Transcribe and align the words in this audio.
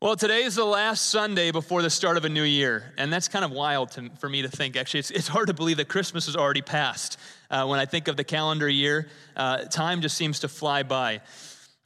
Well, 0.00 0.14
today 0.14 0.44
is 0.44 0.54
the 0.54 0.64
last 0.64 1.10
Sunday 1.10 1.50
before 1.50 1.82
the 1.82 1.90
start 1.90 2.16
of 2.16 2.24
a 2.24 2.28
new 2.28 2.44
year, 2.44 2.92
and 2.96 3.12
that's 3.12 3.26
kind 3.26 3.44
of 3.44 3.50
wild 3.50 3.90
to, 3.92 4.08
for 4.20 4.28
me 4.28 4.42
to 4.42 4.48
think. 4.48 4.76
Actually, 4.76 5.00
it's, 5.00 5.10
it's 5.10 5.26
hard 5.26 5.48
to 5.48 5.54
believe 5.54 5.78
that 5.78 5.88
Christmas 5.88 6.28
is 6.28 6.36
already 6.36 6.62
passed. 6.62 7.18
Uh, 7.50 7.66
when 7.66 7.80
I 7.80 7.84
think 7.84 8.06
of 8.06 8.16
the 8.16 8.22
calendar 8.22 8.68
year, 8.68 9.08
uh, 9.34 9.64
time 9.64 10.00
just 10.00 10.16
seems 10.16 10.38
to 10.38 10.48
fly 10.48 10.84
by. 10.84 11.20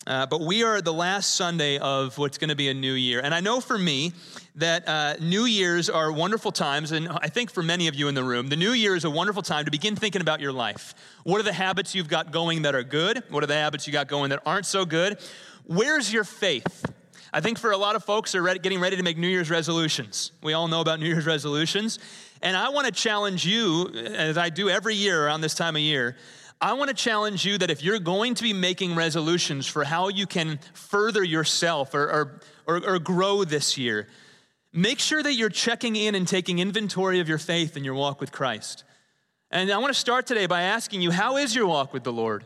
Uh, 0.06 0.26
but 0.26 0.42
we 0.42 0.62
are 0.62 0.82
the 0.82 0.92
last 0.92 1.36
Sunday 1.36 1.78
of 1.78 2.18
what's 2.18 2.36
going 2.36 2.50
to 2.50 2.54
be 2.54 2.68
a 2.68 2.74
new 2.74 2.92
year. 2.92 3.20
And 3.24 3.34
I 3.34 3.40
know 3.40 3.62
for 3.62 3.78
me 3.78 4.12
that 4.56 4.86
uh, 4.86 5.14
New 5.18 5.46
Year's 5.46 5.88
are 5.88 6.12
wonderful 6.12 6.52
times, 6.52 6.92
and 6.92 7.08
I 7.08 7.28
think 7.28 7.50
for 7.50 7.62
many 7.62 7.88
of 7.88 7.94
you 7.94 8.08
in 8.08 8.14
the 8.14 8.24
room, 8.24 8.48
the 8.48 8.56
New 8.56 8.72
Year 8.72 8.94
is 8.94 9.06
a 9.06 9.10
wonderful 9.10 9.42
time 9.42 9.64
to 9.64 9.70
begin 9.70 9.96
thinking 9.96 10.20
about 10.20 10.38
your 10.38 10.52
life. 10.52 10.94
What 11.24 11.40
are 11.40 11.44
the 11.44 11.54
habits 11.54 11.94
you've 11.94 12.08
got 12.08 12.30
going 12.30 12.60
that 12.62 12.74
are 12.74 12.82
good? 12.82 13.22
What 13.30 13.42
are 13.42 13.46
the 13.46 13.54
habits 13.54 13.86
you 13.86 13.92
got 13.94 14.06
going 14.06 14.28
that 14.30 14.42
aren't 14.44 14.66
so 14.66 14.84
good? 14.84 15.18
Where's 15.64 16.12
your 16.12 16.24
faith? 16.24 16.84
I 17.34 17.40
think 17.40 17.58
for 17.58 17.70
a 17.70 17.78
lot 17.78 17.96
of 17.96 18.04
folks 18.04 18.34
are 18.34 18.42
getting 18.58 18.78
ready 18.78 18.96
to 18.96 19.02
make 19.02 19.16
New 19.16 19.28
Year's 19.28 19.48
resolutions. 19.48 20.32
We 20.42 20.52
all 20.52 20.68
know 20.68 20.82
about 20.82 21.00
New 21.00 21.06
Year's 21.06 21.24
resolutions. 21.24 21.98
And 22.42 22.54
I 22.54 22.68
want 22.68 22.86
to 22.86 22.92
challenge 22.92 23.46
you, 23.46 23.88
as 23.88 24.36
I 24.36 24.50
do 24.50 24.68
every 24.68 24.94
year 24.94 25.24
around 25.26 25.40
this 25.40 25.54
time 25.54 25.74
of 25.74 25.80
year, 25.80 26.16
I 26.60 26.74
want 26.74 26.90
to 26.90 26.94
challenge 26.94 27.46
you 27.46 27.56
that 27.58 27.70
if 27.70 27.82
you're 27.82 27.98
going 27.98 28.34
to 28.34 28.42
be 28.42 28.52
making 28.52 28.94
resolutions 28.94 29.66
for 29.66 29.82
how 29.82 30.08
you 30.08 30.26
can 30.26 30.60
further 30.74 31.24
yourself 31.24 31.94
or, 31.94 32.04
or, 32.04 32.40
or, 32.66 32.86
or 32.86 32.98
grow 32.98 33.44
this 33.44 33.78
year, 33.78 34.08
make 34.72 34.98
sure 34.98 35.22
that 35.22 35.32
you're 35.32 35.48
checking 35.48 35.96
in 35.96 36.14
and 36.14 36.28
taking 36.28 36.58
inventory 36.58 37.18
of 37.20 37.30
your 37.30 37.38
faith 37.38 37.76
and 37.76 37.84
your 37.84 37.94
walk 37.94 38.20
with 38.20 38.30
Christ. 38.30 38.84
And 39.50 39.72
I 39.72 39.78
want 39.78 39.92
to 39.92 39.98
start 39.98 40.26
today 40.26 40.46
by 40.46 40.62
asking 40.62 41.00
you, 41.00 41.10
how 41.10 41.38
is 41.38 41.54
your 41.54 41.66
walk 41.66 41.94
with 41.94 42.04
the 42.04 42.12
Lord? 42.12 42.44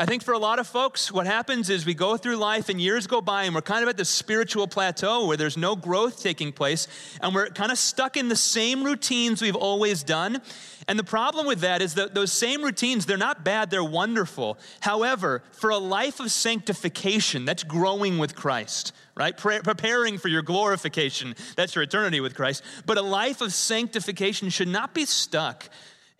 I 0.00 0.06
think 0.06 0.22
for 0.22 0.32
a 0.32 0.38
lot 0.38 0.60
of 0.60 0.68
folks, 0.68 1.10
what 1.10 1.26
happens 1.26 1.68
is 1.70 1.84
we 1.84 1.92
go 1.92 2.16
through 2.16 2.36
life 2.36 2.68
and 2.68 2.80
years 2.80 3.08
go 3.08 3.20
by 3.20 3.44
and 3.44 3.54
we're 3.54 3.62
kind 3.62 3.82
of 3.82 3.88
at 3.88 3.96
this 3.96 4.08
spiritual 4.08 4.68
plateau 4.68 5.26
where 5.26 5.36
there's 5.36 5.56
no 5.56 5.74
growth 5.74 6.22
taking 6.22 6.52
place 6.52 6.86
and 7.20 7.34
we're 7.34 7.48
kind 7.48 7.72
of 7.72 7.78
stuck 7.78 8.16
in 8.16 8.28
the 8.28 8.36
same 8.36 8.84
routines 8.84 9.42
we've 9.42 9.56
always 9.56 10.04
done. 10.04 10.40
And 10.86 11.00
the 11.00 11.04
problem 11.04 11.48
with 11.48 11.62
that 11.62 11.82
is 11.82 11.94
that 11.94 12.14
those 12.14 12.32
same 12.32 12.62
routines, 12.62 13.06
they're 13.06 13.16
not 13.16 13.42
bad, 13.44 13.70
they're 13.70 13.82
wonderful. 13.82 14.56
However, 14.78 15.42
for 15.50 15.70
a 15.70 15.78
life 15.78 16.20
of 16.20 16.30
sanctification, 16.30 17.44
that's 17.44 17.64
growing 17.64 18.18
with 18.18 18.36
Christ, 18.36 18.92
right? 19.16 19.36
Pre- 19.36 19.62
preparing 19.62 20.16
for 20.16 20.28
your 20.28 20.42
glorification, 20.42 21.34
that's 21.56 21.74
your 21.74 21.82
eternity 21.82 22.20
with 22.20 22.36
Christ. 22.36 22.62
But 22.86 22.98
a 22.98 23.02
life 23.02 23.40
of 23.40 23.52
sanctification 23.52 24.48
should 24.50 24.68
not 24.68 24.94
be 24.94 25.06
stuck 25.06 25.68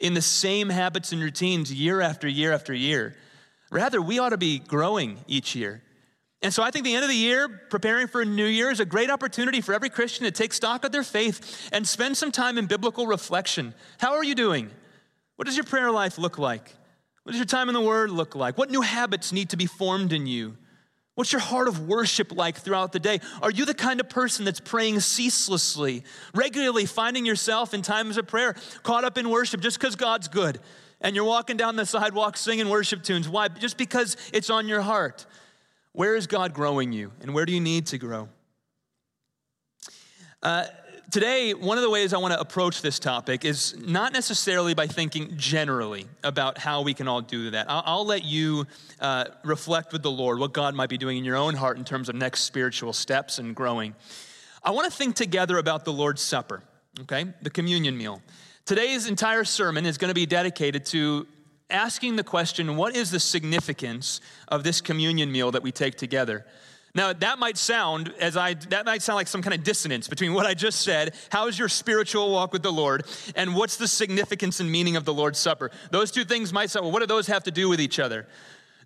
in 0.01 0.15
the 0.15 0.23
same 0.23 0.69
habits 0.69 1.13
and 1.13 1.23
routines 1.23 1.73
year 1.73 2.01
after 2.01 2.27
year 2.27 2.53
after 2.53 2.75
year. 2.75 3.15
Rather, 3.71 4.01
we 4.01 4.19
ought 4.19 4.31
to 4.31 4.39
be 4.39 4.59
growing 4.59 5.19
each 5.27 5.55
year. 5.55 5.83
And 6.41 6.55
so 6.55 6.63
I 6.63 6.71
think 6.71 6.85
the 6.85 6.95
end 6.95 7.03
of 7.03 7.11
the 7.11 7.17
year, 7.17 7.49
preparing 7.49 8.07
for 8.07 8.21
a 8.21 8.25
new 8.25 8.47
year, 8.47 8.71
is 8.71 8.79
a 8.81 8.85
great 8.85 9.11
opportunity 9.11 9.61
for 9.61 9.75
every 9.75 9.91
Christian 9.91 10.25
to 10.25 10.31
take 10.31 10.53
stock 10.53 10.85
of 10.85 10.93
their 10.93 11.03
faith 11.03 11.69
and 11.73 11.87
spend 11.87 12.17
some 12.17 12.31
time 12.31 12.59
in 12.59 12.67
biblical 12.67 13.07
reflection. 13.07 13.75
How 13.99 14.15
are 14.15 14.25
you 14.25 14.37
doing? 14.37 14.71
What 15.37 15.47
does 15.47 15.57
your 15.57 15.65
prayer 15.65 15.91
life 15.91 16.17
look 16.17 16.39
like? 16.39 16.73
What 17.25 17.33
does 17.33 17.39
your 17.39 17.47
time 17.47 17.69
in 17.69 17.75
the 17.75 17.81
Word 17.81 18.11
look 18.11 18.35
like? 18.35 18.57
What 18.57 18.71
new 18.71 18.81
habits 18.81 19.33
need 19.33 19.51
to 19.51 19.57
be 19.57 19.67
formed 19.67 20.13
in 20.13 20.27
you? 20.27 20.57
What's 21.15 21.33
your 21.33 21.41
heart 21.41 21.67
of 21.67 21.89
worship 21.89 22.31
like 22.31 22.57
throughout 22.57 22.93
the 22.93 23.01
day? 23.01 23.21
Are 23.43 23.51
you 23.51 23.65
the 23.65 23.75
kind 23.75 23.99
of 23.99 24.09
person 24.09 24.45
that's 24.45 24.61
praying 24.61 25.01
ceaselessly, 25.01 26.05
regularly 26.33 26.87
finding 26.87 27.27
yourself 27.27 27.75
in 27.75 27.83
times 27.83 28.17
of 28.17 28.29
prayer, 28.29 28.55
caught 28.85 29.03
up 29.03 29.19
in 29.19 29.29
worship 29.29 29.61
just 29.61 29.81
because 29.81 29.97
God's 29.97 30.29
good? 30.29 30.61
And 31.01 31.15
you're 31.15 31.25
walking 31.25 31.57
down 31.57 31.77
the 31.77 31.87
sidewalk 31.87 32.37
singing 32.37 32.69
worship 32.69 33.03
tunes. 33.03 33.29
Why? 33.29 33.49
Just 33.49 33.77
because 33.77 34.17
it's 34.33 34.51
on 34.51 34.69
your 34.69 34.81
heart. 34.81 35.27
Where 35.93 36.15
is 36.15 36.27
God 36.27 36.55
growing 36.55 36.93
you, 36.93 37.13
and 37.23 37.35
where 37.35 37.45
do 37.45 37.53
you 37.53 37.61
need 37.61 37.87
to 37.87 37.99
grow? 37.99 38.29
Uh, 40.43 40.67
today, 41.11 41.55
one 41.55 41.77
of 41.77 41.83
the 41.83 41.91
ways 41.91 42.13
I 42.13 42.19
want 42.19 42.35
to 42.35 42.41
approach 42.41 42.83
this 42.83 43.01
topic 43.01 43.45
is 43.45 43.77
not 43.79 44.13
necessarily 44.13 44.75
by 44.75 44.87
thinking 44.87 45.37
generally 45.37 46.07
about 46.23 46.59
how 46.59 46.83
we 46.83 46.95
can 46.95 47.09
all 47.09 47.21
do 47.21 47.51
that. 47.51 47.69
I'll, 47.69 47.83
I'll 47.85 48.07
let 48.07 48.23
you 48.23 48.67
uh, 49.01 49.25
reflect 49.43 49.93
with 49.93 50.03
the 50.03 50.11
Lord 50.11 50.39
what 50.39 50.53
God 50.53 50.77
might 50.77 50.89
be 50.89 50.99
doing 50.99 51.19
in 51.19 51.25
your 51.25 51.37
own 51.37 51.55
heart 51.55 51.79
in 51.79 51.85
terms 51.85 52.09
of 52.09 52.15
next 52.15 52.45
spiritual 52.45 52.93
steps 52.93 53.39
and 53.41 53.57
growing. 53.57 53.97
I 54.63 54.71
want 54.71 54.91
to 54.91 54.97
think 54.97 55.17
together 55.17 55.59
about 55.59 55.85
the 55.85 55.93
Lord's 55.93 56.23
Supper, 56.23 56.63
okay, 57.01 57.27
the 57.43 57.51
communion 57.51 57.97
meal. 57.97 58.23
Today's 58.69 59.07
entire 59.07 59.45
sermon 59.45 59.87
is 59.87 59.97
going 59.97 60.11
to 60.11 60.15
be 60.15 60.27
dedicated 60.27 60.85
to 60.87 61.27
asking 61.71 62.17
the 62.17 62.23
question 62.23 62.77
what 62.77 62.95
is 62.95 63.11
the 63.11 63.19
significance 63.19 64.21
of 64.49 64.63
this 64.63 64.83
communion 64.83 65.33
meal 65.33 65.51
that 65.53 65.63
we 65.63 65.73
take 65.73 65.97
together? 65.97 66.45
Now, 66.95 67.15
that 67.15 67.39
might 67.39 67.57
sound 67.57 68.13
as 68.21 68.37
I 68.37 68.53
that 68.69 68.85
might 68.85 69.01
sound 69.01 69.15
like 69.15 69.27
some 69.27 69.41
kind 69.41 69.55
of 69.55 69.65
dissonance 69.65 70.07
between 70.07 70.35
what 70.35 70.45
I 70.45 70.53
just 70.53 70.83
said, 70.83 71.15
how 71.31 71.47
is 71.47 71.59
your 71.59 71.71
spiritual 71.71 72.31
walk 72.31 72.53
with 72.53 72.63
the 72.63 72.71
Lord, 72.71 73.07
and 73.35 73.55
what's 73.57 73.79
the 73.79 73.89
significance 73.89 74.61
and 74.61 74.71
meaning 74.71 74.97
of 74.97 75.07
the 75.07 75.15
Lord's 75.15 75.39
Supper. 75.39 75.71
Those 75.91 76.11
two 76.11 76.27
things 76.27 76.53
might 76.53 76.69
sound, 76.69 76.85
well, 76.85 76.93
what 76.93 77.01
do 77.01 77.07
those 77.07 77.27
have 77.29 77.45
to 77.45 77.51
do 77.51 77.71
with 77.71 77.81
each 77.81 77.99
other? 77.99 78.27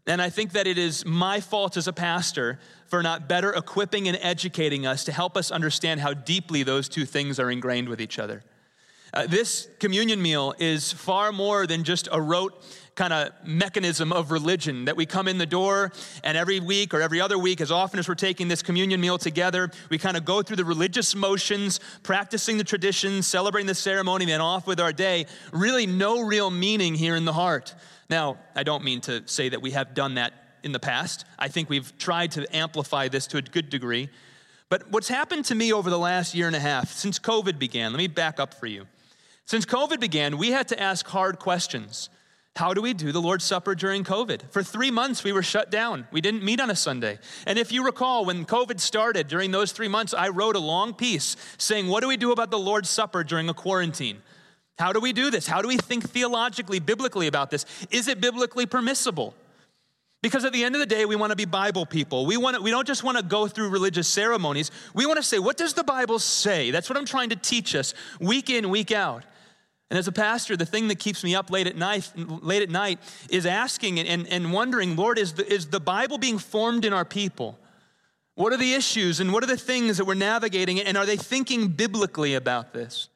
And 0.07 0.23
I 0.23 0.31
think 0.31 0.53
that 0.53 0.69
it 0.69 0.79
is 0.79 1.05
my 1.05 1.41
fault 1.41 1.77
as 1.77 1.89
a 1.89 1.93
pastor 1.93 2.61
for 2.87 3.03
not 3.03 3.29
better 3.29 3.53
equipping 3.53 4.07
and 4.07 4.17
educating 4.23 4.87
us 4.87 5.03
to 5.07 5.13
help 5.13 5.37
us 5.37 5.51
understand 5.51 5.99
how 5.99 6.15
deeply 6.15 6.63
those 6.63 6.89
two 6.89 7.05
things 7.05 7.41
are 7.41 7.51
ingrained 7.51 7.89
with 7.89 8.01
each 8.01 8.21
other. 8.21 8.45
Uh, 9.15 9.27
this 9.27 9.69
communion 9.79 10.23
meal 10.23 10.55
is 10.59 10.91
far 10.91 11.33
more 11.33 11.67
than 11.67 11.85
just 11.85 12.09
a 12.11 12.21
rote 12.21 12.55
kind 12.95 13.13
of 13.13 13.31
mechanism 13.45 14.13
of 14.13 14.31
religion 14.31 14.85
that 14.87 14.97
we 14.97 15.07
come 15.07 15.29
in 15.29 15.39
the 15.39 15.47
door 15.47 15.93
and 16.25 16.37
every 16.37 16.61
week 16.61 16.93
or 16.93 17.01
every 17.01 17.21
other 17.21 17.39
week, 17.39 17.61
as 17.61 17.71
often 17.71 17.99
as 17.99 18.09
we're 18.09 18.15
taking 18.15 18.49
this 18.49 18.63
communion 18.63 19.01
meal 19.01 19.19
together, 19.19 19.71
we 19.91 19.99
kind 19.99 20.17
of 20.17 20.25
go 20.25 20.43
through 20.43 20.57
the 20.57 20.65
religious 20.65 21.15
motions, 21.15 21.81
practicing 22.03 22.59
the 22.59 22.65
traditions, 22.65 23.27
celebrating 23.27 23.67
the 23.67 23.75
ceremony, 23.75 24.25
then 24.25 24.41
off 24.41 24.67
with 24.67 24.81
our 24.81 24.93
day. 24.93 25.27
Really, 25.53 25.87
no 25.87 26.23
real 26.23 26.51
meaning 26.51 26.95
here 26.95 27.17
in 27.17 27.25
the 27.25 27.33
heart. 27.33 27.75
Now, 28.11 28.39
I 28.55 28.63
don't 28.63 28.85
mean 28.85 29.01
to 29.03 29.23
say 29.27 29.49
that 29.51 29.63
we 29.63 29.71
have 29.73 29.95
done 29.95 30.15
that 30.15 30.33
in 30.63 30.73
the 30.73 30.81
past. 30.81 31.25
I 31.39 31.49
think 31.49 31.71
we've 31.71 31.97
tried 31.99 32.33
to 32.33 32.57
amplify 32.57 33.09
this 33.09 33.27
to 33.29 33.39
a 33.39 33.43
good 33.43 33.71
degree. 33.71 34.11
But 34.69 34.91
what's 34.91 35.09
happened 35.09 35.47
to 35.47 35.55
me 35.55 35.73
over 35.73 35.91
the 35.91 35.99
last 35.99 36.35
year 36.35 36.47
and 36.47 36.57
a 36.57 36.61
half, 36.61 36.93
since 36.93 37.19
COVID 37.19 37.59
began, 37.59 37.93
let 37.93 37.99
me 37.99 38.07
back 38.07 38.41
up 38.41 38.55
for 38.55 38.67
you. 38.67 38.87
Since 39.53 39.67
COVID 39.67 40.01
began, 40.01 40.39
we 40.39 40.51
had 40.51 40.69
to 40.69 40.81
ask 40.81 41.07
hard 41.07 41.39
questions. 41.39 42.09
How 42.57 42.73
do 42.73 42.81
we 42.81 42.95
do 42.95 43.13
the 43.13 43.21
Lord's 43.21 43.45
Supper 43.45 43.75
during 43.75 44.03
COVID? 44.03 44.51
For 44.51 44.63
three 44.63 44.91
months, 44.91 45.25
we 45.25 45.33
were 45.33 45.43
shut 45.43 45.71
down. 45.71 46.09
We 46.11 46.23
didn't 46.23 46.43
meet 46.43 46.59
on 46.59 46.71
a 46.71 46.75
Sunday. 46.75 47.19
And 47.47 47.59
if 47.59 47.71
you 47.71 47.85
recall, 47.85 48.25
when 48.25 48.47
COVID 48.47 48.81
started, 48.81 49.29
during 49.29 49.51
those 49.51 49.73
three 49.73 49.89
months, 49.89 50.15
I 50.15 50.31
wrote 50.31 50.57
a 50.57 50.59
long 50.59 50.95
piece 50.95 51.37
saying, 51.59 51.89
What 51.89 52.01
do 52.01 52.09
we 52.09 52.17
do 52.17 52.33
about 52.33 52.51
the 52.51 52.59
Lord's 52.59 52.89
Supper 52.89 53.25
during 53.25 53.51
a 53.51 53.53
quarantine? 53.53 54.23
How 54.79 54.91
do 54.91 55.01
we 55.01 55.13
do 55.13 55.31
this? 55.31 55.47
How 55.47 55.61
do 55.61 55.69
we 55.69 55.77
think 55.77 56.09
theologically, 56.09 56.81
biblically 56.81 57.27
about 57.27 57.51
this? 57.51 57.67
Is 57.91 58.09
it 58.09 58.23
biblically 58.23 58.65
permissible? 58.65 59.35
Because 60.23 60.47
at 60.47 60.55
the 60.55 60.65
end 60.65 60.75
of 60.77 60.79
the 60.79 60.87
day, 60.87 61.05
we 61.05 61.15
want 61.15 61.29
to 61.29 61.37
be 61.37 61.45
Bible 61.45 61.85
people. 61.85 62.25
We, 62.25 62.39
want 62.39 62.57
to, 62.57 62.63
we 62.63 62.71
don't 62.71 62.87
just 62.87 63.05
want 63.05 63.19
to 63.19 63.23
go 63.23 63.49
through 63.49 63.69
religious 63.69 64.09
ceremonies. 64.09 64.71
We 64.95 65.05
want 65.05 65.19
to 65.19 65.23
say, 65.23 65.39
what 65.39 65.59
does 65.59 65.75
the 65.75 65.85
Bible 65.85 66.21
say? 66.21 66.71
That's 66.71 66.89
what 66.89 66.97
I'm 66.97 67.05
trying 67.05 67.29
to 67.29 67.37
teach 67.37 67.75
us 67.75 67.93
week 68.19 68.49
in, 68.49 68.71
week 68.71 68.93
out. 68.93 69.25
And 69.93 69.99
as 69.99 70.09
a 70.09 70.13
pastor, 70.13 70.57
the 70.57 70.65
thing 70.65 70.89
that 70.89 70.99
keeps 70.99 71.23
me 71.23 71.35
up 71.35 71.51
late 71.51 71.67
at 71.67 71.77
night, 71.77 72.11
late 72.17 72.63
at 72.63 72.71
night 72.71 72.99
is 73.29 73.45
asking 73.45 73.99
and, 73.99 74.27
and 74.27 74.51
wondering, 74.51 74.97
Lord, 74.97 75.19
is 75.19 75.35
the, 75.35 75.47
is 75.53 75.67
the 75.67 75.81
Bible 75.81 76.17
being 76.17 76.39
formed 76.39 76.87
in 76.87 76.95
our 76.95 77.05
people? 77.05 77.59
What 78.35 78.55
are 78.55 78.57
the 78.57 78.73
issues 78.73 79.21
and 79.21 79.35
what 79.35 79.45
are 79.45 79.47
the 79.47 79.59
things 79.59 79.99
that 79.99 80.07
we're 80.07 80.15
navigating? 80.15 80.81
And 80.81 80.97
are 80.97 81.05
they 81.05 81.19
thinking 81.19 81.69
biblically 81.69 82.33
about 82.33 82.73
this? 82.73 83.11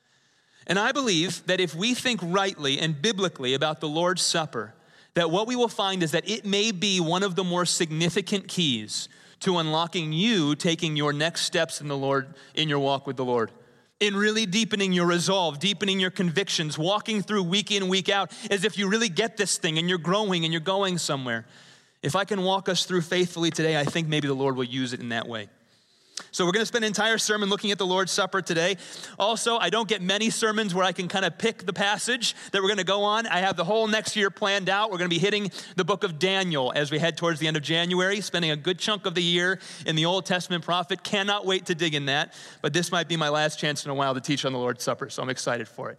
And 0.66 0.78
I 0.78 0.92
believe 0.92 1.46
that 1.46 1.60
if 1.60 1.74
we 1.74 1.94
think 1.94 2.20
rightly 2.22 2.78
and 2.78 3.00
biblically 3.00 3.54
about 3.54 3.80
the 3.80 3.88
Lord's 3.88 4.20
Supper, 4.20 4.74
that 5.14 5.30
what 5.30 5.46
we 5.46 5.56
will 5.56 5.68
find 5.68 6.02
is 6.02 6.10
that 6.10 6.28
it 6.28 6.44
may 6.44 6.72
be 6.72 7.00
one 7.00 7.22
of 7.22 7.36
the 7.36 7.44
more 7.44 7.64
significant 7.64 8.48
keys 8.48 9.08
to 9.40 9.56
unlocking 9.56 10.12
you 10.12 10.54
taking 10.54 10.94
your 10.94 11.14
next 11.14 11.40
steps 11.40 11.80
in 11.80 11.88
the 11.88 11.96
Lord 11.96 12.34
in 12.54 12.68
your 12.68 12.80
walk 12.80 13.06
with 13.06 13.16
the 13.16 13.24
Lord 13.24 13.50
in 14.00 14.16
really 14.16 14.44
deepening 14.44 14.92
your 14.92 15.06
resolve, 15.06 15.58
deepening 15.58 15.98
your 15.98 16.10
convictions, 16.10 16.76
walking 16.76 17.22
through 17.22 17.42
week 17.42 17.70
in, 17.70 17.88
week 17.88 18.08
out, 18.08 18.30
as 18.50 18.64
if 18.64 18.76
you 18.76 18.88
really 18.88 19.08
get 19.08 19.36
this 19.36 19.56
thing 19.56 19.78
and 19.78 19.88
you're 19.88 19.98
growing 19.98 20.44
and 20.44 20.52
you're 20.52 20.60
going 20.60 20.98
somewhere. 20.98 21.46
If 22.02 22.14
I 22.14 22.24
can 22.24 22.42
walk 22.42 22.68
us 22.68 22.84
through 22.84 23.00
faithfully 23.00 23.50
today, 23.50 23.78
I 23.78 23.84
think 23.84 24.06
maybe 24.06 24.28
the 24.28 24.34
Lord 24.34 24.56
will 24.56 24.64
use 24.64 24.92
it 24.92 25.00
in 25.00 25.08
that 25.08 25.26
way. 25.26 25.48
So, 26.30 26.44
we're 26.44 26.52
going 26.52 26.62
to 26.62 26.66
spend 26.66 26.84
an 26.84 26.88
entire 26.88 27.18
sermon 27.18 27.48
looking 27.48 27.70
at 27.70 27.78
the 27.78 27.86
Lord's 27.86 28.12
Supper 28.12 28.42
today. 28.42 28.76
Also, 29.18 29.56
I 29.56 29.70
don't 29.70 29.88
get 29.88 30.02
many 30.02 30.30
sermons 30.30 30.74
where 30.74 30.84
I 30.84 30.92
can 30.92 31.08
kind 31.08 31.24
of 31.24 31.38
pick 31.38 31.64
the 31.64 31.72
passage 31.72 32.34
that 32.52 32.60
we're 32.60 32.68
going 32.68 32.78
to 32.78 32.84
go 32.84 33.04
on. 33.04 33.26
I 33.26 33.38
have 33.38 33.56
the 33.56 33.64
whole 33.64 33.86
next 33.86 34.16
year 34.16 34.30
planned 34.30 34.68
out. 34.68 34.90
We're 34.90 34.98
going 34.98 35.10
to 35.10 35.14
be 35.14 35.20
hitting 35.20 35.50
the 35.76 35.84
book 35.84 36.04
of 36.04 36.18
Daniel 36.18 36.72
as 36.74 36.90
we 36.90 36.98
head 36.98 37.16
towards 37.16 37.40
the 37.40 37.48
end 37.48 37.56
of 37.56 37.62
January, 37.62 38.20
spending 38.20 38.50
a 38.50 38.56
good 38.56 38.78
chunk 38.78 39.06
of 39.06 39.14
the 39.14 39.22
year 39.22 39.60
in 39.86 39.96
the 39.96 40.04
Old 40.04 40.26
Testament 40.26 40.64
prophet. 40.64 41.02
Cannot 41.02 41.46
wait 41.46 41.66
to 41.66 41.74
dig 41.74 41.94
in 41.94 42.06
that, 42.06 42.34
but 42.62 42.72
this 42.72 42.92
might 42.92 43.08
be 43.08 43.16
my 43.16 43.28
last 43.28 43.58
chance 43.58 43.84
in 43.84 43.90
a 43.90 43.94
while 43.94 44.14
to 44.14 44.20
teach 44.20 44.44
on 44.44 44.52
the 44.52 44.58
Lord's 44.58 44.84
Supper, 44.84 45.08
so 45.08 45.22
I'm 45.22 45.30
excited 45.30 45.68
for 45.68 45.90
it. 45.90 45.98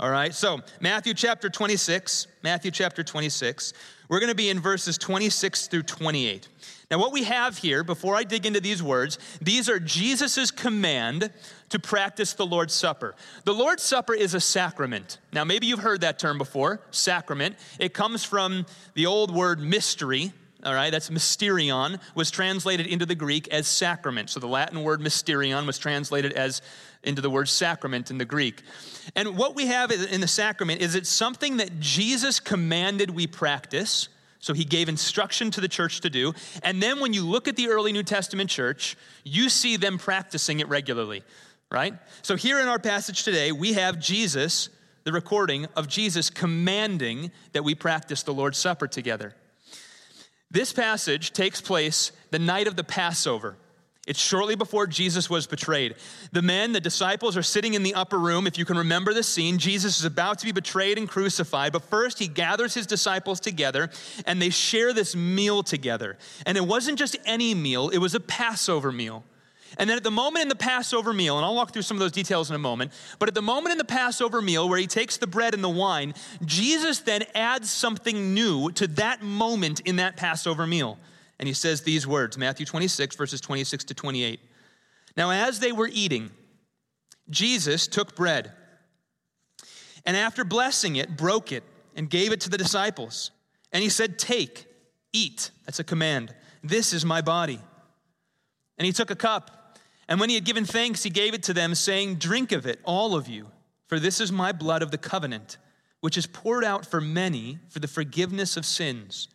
All 0.00 0.10
right, 0.10 0.32
so 0.32 0.60
Matthew 0.80 1.12
chapter 1.12 1.48
26, 1.48 2.28
Matthew 2.44 2.70
chapter 2.70 3.02
26. 3.02 3.72
We're 4.08 4.20
going 4.20 4.30
to 4.30 4.36
be 4.36 4.48
in 4.48 4.60
verses 4.60 4.96
26 4.96 5.66
through 5.66 5.82
28. 5.82 6.46
Now, 6.90 6.98
what 6.98 7.12
we 7.12 7.24
have 7.24 7.58
here, 7.58 7.84
before 7.84 8.16
I 8.16 8.24
dig 8.24 8.46
into 8.46 8.60
these 8.60 8.82
words, 8.82 9.18
these 9.42 9.68
are 9.68 9.78
Jesus' 9.78 10.50
command 10.50 11.30
to 11.68 11.78
practice 11.78 12.32
the 12.32 12.46
Lord's 12.46 12.72
Supper. 12.72 13.14
The 13.44 13.52
Lord's 13.52 13.82
Supper 13.82 14.14
is 14.14 14.32
a 14.32 14.40
sacrament. 14.40 15.18
Now, 15.30 15.44
maybe 15.44 15.66
you've 15.66 15.80
heard 15.80 16.00
that 16.00 16.18
term 16.18 16.38
before 16.38 16.80
sacrament. 16.90 17.56
It 17.78 17.92
comes 17.92 18.24
from 18.24 18.64
the 18.94 19.04
old 19.04 19.34
word 19.34 19.60
mystery, 19.60 20.32
all 20.64 20.72
right, 20.72 20.90
that's 20.90 21.10
mysterion, 21.10 22.00
was 22.14 22.30
translated 22.30 22.86
into 22.86 23.04
the 23.04 23.14
Greek 23.14 23.48
as 23.48 23.66
sacrament. 23.66 24.30
So 24.30 24.40
the 24.40 24.48
Latin 24.48 24.82
word 24.82 25.00
mysterion 25.00 25.66
was 25.66 25.78
translated 25.78 26.32
as 26.32 26.62
into 27.04 27.20
the 27.20 27.30
word 27.30 27.50
sacrament 27.50 28.10
in 28.10 28.16
the 28.16 28.24
Greek. 28.24 28.62
And 29.14 29.36
what 29.36 29.54
we 29.54 29.66
have 29.66 29.92
in 29.92 30.22
the 30.22 30.26
sacrament 30.26 30.80
is 30.80 30.94
it's 30.94 31.10
something 31.10 31.58
that 31.58 31.80
Jesus 31.80 32.40
commanded 32.40 33.10
we 33.10 33.26
practice 33.26 34.08
so 34.40 34.52
he 34.54 34.64
gave 34.64 34.88
instruction 34.88 35.50
to 35.52 35.60
the 35.60 35.68
church 35.68 36.00
to 36.00 36.10
do. 36.10 36.32
And 36.62 36.82
then 36.82 37.00
when 37.00 37.12
you 37.12 37.24
look 37.24 37.48
at 37.48 37.56
the 37.56 37.68
early 37.68 37.92
New 37.92 38.02
Testament 38.02 38.50
church, 38.50 38.96
you 39.24 39.48
see 39.48 39.76
them 39.76 39.98
practicing 39.98 40.60
it 40.60 40.68
regularly, 40.68 41.22
right? 41.70 41.94
So 42.22 42.36
here 42.36 42.60
in 42.60 42.68
our 42.68 42.78
passage 42.78 43.24
today, 43.24 43.52
we 43.52 43.74
have 43.74 43.98
Jesus, 43.98 44.68
the 45.04 45.12
recording 45.12 45.66
of 45.76 45.88
Jesus 45.88 46.30
commanding 46.30 47.32
that 47.52 47.64
we 47.64 47.74
practice 47.74 48.22
the 48.22 48.34
Lord's 48.34 48.58
Supper 48.58 48.86
together. 48.86 49.34
This 50.50 50.72
passage 50.72 51.32
takes 51.32 51.60
place 51.60 52.12
the 52.30 52.38
night 52.38 52.68
of 52.68 52.76
the 52.76 52.84
Passover. 52.84 53.56
It's 54.08 54.18
shortly 54.18 54.54
before 54.54 54.86
Jesus 54.86 55.28
was 55.28 55.46
betrayed. 55.46 55.94
The 56.32 56.40
men, 56.40 56.72
the 56.72 56.80
disciples, 56.80 57.36
are 57.36 57.42
sitting 57.42 57.74
in 57.74 57.82
the 57.82 57.92
upper 57.92 58.18
room. 58.18 58.46
If 58.46 58.56
you 58.56 58.64
can 58.64 58.78
remember 58.78 59.12
the 59.12 59.22
scene, 59.22 59.58
Jesus 59.58 59.98
is 59.98 60.06
about 60.06 60.38
to 60.38 60.46
be 60.46 60.52
betrayed 60.52 60.96
and 60.96 61.06
crucified, 61.06 61.74
but 61.74 61.82
first 61.82 62.18
he 62.18 62.26
gathers 62.26 62.72
his 62.72 62.86
disciples 62.86 63.38
together 63.38 63.90
and 64.24 64.40
they 64.40 64.48
share 64.48 64.94
this 64.94 65.14
meal 65.14 65.62
together. 65.62 66.16
And 66.46 66.56
it 66.56 66.66
wasn't 66.66 66.98
just 66.98 67.18
any 67.26 67.52
meal, 67.52 67.90
it 67.90 67.98
was 67.98 68.14
a 68.14 68.20
Passover 68.20 68.90
meal. 68.90 69.24
And 69.76 69.90
then 69.90 69.98
at 69.98 70.04
the 70.04 70.10
moment 70.10 70.42
in 70.42 70.48
the 70.48 70.56
Passover 70.56 71.12
meal, 71.12 71.36
and 71.36 71.44
I'll 71.44 71.54
walk 71.54 71.74
through 71.74 71.82
some 71.82 71.98
of 71.98 72.00
those 72.00 72.12
details 72.12 72.48
in 72.48 72.56
a 72.56 72.58
moment, 72.58 72.92
but 73.18 73.28
at 73.28 73.34
the 73.34 73.42
moment 73.42 73.72
in 73.72 73.78
the 73.78 73.84
Passover 73.84 74.40
meal 74.40 74.66
where 74.70 74.78
he 74.78 74.86
takes 74.86 75.18
the 75.18 75.26
bread 75.26 75.52
and 75.52 75.62
the 75.62 75.68
wine, 75.68 76.14
Jesus 76.46 77.00
then 77.00 77.24
adds 77.34 77.70
something 77.70 78.32
new 78.32 78.72
to 78.72 78.86
that 78.86 79.22
moment 79.22 79.80
in 79.80 79.96
that 79.96 80.16
Passover 80.16 80.66
meal. 80.66 80.98
And 81.38 81.46
he 81.46 81.54
says 81.54 81.82
these 81.82 82.06
words 82.06 82.36
Matthew 82.36 82.66
26, 82.66 83.16
verses 83.16 83.40
26 83.40 83.84
to 83.84 83.94
28. 83.94 84.40
Now, 85.16 85.30
as 85.30 85.60
they 85.60 85.72
were 85.72 85.88
eating, 85.92 86.30
Jesus 87.30 87.86
took 87.86 88.14
bread 88.14 88.52
and 90.08 90.16
after 90.16 90.42
blessing 90.42 90.96
it, 90.96 91.18
broke 91.18 91.52
it 91.52 91.62
and 91.94 92.08
gave 92.08 92.32
it 92.32 92.40
to 92.40 92.48
the 92.48 92.56
disciples. 92.56 93.30
And 93.72 93.82
he 93.82 93.90
said, 93.90 94.18
Take, 94.18 94.66
eat. 95.12 95.50
That's 95.66 95.80
a 95.80 95.84
command. 95.84 96.34
This 96.64 96.94
is 96.94 97.04
my 97.04 97.20
body. 97.20 97.60
And 98.78 98.86
he 98.86 98.92
took 98.92 99.10
a 99.10 99.14
cup. 99.14 99.76
And 100.08 100.18
when 100.18 100.30
he 100.30 100.34
had 100.34 100.46
given 100.46 100.64
thanks, 100.64 101.02
he 101.02 101.10
gave 101.10 101.34
it 101.34 101.42
to 101.42 101.52
them, 101.52 101.74
saying, 101.74 102.14
Drink 102.14 102.52
of 102.52 102.64
it, 102.64 102.80
all 102.84 103.14
of 103.14 103.28
you, 103.28 103.48
for 103.86 104.00
this 104.00 104.18
is 104.18 104.32
my 104.32 104.50
blood 104.50 104.82
of 104.82 104.90
the 104.90 104.96
covenant, 104.96 105.58
which 106.00 106.16
is 106.16 106.26
poured 106.26 106.64
out 106.64 106.86
for 106.86 107.02
many 107.02 107.58
for 107.68 107.78
the 107.78 107.86
forgiveness 107.86 108.56
of 108.56 108.64
sins. 108.64 109.28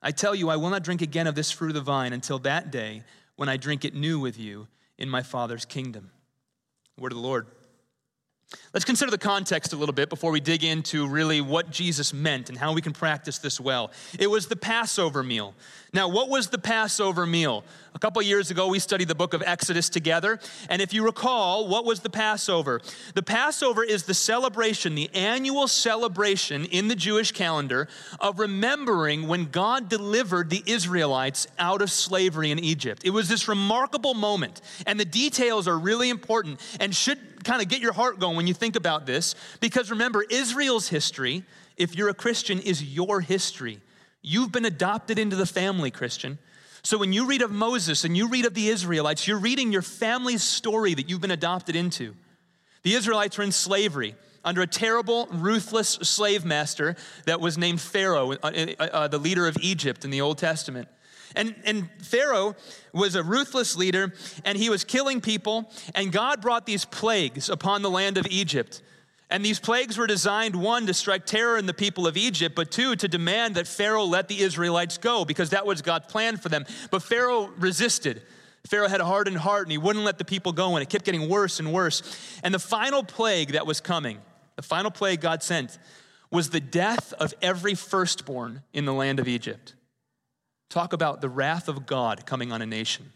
I 0.00 0.10
tell 0.12 0.34
you, 0.34 0.48
I 0.48 0.56
will 0.56 0.70
not 0.70 0.84
drink 0.84 1.02
again 1.02 1.26
of 1.26 1.34
this 1.34 1.50
fruit 1.50 1.68
of 1.68 1.74
the 1.74 1.80
vine 1.80 2.12
until 2.12 2.38
that 2.40 2.70
day 2.70 3.02
when 3.36 3.48
I 3.48 3.56
drink 3.56 3.84
it 3.84 3.94
new 3.94 4.20
with 4.20 4.38
you 4.38 4.68
in 4.96 5.08
my 5.08 5.22
Father's 5.22 5.64
kingdom. 5.64 6.10
Word 6.98 7.12
of 7.12 7.16
the 7.16 7.22
Lord. 7.22 7.46
Let's 8.72 8.86
consider 8.86 9.10
the 9.10 9.18
context 9.18 9.74
a 9.74 9.76
little 9.76 9.92
bit 9.92 10.08
before 10.08 10.30
we 10.30 10.40
dig 10.40 10.64
into 10.64 11.06
really 11.06 11.42
what 11.42 11.70
Jesus 11.70 12.14
meant 12.14 12.48
and 12.48 12.56
how 12.56 12.72
we 12.72 12.80
can 12.80 12.94
practice 12.94 13.38
this 13.38 13.60
well. 13.60 13.90
It 14.18 14.28
was 14.28 14.46
the 14.46 14.56
Passover 14.56 15.22
meal. 15.22 15.54
Now, 15.92 16.08
what 16.08 16.30
was 16.30 16.48
the 16.48 16.58
Passover 16.58 17.26
meal? 17.26 17.64
A 17.94 17.98
couple 17.98 18.22
years 18.22 18.50
ago, 18.50 18.68
we 18.68 18.78
studied 18.78 19.08
the 19.08 19.14
book 19.14 19.34
of 19.34 19.42
Exodus 19.44 19.88
together. 19.88 20.38
And 20.70 20.80
if 20.80 20.94
you 20.94 21.04
recall, 21.04 21.66
what 21.68 21.84
was 21.84 22.00
the 22.00 22.10
Passover? 22.10 22.80
The 23.14 23.22
Passover 23.22 23.84
is 23.84 24.04
the 24.04 24.14
celebration, 24.14 24.94
the 24.94 25.10
annual 25.14 25.66
celebration 25.66 26.64
in 26.66 26.88
the 26.88 26.94
Jewish 26.94 27.32
calendar 27.32 27.88
of 28.20 28.38
remembering 28.38 29.28
when 29.28 29.46
God 29.46 29.88
delivered 29.88 30.48
the 30.48 30.62
Israelites 30.66 31.46
out 31.58 31.82
of 31.82 31.90
slavery 31.90 32.50
in 32.50 32.58
Egypt. 32.58 33.02
It 33.04 33.10
was 33.10 33.28
this 33.28 33.48
remarkable 33.48 34.14
moment. 34.14 34.60
And 34.86 35.00
the 35.00 35.04
details 35.04 35.66
are 35.66 35.78
really 35.78 36.10
important 36.10 36.60
and 36.80 36.94
should 36.94 37.37
kind 37.48 37.62
of 37.62 37.68
get 37.68 37.80
your 37.80 37.94
heart 37.94 38.18
going 38.18 38.36
when 38.36 38.46
you 38.46 38.52
think 38.52 38.76
about 38.76 39.06
this, 39.06 39.34
because 39.60 39.90
remember, 39.90 40.22
Israel's 40.22 40.88
history, 40.88 41.44
if 41.78 41.96
you're 41.96 42.10
a 42.10 42.14
Christian, 42.14 42.58
is 42.60 42.84
your 42.84 43.22
history. 43.22 43.80
You've 44.20 44.52
been 44.52 44.66
adopted 44.66 45.18
into 45.18 45.34
the 45.34 45.46
family, 45.46 45.90
Christian. 45.90 46.38
So 46.82 46.98
when 46.98 47.14
you 47.14 47.26
read 47.26 47.40
of 47.40 47.50
Moses 47.50 48.04
and 48.04 48.14
you 48.14 48.28
read 48.28 48.44
of 48.44 48.52
the 48.52 48.68
Israelites, 48.68 49.26
you're 49.26 49.38
reading 49.38 49.72
your 49.72 49.80
family's 49.80 50.42
story 50.42 50.92
that 50.92 51.08
you've 51.08 51.22
been 51.22 51.30
adopted 51.30 51.74
into. 51.74 52.14
The 52.82 52.92
Israelites 52.92 53.38
were 53.38 53.44
in 53.44 53.52
slavery 53.52 54.14
under 54.44 54.60
a 54.60 54.66
terrible, 54.66 55.26
ruthless 55.32 55.88
slave 55.88 56.44
master 56.44 56.96
that 57.24 57.40
was 57.40 57.56
named 57.56 57.80
Pharaoh, 57.80 58.32
uh, 58.32 58.36
uh, 58.78 58.82
uh 58.82 59.08
the 59.08 59.18
leader 59.18 59.48
of 59.48 59.56
Egypt 59.62 60.04
in 60.04 60.10
the 60.10 60.20
Old 60.20 60.36
Testament. 60.36 60.86
And, 61.36 61.54
and 61.64 61.88
Pharaoh 62.00 62.56
was 62.92 63.14
a 63.14 63.22
ruthless 63.22 63.76
leader, 63.76 64.12
and 64.44 64.56
he 64.56 64.70
was 64.70 64.84
killing 64.84 65.20
people, 65.20 65.70
and 65.94 66.10
God 66.10 66.40
brought 66.40 66.66
these 66.66 66.84
plagues 66.84 67.48
upon 67.48 67.82
the 67.82 67.90
land 67.90 68.18
of 68.18 68.26
Egypt. 68.28 68.82
And 69.30 69.44
these 69.44 69.60
plagues 69.60 69.98
were 69.98 70.06
designed, 70.06 70.56
one, 70.56 70.86
to 70.86 70.94
strike 70.94 71.26
terror 71.26 71.58
in 71.58 71.66
the 71.66 71.74
people 71.74 72.06
of 72.06 72.16
Egypt, 72.16 72.54
but 72.54 72.70
two, 72.70 72.96
to 72.96 73.08
demand 73.08 73.56
that 73.56 73.66
Pharaoh 73.66 74.04
let 74.04 74.28
the 74.28 74.40
Israelites 74.40 74.96
go, 74.96 75.24
because 75.24 75.50
that 75.50 75.66
was 75.66 75.82
God's 75.82 76.06
plan 76.06 76.38
for 76.38 76.48
them. 76.48 76.64
But 76.90 77.02
Pharaoh 77.02 77.50
resisted. 77.58 78.22
Pharaoh 78.66 78.88
had 78.88 79.02
a 79.02 79.04
hardened 79.04 79.36
heart, 79.36 79.64
and 79.64 79.72
he 79.72 79.78
wouldn't 79.78 80.04
let 80.04 80.16
the 80.16 80.24
people 80.24 80.52
go, 80.52 80.76
and 80.76 80.82
it 80.82 80.88
kept 80.88 81.04
getting 81.04 81.28
worse 81.28 81.60
and 81.60 81.72
worse. 81.72 82.02
And 82.42 82.54
the 82.54 82.58
final 82.58 83.02
plague 83.02 83.52
that 83.52 83.66
was 83.66 83.80
coming, 83.82 84.18
the 84.56 84.62
final 84.62 84.90
plague 84.90 85.20
God 85.20 85.42
sent, 85.42 85.78
was 86.30 86.50
the 86.50 86.60
death 86.60 87.12
of 87.14 87.34
every 87.42 87.74
firstborn 87.74 88.62
in 88.72 88.86
the 88.86 88.94
land 88.94 89.20
of 89.20 89.28
Egypt. 89.28 89.74
Talk 90.68 90.92
about 90.92 91.20
the 91.20 91.28
wrath 91.28 91.68
of 91.68 91.86
God 91.86 92.26
coming 92.26 92.52
on 92.52 92.60
a 92.60 92.66
nation 92.66 93.12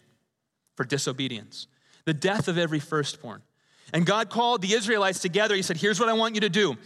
for 0.76 0.84
disobedience, 0.84 1.66
the 2.04 2.14
death 2.14 2.48
of 2.48 2.56
every 2.56 2.80
firstborn. 2.80 3.42
And 3.92 4.06
God 4.06 4.30
called 4.30 4.62
the 4.62 4.72
Israelites 4.72 5.18
together. 5.18 5.54
He 5.54 5.62
said, 5.62 5.76
Here's 5.76 6.00
what 6.00 6.08
I 6.08 6.14
want 6.14 6.34
you 6.34 6.40
to 6.42 6.48
do. 6.48 6.76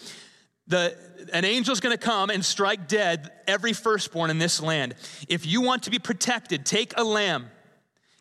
The, 0.67 0.97
an 1.33 1.45
angel's 1.45 1.79
gonna 1.79 1.97
come 1.97 2.31
and 2.31 2.45
strike 2.45 2.89
dead 2.89 3.31
every 3.47 3.73
firstborn 3.73 4.31
in 4.31 4.39
this 4.39 4.61
land. 4.61 4.95
If 5.29 5.47
you 5.47 5.61
want 5.61 5.85
to 5.85 5.91
be 5.91 6.01
protected, 6.01 6.67
take 6.67 6.93
a 6.97 7.05
lamb, 7.05 7.47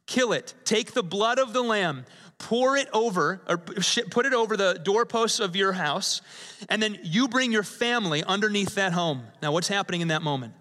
kill 0.05 0.31
it, 0.31 0.53
take 0.63 0.93
the 0.93 1.01
blood 1.01 1.39
of 1.39 1.53
the 1.53 1.63
lamb, 1.63 2.05
pour 2.37 2.77
it 2.77 2.87
over, 2.93 3.41
or 3.47 3.57
put 3.57 4.27
it 4.27 4.33
over 4.33 4.55
the 4.55 4.79
doorposts 4.83 5.39
of 5.39 5.55
your 5.55 5.71
house, 5.71 6.21
and 6.69 6.83
then 6.83 6.99
you 7.01 7.27
bring 7.27 7.51
your 7.51 7.63
family 7.63 8.23
underneath 8.23 8.75
that 8.75 8.93
home. 8.93 9.23
Now, 9.41 9.51
what's 9.51 9.67
happening 9.67 10.01
in 10.01 10.09
that 10.09 10.21
moment? 10.21 10.53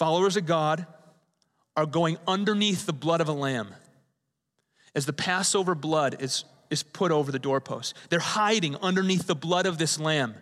Followers 0.00 0.38
of 0.38 0.46
God 0.46 0.86
are 1.76 1.84
going 1.84 2.16
underneath 2.26 2.86
the 2.86 2.92
blood 2.94 3.20
of 3.20 3.28
a 3.28 3.34
lamb 3.34 3.74
as 4.94 5.04
the 5.04 5.12
Passover 5.12 5.74
blood 5.74 6.22
is, 6.22 6.46
is 6.70 6.82
put 6.82 7.12
over 7.12 7.30
the 7.30 7.38
doorpost. 7.38 7.94
They're 8.08 8.18
hiding 8.18 8.76
underneath 8.76 9.26
the 9.26 9.34
blood 9.34 9.66
of 9.66 9.76
this 9.76 10.00
lamb. 10.00 10.34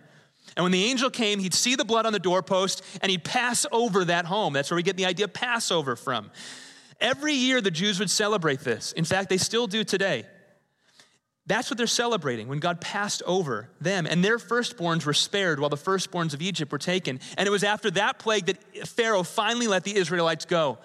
And 0.57 0.63
when 0.63 0.71
the 0.71 0.85
angel 0.85 1.11
came, 1.11 1.41
he'd 1.41 1.55
see 1.55 1.75
the 1.75 1.85
blood 1.85 2.07
on 2.07 2.13
the 2.13 2.21
doorpost 2.21 2.85
and 3.03 3.11
he'd 3.11 3.25
pass 3.25 3.67
over 3.73 4.05
that 4.05 4.27
home. 4.27 4.53
That's 4.53 4.71
where 4.71 4.77
we 4.77 4.85
get 4.85 4.97
the 4.97 5.07
idea 5.07 5.25
of 5.25 5.33
Passover 5.33 5.97
from. 5.97 6.31
Every 7.01 7.35
year, 7.35 7.61
the 7.61 7.73
Jews 7.73 7.99
would 7.99 8.11
celebrate 8.11 8.61
this. 8.61 8.93
In 8.93 9.05
fact, 9.05 9.29
they 9.29 9.39
still 9.39 9.67
do 9.67 9.83
today. 9.83 10.25
That's 11.49 11.71
what 11.71 11.79
they're 11.79 11.87
celebrating 11.87 12.47
when 12.47 12.59
God 12.59 12.79
passed 12.79 13.23
over 13.25 13.71
them. 13.81 14.07
And 14.07 14.23
their 14.23 14.37
firstborns 14.37 15.07
were 15.07 15.15
spared 15.15 15.59
while 15.59 15.71
the 15.71 15.79
firstborns 15.79 16.35
of 16.35 16.43
Egypt 16.43 16.71
were 16.71 16.79
taken. 16.79 17.21
And 17.39 17.47
it 17.47 17.51
was 17.51 17.65
after 17.65 17.91
that 17.93 18.19
plague 18.19 18.47
that 18.47 18.87
Pharaoh 18.87 19.23
finally 19.23 19.67
let 19.67 19.83
the 19.83 19.97
Israelites 19.97 20.45
go, 20.45 20.77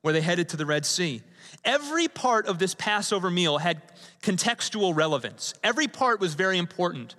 where 0.00 0.14
they 0.14 0.20
headed 0.20 0.48
to 0.50 0.56
the 0.56 0.64
Red 0.64 0.86
Sea. 0.86 1.22
Every 1.64 2.06
part 2.06 2.46
of 2.46 2.60
this 2.60 2.72
Passover 2.76 3.30
meal 3.30 3.58
had 3.58 3.82
contextual 4.22 4.94
relevance, 4.94 5.54
every 5.64 5.88
part 5.88 6.20
was 6.20 6.34
very 6.34 6.56
important. 6.56 7.16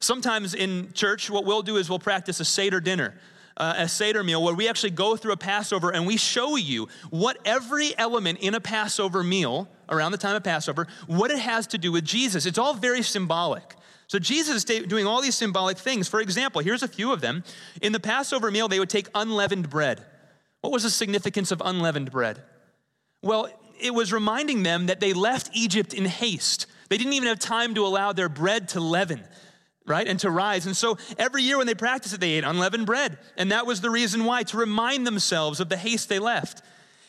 Sometimes 0.00 0.54
in 0.54 0.92
church, 0.94 1.28
what 1.28 1.44
we'll 1.44 1.62
do 1.62 1.76
is 1.76 1.90
we'll 1.90 1.98
practice 1.98 2.40
a 2.40 2.44
Seder 2.44 2.80
dinner 2.80 3.14
uh, 3.56 3.74
a 3.78 3.88
Seder 3.88 4.22
meal 4.22 4.42
where 4.42 4.54
we 4.54 4.68
actually 4.68 4.90
go 4.90 5.16
through 5.16 5.32
a 5.32 5.36
Passover 5.36 5.90
and 5.90 6.06
we 6.06 6.16
show 6.16 6.56
you 6.56 6.88
what 7.10 7.38
every 7.44 7.96
element 7.98 8.38
in 8.40 8.54
a 8.54 8.60
Passover 8.60 9.22
meal 9.22 9.68
around 9.88 10.12
the 10.12 10.18
time 10.18 10.36
of 10.36 10.44
Passover, 10.44 10.86
what 11.06 11.30
it 11.30 11.38
has 11.38 11.66
to 11.68 11.78
do 11.78 11.92
with 11.92 12.04
Jesus. 12.04 12.46
It's 12.46 12.58
all 12.58 12.74
very 12.74 13.02
symbolic. 13.02 13.74
So 14.08 14.18
Jesus 14.18 14.56
is 14.56 14.64
doing 14.64 15.06
all 15.06 15.20
these 15.20 15.34
symbolic 15.34 15.78
things. 15.78 16.06
For 16.06 16.20
example, 16.20 16.60
here's 16.60 16.82
a 16.82 16.88
few 16.88 17.12
of 17.12 17.20
them. 17.20 17.42
In 17.82 17.92
the 17.92 18.00
Passover 18.00 18.50
meal, 18.50 18.68
they 18.68 18.78
would 18.78 18.90
take 18.90 19.08
unleavened 19.14 19.68
bread. 19.68 20.04
What 20.60 20.72
was 20.72 20.84
the 20.84 20.90
significance 20.90 21.50
of 21.50 21.60
unleavened 21.64 22.10
bread? 22.12 22.42
Well, 23.22 23.48
it 23.80 23.94
was 23.94 24.12
reminding 24.12 24.62
them 24.62 24.86
that 24.86 25.00
they 25.00 25.12
left 25.12 25.50
Egypt 25.52 25.92
in 25.92 26.04
haste. 26.04 26.66
They 26.88 26.98
didn't 26.98 27.14
even 27.14 27.28
have 27.28 27.38
time 27.38 27.74
to 27.74 27.84
allow 27.84 28.12
their 28.12 28.28
bread 28.28 28.68
to 28.70 28.80
leaven 28.80 29.24
right? 29.86 30.06
And 30.06 30.18
to 30.20 30.30
rise. 30.30 30.66
And 30.66 30.76
so 30.76 30.98
every 31.18 31.42
year 31.42 31.58
when 31.58 31.66
they 31.66 31.74
practiced 31.74 32.14
it, 32.14 32.20
they 32.20 32.32
ate 32.32 32.44
unleavened 32.44 32.86
bread. 32.86 33.18
And 33.36 33.52
that 33.52 33.66
was 33.66 33.80
the 33.80 33.90
reason 33.90 34.24
why, 34.24 34.42
to 34.44 34.56
remind 34.56 35.06
themselves 35.06 35.60
of 35.60 35.68
the 35.68 35.76
haste 35.76 36.08
they 36.08 36.18
left. 36.18 36.62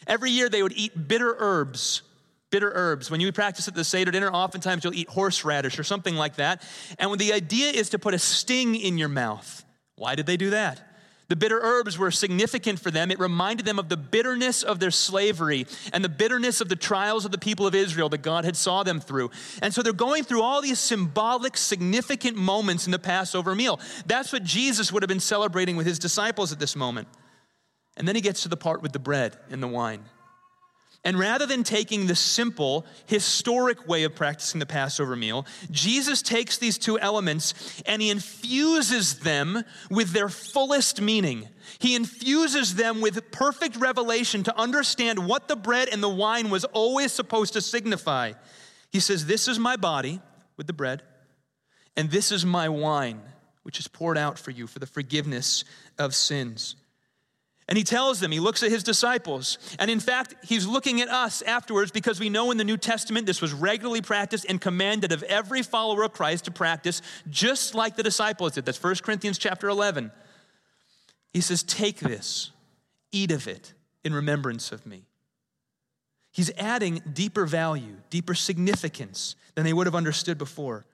Every 0.06 0.32
year 0.32 0.48
they 0.50 0.64
would 0.64 0.74
eat 0.76 1.08
bitter 1.08 1.36
herbs. 1.38 2.04
Bitter 2.50 2.72
herbs. 2.74 3.12
When 3.12 3.20
you 3.20 3.32
practice 3.34 3.68
at 3.68 3.76
the 3.76 3.84
Seder 3.84 4.12
dinner, 4.12 4.32
oftentimes 4.32 4.84
you'll 4.84 4.94
eat 4.94 5.10
horseradish 5.10 5.78
or 5.80 5.84
something 5.84 6.16
like 6.16 6.38
that. 6.38 6.62
And 6.98 7.18
the 7.20 7.34
idea 7.34 7.72
is 7.72 7.90
to 7.90 8.00
put 8.00 8.14
a 8.14 8.20
sting 8.20 8.76
in 8.76 8.98
your 8.98 9.10
mouth. 9.10 9.66
Why 9.96 10.16
did 10.16 10.28
they 10.28 10.38
do 10.38 10.52
that? 10.52 10.87
The 11.30 11.36
bitter 11.36 11.60
herbs 11.62 11.98
were 11.98 12.10
significant 12.10 12.80
for 12.80 12.90
them. 12.90 13.12
It 13.12 13.20
reminded 13.20 13.66
them 13.66 13.80
of 13.80 13.90
the 13.90 13.98
bitterness 13.98 14.64
of 14.64 14.80
their 14.80 14.92
slavery 14.92 15.68
and 15.92 16.04
the 16.04 16.10
bitterness 16.10 16.62
of 16.62 16.70
the 16.70 16.76
trials 16.76 17.26
of 17.26 17.32
the 17.32 17.38
people 17.38 17.68
of 17.68 17.76
Israel 17.76 18.08
that 18.10 18.22
God 18.22 18.46
had 18.46 18.56
saw 18.56 18.84
them 18.84 19.02
through. 19.02 19.32
And 19.62 19.74
so 19.74 19.82
they're 19.82 19.92
going 19.92 20.24
through 20.24 20.42
all 20.42 20.62
these 20.62 20.80
symbolic, 20.80 21.58
significant 21.58 22.38
moments 22.38 22.86
in 22.86 22.92
the 22.92 23.00
Passover 23.00 23.56
meal. 23.56 23.80
That's 24.06 24.32
what 24.32 24.44
Jesus 24.44 24.92
would 24.92 25.04
have 25.04 25.10
been 25.10 25.20
celebrating 25.20 25.76
with 25.76 25.86
his 25.86 26.00
disciples 26.00 26.54
at 26.54 26.60
this 26.60 26.76
moment. 26.76 27.10
And 27.98 28.08
then 28.08 28.16
he 28.16 28.22
gets 28.22 28.44
to 28.44 28.50
the 28.50 28.58
part 28.58 28.82
with 28.82 28.94
the 28.94 29.00
bread 29.00 29.38
and 29.50 29.62
the 29.62 29.68
wine. 29.68 30.06
And 31.04 31.18
rather 31.18 31.46
than 31.46 31.64
taking 31.64 32.08
the 32.08 32.16
simple, 32.16 32.86
historic 33.06 33.88
way 33.88 34.04
of 34.04 34.16
practicing 34.16 34.60
the 34.60 34.66
Passover 34.66 35.16
meal, 35.16 35.46
Jesus 35.72 36.22
takes 36.22 36.58
these 36.58 36.78
two 36.78 37.00
elements 37.00 37.82
and 37.86 38.02
he 38.02 38.10
infuses 38.10 39.20
them 39.20 39.64
with 39.90 40.12
their 40.12 40.28
fullest 40.28 41.00
meaning. 41.00 41.48
He 41.80 41.96
infuses 41.96 42.76
them 42.76 43.00
with 43.00 43.32
perfect 43.32 43.78
revelation 43.78 44.44
to 44.44 44.60
understand 44.60 45.28
what 45.28 45.48
the 45.48 45.56
bread 45.56 45.90
and 45.92 46.02
the 46.02 46.10
wine 46.10 46.50
was 46.50 46.66
always 46.66 47.14
supposed 47.14 47.54
to 47.54 47.62
signify. 47.62 48.34
He 48.92 49.00
says, 49.00 49.26
This 49.26 49.48
is 49.48 49.60
my 49.60 49.76
body 49.76 50.20
with 50.58 50.68
the 50.68 50.74
bread, 50.74 51.04
and 51.96 52.10
this 52.10 52.32
is 52.32 52.46
my 52.46 52.68
wine, 52.70 53.22
which 53.64 53.80
is 53.80 53.88
poured 53.88 54.18
out 54.18 54.40
for 54.40 54.52
you 54.52 54.66
for 54.68 54.80
the 54.80 54.88
forgiveness 54.88 55.64
of 55.98 56.16
sins. 56.16 56.76
And 57.70 57.78
he 57.78 57.84
tells 57.84 58.22
them, 58.22 58.32
he 58.32 58.40
looks 58.40 58.64
at 58.64 58.72
his 58.72 58.84
disciples. 58.84 59.58
And 59.78 59.92
in 59.92 60.00
fact, 60.00 60.36
he's 60.42 60.66
looking 60.66 61.02
at 61.02 61.10
us 61.10 61.42
afterwards 61.42 61.92
because 61.92 62.20
we 62.20 62.30
know 62.30 62.50
in 62.52 62.58
the 62.58 62.64
New 62.64 62.78
Testament 62.78 63.26
this 63.26 63.42
was 63.42 63.54
regularly 63.54 64.02
practiced 64.02 64.46
and 64.48 64.62
commanded 64.62 65.12
of 65.12 65.22
every 65.24 65.62
follower 65.64 66.04
of 66.04 66.14
Christ 66.14 66.46
to 66.46 66.52
practice 66.52 67.02
just 67.30 67.76
like 67.76 67.98
the 67.98 68.04
disciples 68.04 68.54
did. 68.54 68.66
That's 68.66 68.82
1 68.82 68.96
Corinthians 69.04 69.38
chapter 69.38 69.68
11. 69.68 70.12
He 71.34 71.42
says, 71.42 71.62
Take 71.62 72.00
this, 72.00 72.52
eat 73.12 73.32
of 73.32 73.48
it 73.48 73.74
in 74.06 74.14
remembrance 74.14 74.72
of 74.72 74.86
me. 74.86 75.06
He's 76.32 76.52
adding 76.58 77.02
deeper 77.12 77.46
value, 77.46 77.98
deeper 78.10 78.34
significance 78.34 79.36
than 79.56 79.66
they 79.66 79.74
would 79.74 79.88
have 79.88 79.96
understood 79.96 80.38
before. 80.38 80.86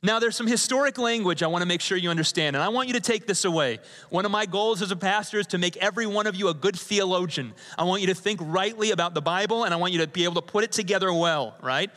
Now, 0.00 0.20
there's 0.20 0.36
some 0.36 0.46
historic 0.46 0.96
language 0.96 1.42
I 1.42 1.48
want 1.48 1.62
to 1.62 1.66
make 1.66 1.80
sure 1.80 1.98
you 1.98 2.10
understand, 2.10 2.54
and 2.54 2.62
I 2.62 2.68
want 2.68 2.86
you 2.86 2.94
to 2.94 3.00
take 3.00 3.26
this 3.26 3.44
away. 3.44 3.80
One 4.10 4.24
of 4.24 4.30
my 4.30 4.46
goals 4.46 4.80
as 4.80 4.92
a 4.92 4.96
pastor 4.96 5.40
is 5.40 5.48
to 5.48 5.58
make 5.58 5.76
every 5.78 6.06
one 6.06 6.28
of 6.28 6.36
you 6.36 6.48
a 6.48 6.54
good 6.54 6.76
theologian. 6.78 7.52
I 7.76 7.82
want 7.82 8.00
you 8.00 8.06
to 8.08 8.14
think 8.14 8.38
rightly 8.40 8.92
about 8.92 9.14
the 9.14 9.20
Bible, 9.20 9.64
and 9.64 9.74
I 9.74 9.76
want 9.76 9.92
you 9.92 9.98
to 10.00 10.06
be 10.06 10.22
able 10.22 10.36
to 10.36 10.42
put 10.42 10.62
it 10.62 10.70
together 10.70 11.12
well, 11.12 11.56
right? 11.60 11.90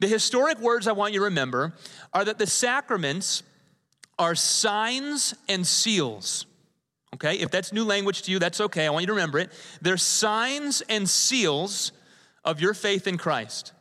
The 0.00 0.08
historic 0.08 0.58
words 0.58 0.88
I 0.88 0.92
want 0.92 1.12
you 1.12 1.20
to 1.20 1.26
remember 1.26 1.72
are 2.12 2.24
that 2.24 2.38
the 2.38 2.48
sacraments 2.48 3.44
are 4.18 4.34
signs 4.34 5.34
and 5.48 5.64
seals. 5.64 6.46
Okay, 7.14 7.38
if 7.38 7.52
that's 7.52 7.72
new 7.72 7.84
language 7.84 8.22
to 8.22 8.32
you, 8.32 8.40
that's 8.40 8.60
okay. 8.60 8.86
I 8.86 8.90
want 8.90 9.04
you 9.04 9.06
to 9.06 9.12
remember 9.12 9.38
it. 9.38 9.52
They're 9.80 9.96
signs 9.96 10.82
and 10.88 11.08
seals 11.08 11.92
of 12.44 12.60
your 12.60 12.74
faith 12.74 13.06
in 13.06 13.18
Christ 13.18 13.72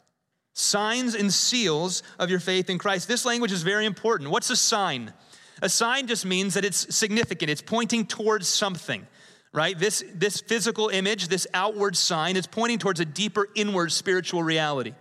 signs 0.56 1.16
and 1.16 1.32
seals 1.32 2.02
of 2.18 2.30
your 2.30 2.40
faith 2.40 2.70
in 2.70 2.78
Christ. 2.80 3.08
This 3.08 3.26
language 3.26 3.52
is 3.52 3.62
very 3.62 3.86
important. 3.86 4.32
What's 4.32 4.50
a 4.50 4.56
sign? 4.56 5.14
A 5.62 5.70
sign 5.70 6.08
just 6.08 6.26
means 6.26 6.56
that 6.56 6.66
it's 6.66 6.96
significant, 6.96 7.52
it's 7.52 7.62
pointing 7.62 8.06
towards 8.06 8.48
something, 8.48 9.06
right? 9.54 9.78
This, 9.78 10.04
this 10.14 10.42
physical 10.42 10.90
image, 10.90 11.28
this 11.28 11.46
outward 11.54 11.96
sign, 11.96 12.38
is 12.38 12.48
pointing 12.48 12.80
towards 12.80 13.00
a 13.02 13.06
deeper 13.06 13.50
inward 13.54 13.92
spiritual 13.92 14.44
reality. 14.44 14.94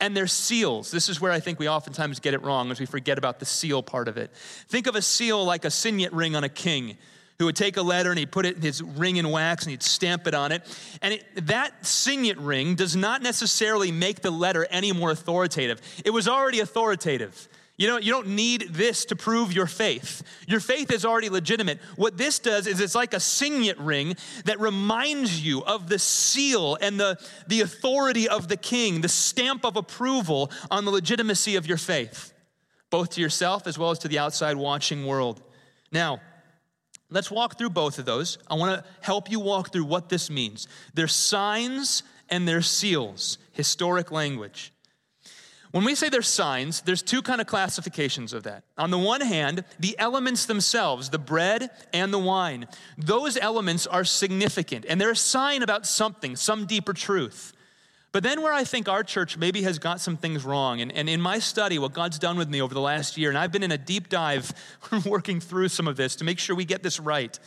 And 0.00 0.16
they're 0.16 0.26
seals. 0.26 0.90
This 0.90 1.08
is 1.08 1.20
where 1.20 1.32
I 1.32 1.40
think 1.40 1.58
we 1.58 1.68
oftentimes 1.68 2.20
get 2.20 2.32
it 2.32 2.42
wrong 2.42 2.70
as 2.70 2.80
we 2.80 2.86
forget 2.86 3.18
about 3.18 3.40
the 3.40 3.44
seal 3.44 3.82
part 3.82 4.08
of 4.08 4.16
it. 4.16 4.32
Think 4.68 4.86
of 4.86 4.94
a 4.94 5.02
seal 5.02 5.44
like 5.44 5.64
a 5.64 5.70
signet 5.70 6.12
ring 6.12 6.34
on 6.34 6.44
a 6.44 6.48
king 6.48 6.96
who 7.38 7.46
would 7.46 7.56
take 7.56 7.76
a 7.76 7.82
letter 7.82 8.10
and 8.10 8.18
he'd 8.18 8.32
put 8.32 8.46
it 8.46 8.56
in 8.56 8.62
his 8.62 8.82
ring 8.82 9.16
in 9.16 9.30
wax 9.30 9.64
and 9.64 9.70
he'd 9.70 9.82
stamp 9.82 10.26
it 10.26 10.34
on 10.34 10.52
it. 10.52 10.62
And 11.02 11.14
it, 11.14 11.46
that 11.46 11.86
signet 11.86 12.38
ring 12.38 12.74
does 12.74 12.96
not 12.96 13.22
necessarily 13.22 13.92
make 13.92 14.22
the 14.22 14.30
letter 14.30 14.66
any 14.70 14.92
more 14.92 15.10
authoritative. 15.10 15.80
It 16.04 16.10
was 16.10 16.28
already 16.28 16.60
authoritative. 16.60 17.48
You 17.78 17.86
don't, 17.88 18.02
you 18.02 18.10
don't 18.10 18.28
need 18.28 18.68
this 18.70 19.04
to 19.06 19.16
prove 19.16 19.52
your 19.52 19.66
faith. 19.66 20.22
Your 20.46 20.60
faith 20.60 20.90
is 20.90 21.04
already 21.04 21.28
legitimate. 21.28 21.78
What 21.96 22.16
this 22.16 22.38
does 22.38 22.66
is 22.66 22.80
it's 22.80 22.94
like 22.94 23.12
a 23.12 23.20
signet 23.20 23.78
ring 23.78 24.16
that 24.46 24.58
reminds 24.60 25.44
you 25.44 25.62
of 25.62 25.90
the 25.90 25.98
seal 25.98 26.78
and 26.80 26.98
the, 26.98 27.18
the 27.48 27.60
authority 27.60 28.28
of 28.28 28.48
the 28.48 28.56
king, 28.56 29.02
the 29.02 29.10
stamp 29.10 29.66
of 29.66 29.76
approval 29.76 30.50
on 30.70 30.86
the 30.86 30.90
legitimacy 30.90 31.56
of 31.56 31.66
your 31.66 31.76
faith, 31.76 32.32
both 32.88 33.10
to 33.10 33.20
yourself 33.20 33.66
as 33.66 33.78
well 33.78 33.90
as 33.90 33.98
to 33.98 34.08
the 34.08 34.18
outside 34.18 34.56
watching 34.56 35.04
world. 35.04 35.42
Now, 35.92 36.20
Let's 37.10 37.30
walk 37.30 37.56
through 37.56 37.70
both 37.70 37.98
of 37.98 38.04
those. 38.04 38.38
I 38.48 38.54
want 38.54 38.78
to 38.82 38.90
help 39.00 39.30
you 39.30 39.38
walk 39.38 39.72
through 39.72 39.84
what 39.84 40.08
this 40.08 40.28
means. 40.28 40.66
They're 40.94 41.08
signs 41.08 42.02
and 42.28 42.48
they're 42.48 42.62
seals, 42.62 43.38
historic 43.52 44.10
language. 44.10 44.72
When 45.70 45.84
we 45.84 45.94
say 45.94 46.08
they're 46.08 46.22
signs, 46.22 46.80
there's 46.80 47.02
two 47.02 47.22
kind 47.22 47.40
of 47.40 47.46
classifications 47.46 48.32
of 48.32 48.44
that. 48.44 48.64
On 48.78 48.90
the 48.90 48.98
one 48.98 49.20
hand, 49.20 49.64
the 49.78 49.96
elements 49.98 50.46
themselves, 50.46 51.10
the 51.10 51.18
bread 51.18 51.70
and 51.92 52.12
the 52.12 52.18
wine, 52.18 52.66
those 52.96 53.36
elements 53.36 53.86
are 53.86 54.04
significant 54.04 54.86
and 54.88 55.00
they're 55.00 55.10
a 55.10 55.16
sign 55.16 55.62
about 55.62 55.86
something, 55.86 56.34
some 56.34 56.66
deeper 56.66 56.92
truth. 56.92 57.52
But 58.16 58.22
then, 58.22 58.40
where 58.40 58.54
I 58.54 58.64
think 58.64 58.88
our 58.88 59.04
church 59.04 59.36
maybe 59.36 59.60
has 59.64 59.78
got 59.78 60.00
some 60.00 60.16
things 60.16 60.42
wrong, 60.42 60.80
and, 60.80 60.90
and 60.90 61.06
in 61.06 61.20
my 61.20 61.38
study, 61.38 61.78
what 61.78 61.92
God's 61.92 62.18
done 62.18 62.38
with 62.38 62.48
me 62.48 62.62
over 62.62 62.72
the 62.72 62.80
last 62.80 63.18
year, 63.18 63.28
and 63.28 63.36
I've 63.36 63.52
been 63.52 63.62
in 63.62 63.72
a 63.72 63.76
deep 63.76 64.08
dive 64.08 64.54
working 65.04 65.38
through 65.38 65.68
some 65.68 65.86
of 65.86 65.98
this 65.98 66.16
to 66.16 66.24
make 66.24 66.38
sure 66.38 66.56
we 66.56 66.64
get 66.64 66.82
this 66.82 66.98
right. 66.98 67.38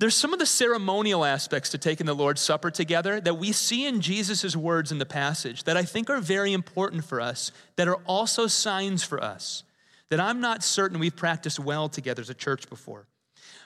There's 0.00 0.16
some 0.16 0.32
of 0.32 0.40
the 0.40 0.46
ceremonial 0.46 1.24
aspects 1.24 1.70
to 1.70 1.78
taking 1.78 2.06
the 2.06 2.12
Lord's 2.12 2.40
Supper 2.40 2.72
together 2.72 3.20
that 3.20 3.34
we 3.34 3.52
see 3.52 3.86
in 3.86 4.00
Jesus' 4.00 4.56
words 4.56 4.90
in 4.90 4.98
the 4.98 5.06
passage 5.06 5.62
that 5.62 5.76
I 5.76 5.84
think 5.84 6.10
are 6.10 6.20
very 6.20 6.52
important 6.52 7.04
for 7.04 7.20
us, 7.20 7.52
that 7.76 7.86
are 7.86 8.00
also 8.06 8.48
signs 8.48 9.04
for 9.04 9.22
us, 9.22 9.62
that 10.08 10.18
I'm 10.18 10.40
not 10.40 10.64
certain 10.64 10.98
we've 10.98 11.14
practiced 11.14 11.60
well 11.60 11.88
together 11.88 12.20
as 12.20 12.30
a 12.30 12.34
church 12.34 12.68
before. 12.68 13.06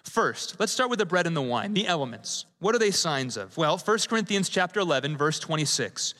First, 0.04 0.60
let's 0.60 0.70
start 0.70 0.90
with 0.90 0.98
the 0.98 1.06
bread 1.06 1.26
and 1.26 1.36
the 1.36 1.42
wine, 1.42 1.74
the 1.74 1.86
elements. 1.86 2.44
What 2.60 2.74
are 2.74 2.78
they 2.78 2.90
signs 2.90 3.36
of? 3.36 3.56
Well, 3.56 3.78
1 3.78 3.98
Corinthians 4.08 4.48
chapter 4.48 4.80
11, 4.80 5.16
verse 5.16 5.38
26. 5.38 6.14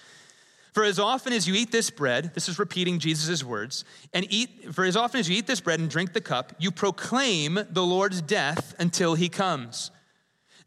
For 0.73 0.83
as 0.83 0.99
often 0.99 1.33
as 1.33 1.47
you 1.47 1.55
eat 1.55 1.71
this 1.71 1.91
bread, 1.91 2.33
this 2.35 2.49
is 2.49 2.59
repeating 2.59 2.99
Jesus' 2.99 3.45
words, 3.45 3.85
and 4.13 4.27
eat, 4.29 4.75
for 4.75 4.85
as 4.85 4.97
often 4.97 5.21
as 5.21 5.29
you 5.29 5.37
eat 5.37 5.47
this 5.47 5.61
bread 5.61 5.79
and 5.79 5.89
drink 5.89 6.13
the 6.13 6.21
cup, 6.21 6.53
you 6.59 6.73
proclaim 6.73 7.61
the 7.71 7.85
Lord's 7.85 8.21
death 8.21 8.75
until 8.81 9.15
he 9.15 9.29
comes. 9.29 9.93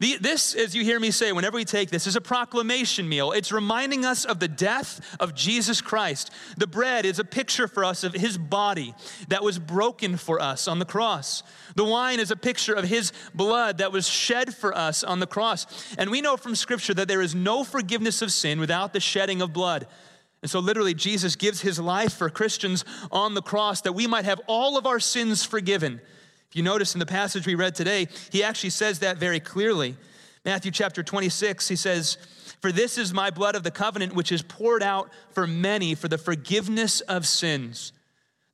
The, 0.00 0.16
this, 0.20 0.54
as 0.54 0.76
you 0.76 0.84
hear 0.84 1.00
me 1.00 1.10
say, 1.10 1.32
whenever 1.32 1.56
we 1.56 1.64
take 1.64 1.90
this, 1.90 2.06
is 2.06 2.14
a 2.14 2.20
proclamation 2.20 3.08
meal. 3.08 3.32
It's 3.32 3.50
reminding 3.50 4.04
us 4.04 4.24
of 4.24 4.38
the 4.38 4.46
death 4.46 5.16
of 5.18 5.34
Jesus 5.34 5.80
Christ. 5.80 6.30
The 6.56 6.68
bread 6.68 7.04
is 7.04 7.18
a 7.18 7.24
picture 7.24 7.66
for 7.66 7.84
us 7.84 8.04
of 8.04 8.12
his 8.12 8.38
body 8.38 8.94
that 9.26 9.42
was 9.42 9.58
broken 9.58 10.16
for 10.16 10.40
us 10.40 10.68
on 10.68 10.78
the 10.78 10.84
cross. 10.84 11.42
The 11.74 11.84
wine 11.84 12.20
is 12.20 12.30
a 12.30 12.36
picture 12.36 12.74
of 12.74 12.84
his 12.84 13.12
blood 13.34 13.78
that 13.78 13.90
was 13.90 14.08
shed 14.08 14.54
for 14.54 14.76
us 14.76 15.02
on 15.02 15.18
the 15.18 15.26
cross. 15.26 15.66
And 15.98 16.10
we 16.10 16.20
know 16.20 16.36
from 16.36 16.54
Scripture 16.54 16.94
that 16.94 17.08
there 17.08 17.22
is 17.22 17.34
no 17.34 17.64
forgiveness 17.64 18.22
of 18.22 18.30
sin 18.30 18.60
without 18.60 18.92
the 18.92 19.00
shedding 19.00 19.42
of 19.42 19.52
blood. 19.52 19.88
And 20.42 20.50
so, 20.50 20.60
literally, 20.60 20.94
Jesus 20.94 21.34
gives 21.34 21.62
his 21.62 21.80
life 21.80 22.12
for 22.12 22.30
Christians 22.30 22.84
on 23.10 23.34
the 23.34 23.42
cross 23.42 23.80
that 23.80 23.94
we 23.94 24.06
might 24.06 24.24
have 24.24 24.40
all 24.46 24.78
of 24.78 24.86
our 24.86 25.00
sins 25.00 25.44
forgiven. 25.44 26.00
If 26.50 26.56
you 26.56 26.62
notice 26.62 26.94
in 26.94 26.98
the 26.98 27.06
passage 27.06 27.46
we 27.46 27.54
read 27.54 27.74
today, 27.74 28.08
he 28.30 28.42
actually 28.42 28.70
says 28.70 29.00
that 29.00 29.18
very 29.18 29.40
clearly. 29.40 29.96
Matthew 30.44 30.70
chapter 30.70 31.02
26, 31.02 31.68
he 31.68 31.76
says, 31.76 32.16
For 32.60 32.72
this 32.72 32.96
is 32.96 33.12
my 33.12 33.30
blood 33.30 33.54
of 33.54 33.64
the 33.64 33.70
covenant, 33.70 34.14
which 34.14 34.32
is 34.32 34.40
poured 34.40 34.82
out 34.82 35.10
for 35.32 35.46
many 35.46 35.94
for 35.94 36.08
the 36.08 36.16
forgiveness 36.16 37.00
of 37.02 37.26
sins. 37.26 37.92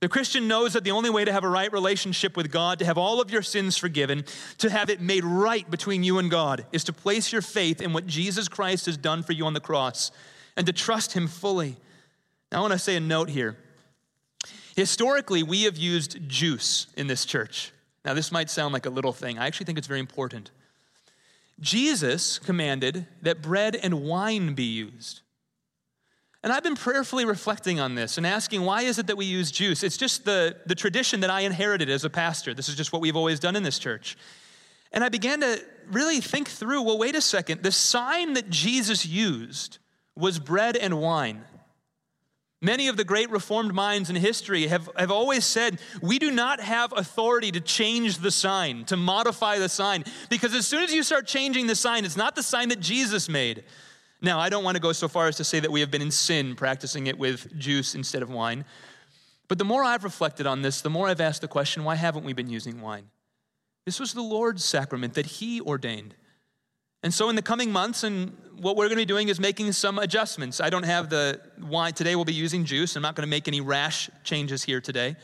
The 0.01 0.09
Christian 0.09 0.49
knows 0.49 0.73
that 0.73 0.85
the 0.85 0.91
only 0.91 1.09
way 1.09 1.25
to 1.25 1.33
have 1.33 1.45
a 1.45 1.49
right 1.49 1.73
relationship 1.73 2.37
with 2.37 2.51
God, 2.51 2.81
to 2.81 2.85
have 2.85 2.99
all 2.99 3.21
of 3.21 3.31
your 3.31 3.43
sins 3.43 3.79
forgiven, 3.79 4.25
to 4.59 4.69
have 4.69 4.91
it 4.91 5.01
made 5.01 5.25
right 5.25 5.71
between 5.71 6.03
you 6.03 6.19
and 6.19 6.31
God, 6.31 6.67
is 6.73 6.85
to 6.85 6.93
place 6.93 7.33
your 7.33 7.43
faith 7.43 7.81
in 7.81 7.93
what 7.93 8.07
Jesus 8.07 8.49
Christ 8.49 8.87
has 8.87 8.97
done 8.97 9.23
for 9.23 9.33
you 9.33 9.47
on 9.47 9.55
the 9.55 9.61
cross 9.61 10.11
and 10.57 10.67
to 10.67 10.73
trust 10.73 11.13
Him 11.13 11.29
fully. 11.29 11.77
Now, 12.51 12.59
I 12.59 12.61
want 12.61 12.73
to 12.73 12.79
say 12.79 12.97
a 12.97 13.01
note 13.01 13.31
here. 13.31 13.57
Historically, 14.77 15.43
we 15.43 15.63
have 15.63 15.77
used 15.77 16.29
juice 16.29 16.89
in 16.97 17.07
this 17.07 17.25
church. 17.25 17.73
Now, 18.05 18.15
this 18.15 18.31
might 18.31 18.51
sound 18.51 18.75
like 18.75 18.87
a 18.87 18.91
little 18.91 19.13
thing. 19.13 19.39
I 19.39 19.47
actually 19.47 19.67
think 19.67 19.79
it's 19.79 19.87
very 19.87 20.01
important. 20.01 20.51
Jesus 21.61 22.39
commanded 22.39 23.07
that 23.23 23.41
bread 23.41 23.77
and 23.77 24.03
wine 24.03 24.55
be 24.55 24.65
used. 24.65 25.21
And 26.43 26.53
I've 26.53 26.63
been 26.63 26.77
prayerfully 26.77 27.25
reflecting 27.25 27.81
on 27.81 27.95
this 27.95 28.19
and 28.19 28.27
asking, 28.27 28.63
why 28.63 28.83
is 28.83 28.99
it 28.99 29.07
that 29.07 29.17
we 29.17 29.25
use 29.25 29.51
juice? 29.51 29.83
It's 29.83 29.97
just 29.97 30.27
the, 30.27 30.57
the 30.67 30.75
tradition 30.75 31.21
that 31.21 31.31
I 31.31 31.41
inherited 31.41 31.89
as 31.89 32.05
a 32.05 32.11
pastor. 32.11 32.53
This 32.53 32.69
is 32.69 32.75
just 32.75 32.93
what 32.93 33.01
we've 33.01 33.17
always 33.17 33.41
done 33.41 33.57
in 33.57 33.63
this 33.63 33.79
church. 33.79 34.19
And 34.93 35.03
I 35.03 35.09
began 35.09 35.41
to 35.41 35.59
really 35.91 36.21
think 36.21 36.49
through 36.49 36.83
well, 36.83 36.99
wait 36.99 37.17
a 37.17 37.23
second. 37.23 37.63
The 37.63 37.73
sign 37.73 38.35
that 38.35 38.51
Jesus 38.51 39.07
used 39.07 39.79
was 40.15 40.39
bread 40.39 40.77
and 40.77 41.01
wine. 41.01 41.45
Many 42.65 42.89
of 42.89 42.97
the 42.97 43.05
great 43.05 43.31
reformed 43.31 43.75
minds 43.75 44.09
in 44.09 44.17
history 44.17 44.69
have, 44.69 44.89
have 44.97 45.11
always 45.11 45.45
said, 45.45 45.79
we 46.01 46.19
do 46.19 46.31
not 46.31 46.61
have 46.61 46.95
authority 46.97 47.53
to 47.53 47.61
change 47.61 48.17
the 48.19 48.31
sign, 48.31 48.87
to 48.87 48.97
modify 48.97 49.59
the 49.59 49.69
sign, 49.69 50.03
because 50.31 50.55
as 50.55 50.67
soon 50.67 50.83
as 50.83 50.91
you 50.91 51.03
start 51.03 51.27
changing 51.27 51.67
the 51.67 51.75
sign, 51.75 52.07
it's 52.07 52.17
not 52.17 52.35
the 52.35 52.43
sign 52.43 52.71
that 52.71 52.81
Jesus 52.81 53.29
made. 53.29 53.65
Now, 54.23 54.41
I 54.41 54.49
don't 54.49 54.65
want 54.65 54.77
to 54.77 54.81
go 54.81 54.93
so 54.93 55.09
far 55.09 55.29
as 55.29 55.37
to 55.37 55.45
say 55.45 55.61
that 55.61 55.71
we 55.71 55.81
have 55.81 55.91
been 55.91 56.01
in 56.01 56.11
sin 56.11 56.57
practicing 56.57 57.07
it 57.07 57.19
with 57.19 57.55
juice 57.59 57.95
instead 57.95 58.23
of 58.23 58.31
wine, 58.31 58.65
but 59.47 59.59
the 59.59 59.65
more 59.67 59.85
I've 59.85 60.03
reflected 60.03 60.47
on 60.47 60.63
this, 60.63 60.81
the 60.81 60.89
more 60.89 61.07
I've 61.07 61.21
asked 61.21 61.43
the 61.43 61.49
question 61.49 61.85
why 61.85 61.97
haven't 61.97 62.25
we 62.25 62.33
been 62.33 62.49
using 62.49 62.81
wine? 62.81 63.11
This 63.85 64.01
was 64.01 64.15
the 64.15 64.23
Lord's 64.23 64.65
sacrament 64.65 65.13
that 65.15 65.27
He 65.27 65.61
ordained. 65.61 66.15
And 67.05 67.13
so, 67.13 67.29
in 67.29 67.37
the 67.37 67.43
coming 67.43 67.71
months, 67.71 68.03
and 68.03 68.35
what 68.57 68.77
we're 68.77 68.87
going 68.87 68.97
to 68.97 69.03
be 69.03 69.05
doing 69.05 69.29
is 69.29 69.39
making 69.39 69.71
some 69.73 69.99
adjustments. 69.99 70.59
I 70.59 70.71
don't 70.71 70.87
have 70.87 71.11
the 71.11 71.39
wine 71.61 71.93
today, 71.93 72.17
we'll 72.17 72.25
be 72.25 72.33
using 72.33 72.65
juice. 72.65 72.97
I'm 72.97 73.03
not 73.03 73.15
going 73.15 73.27
to 73.27 73.31
make 73.31 73.47
any 73.47 73.61
rash 73.61 74.09
changes 74.25 74.65
here 74.65 74.81
today. 74.81 75.15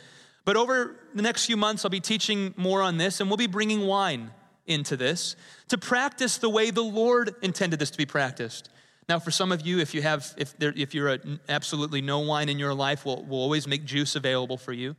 But 0.45 0.57
over 0.57 0.95
the 1.15 1.23
next 1.23 1.47
few 1.47 1.57
months, 1.57 1.83
I'll 1.83 1.89
be 1.89 1.99
teaching 1.99 2.53
more 2.55 2.83
on 2.83 2.97
this, 2.97 3.19
and 3.19 3.31
we'll 3.31 3.37
be 3.37 3.47
bringing 3.47 3.87
wine 3.87 4.29
into 4.67 4.95
this 4.95 5.35
to 5.69 5.77
practice 5.79 6.37
the 6.37 6.49
way 6.49 6.69
the 6.69 6.83
Lord 6.83 7.33
intended 7.41 7.79
this 7.79 7.89
to 7.89 7.97
be 7.97 8.05
practiced. 8.05 8.69
Now, 9.09 9.17
for 9.17 9.31
some 9.31 9.51
of 9.51 9.65
you, 9.65 9.79
if 9.79 9.95
you 9.95 10.03
have, 10.03 10.31
if, 10.37 10.55
there, 10.59 10.73
if 10.77 10.93
you're 10.93 11.09
a, 11.09 11.19
absolutely 11.49 12.03
no 12.03 12.19
wine 12.19 12.47
in 12.47 12.59
your 12.59 12.75
life, 12.75 13.07
we'll, 13.07 13.23
we'll 13.23 13.39
always 13.39 13.67
make 13.67 13.85
juice 13.85 14.15
available 14.15 14.57
for 14.57 14.71
you. 14.71 14.95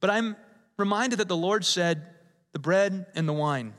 But 0.00 0.08
I'm 0.08 0.36
reminded 0.78 1.18
that 1.18 1.28
the 1.28 1.36
Lord 1.36 1.62
said, 1.62 2.06
the 2.52 2.58
bread 2.58 3.04
and 3.14 3.28
the 3.28 3.34
wine. 3.34 3.74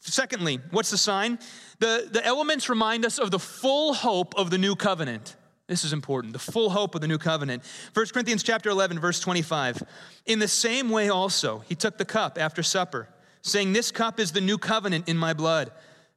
Secondly, 0.00 0.60
what's 0.70 0.90
the 0.90 0.98
sign? 0.98 1.38
The, 1.78 2.08
the 2.10 2.24
elements 2.24 2.68
remind 2.68 3.04
us 3.04 3.18
of 3.18 3.30
the 3.30 3.38
full 3.38 3.94
hope 3.94 4.34
of 4.36 4.50
the 4.50 4.58
new 4.58 4.76
covenant. 4.76 5.36
This 5.66 5.84
is 5.84 5.92
important. 5.92 6.34
The 6.34 6.38
full 6.38 6.70
hope 6.70 6.94
of 6.94 7.00
the 7.00 7.08
new 7.08 7.18
covenant. 7.18 7.62
1 7.94 8.06
Corinthians 8.12 8.42
chapter 8.42 8.68
11 8.68 8.98
verse 8.98 9.18
25. 9.20 9.82
In 10.26 10.38
the 10.38 10.48
same 10.48 10.90
way 10.90 11.08
also 11.08 11.60
he 11.60 11.74
took 11.74 11.96
the 11.96 12.04
cup 12.04 12.38
after 12.38 12.62
supper, 12.62 13.08
saying, 13.42 13.72
"This 13.72 13.90
cup 13.90 14.20
is 14.20 14.32
the 14.32 14.40
new 14.40 14.58
covenant 14.58 15.08
in 15.08 15.16
my 15.16 15.32
blood. 15.32 15.72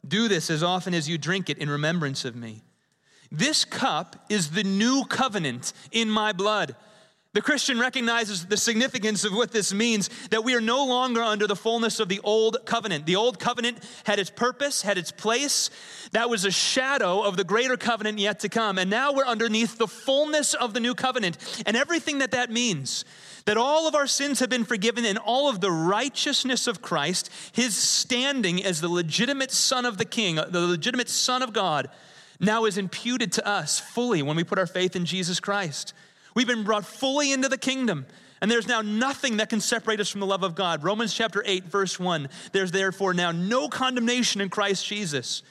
Do 0.06 0.28
this 0.28 0.50
as 0.50 0.64
often 0.64 0.94
as 0.94 1.08
you 1.08 1.18
drink 1.18 1.50
it 1.50 1.58
in 1.58 1.70
remembrance 1.70 2.26
of 2.26 2.36
me." 2.36 2.62
This 3.32 3.66
cup 3.66 4.26
is 4.30 4.52
the 4.52 4.64
new 4.64 5.06
covenant 5.06 5.74
in 5.92 6.10
my 6.10 6.34
blood. 6.34 6.76
The 7.38 7.44
Christian 7.44 7.78
recognizes 7.78 8.48
the 8.48 8.58
significance 8.58 9.24
of 9.24 9.32
what 9.32 9.52
this 9.52 9.72
means 9.72 10.10
that 10.32 10.44
we 10.44 10.56
are 10.56 10.60
no 10.60 10.84
longer 10.88 11.22
under 11.22 11.46
the 11.46 11.56
fullness 11.56 12.00
of 12.00 12.10
the 12.10 12.20
old 12.24 12.58
covenant. 12.66 13.06
The 13.06 13.16
old 13.16 13.38
covenant 13.38 13.78
had 14.06 14.18
its 14.18 14.32
purpose, 14.32 14.82
had 14.82 14.98
its 14.98 15.12
place. 15.12 15.70
That 16.14 16.32
was 16.32 16.46
a 16.46 16.52
shadow 16.52 17.22
of 17.22 17.38
the 17.38 17.44
greater 17.44 17.78
covenant 17.78 18.18
yet 18.18 18.40
to 18.40 18.50
come. 18.50 18.80
And 18.80 18.90
now 18.90 19.14
we're 19.14 19.24
underneath 19.24 19.78
the 19.78 19.86
fullness 19.86 20.56
of 20.56 20.74
the 20.74 20.80
new 20.80 20.96
covenant 20.96 21.38
and 21.68 21.78
everything 21.78 22.18
that 22.18 22.32
that 22.32 22.50
means. 22.50 23.06
That 23.46 23.56
all 23.56 23.88
of 23.88 23.94
our 23.94 24.08
sins 24.08 24.40
have 24.40 24.50
been 24.50 24.66
forgiven 24.66 25.06
and 25.06 25.20
all 25.20 25.48
of 25.48 25.62
the 25.62 25.70
righteousness 25.70 26.66
of 26.66 26.82
Christ, 26.82 27.30
his 27.52 27.78
standing 27.78 28.64
as 28.64 28.82
the 28.82 28.90
legitimate 28.90 29.52
Son 29.52 29.86
of 29.86 30.00
the 30.00 30.06
King, 30.06 30.38
the 30.38 30.62
legitimate 30.62 31.08
Son 31.08 31.44
of 31.44 31.54
God, 31.54 31.92
now 32.40 32.66
is 32.66 32.80
imputed 32.80 33.32
to 33.34 33.48
us 33.48 33.80
fully 33.80 34.24
when 34.24 34.36
we 34.36 34.44
put 34.44 34.58
our 34.58 34.66
faith 34.66 34.96
in 34.96 35.06
Jesus 35.06 35.40
Christ. 35.40 35.94
We've 36.38 36.46
been 36.46 36.64
brought 36.64 36.86
fully 36.86 37.32
into 37.32 37.50
the 37.50 37.58
kingdom. 37.58 38.06
And 38.42 38.52
there's 38.52 38.68
now 38.68 38.82
nothing 38.82 39.38
that 39.38 39.50
can 39.50 39.60
separate 39.60 40.00
us 40.00 40.08
from 40.08 40.20
the 40.20 40.28
love 40.28 40.44
of 40.44 40.54
God. 40.54 40.84
Romans 40.84 41.12
chapter 41.12 41.42
8, 41.44 41.64
verse 41.64 42.00
1. 42.00 42.30
There's 42.52 42.70
therefore 42.70 43.16
now 43.16 43.32
no 43.32 43.68
condemnation 43.68 44.40
in 44.40 44.50
Christ 44.50 44.86
Jesus. 44.86 45.42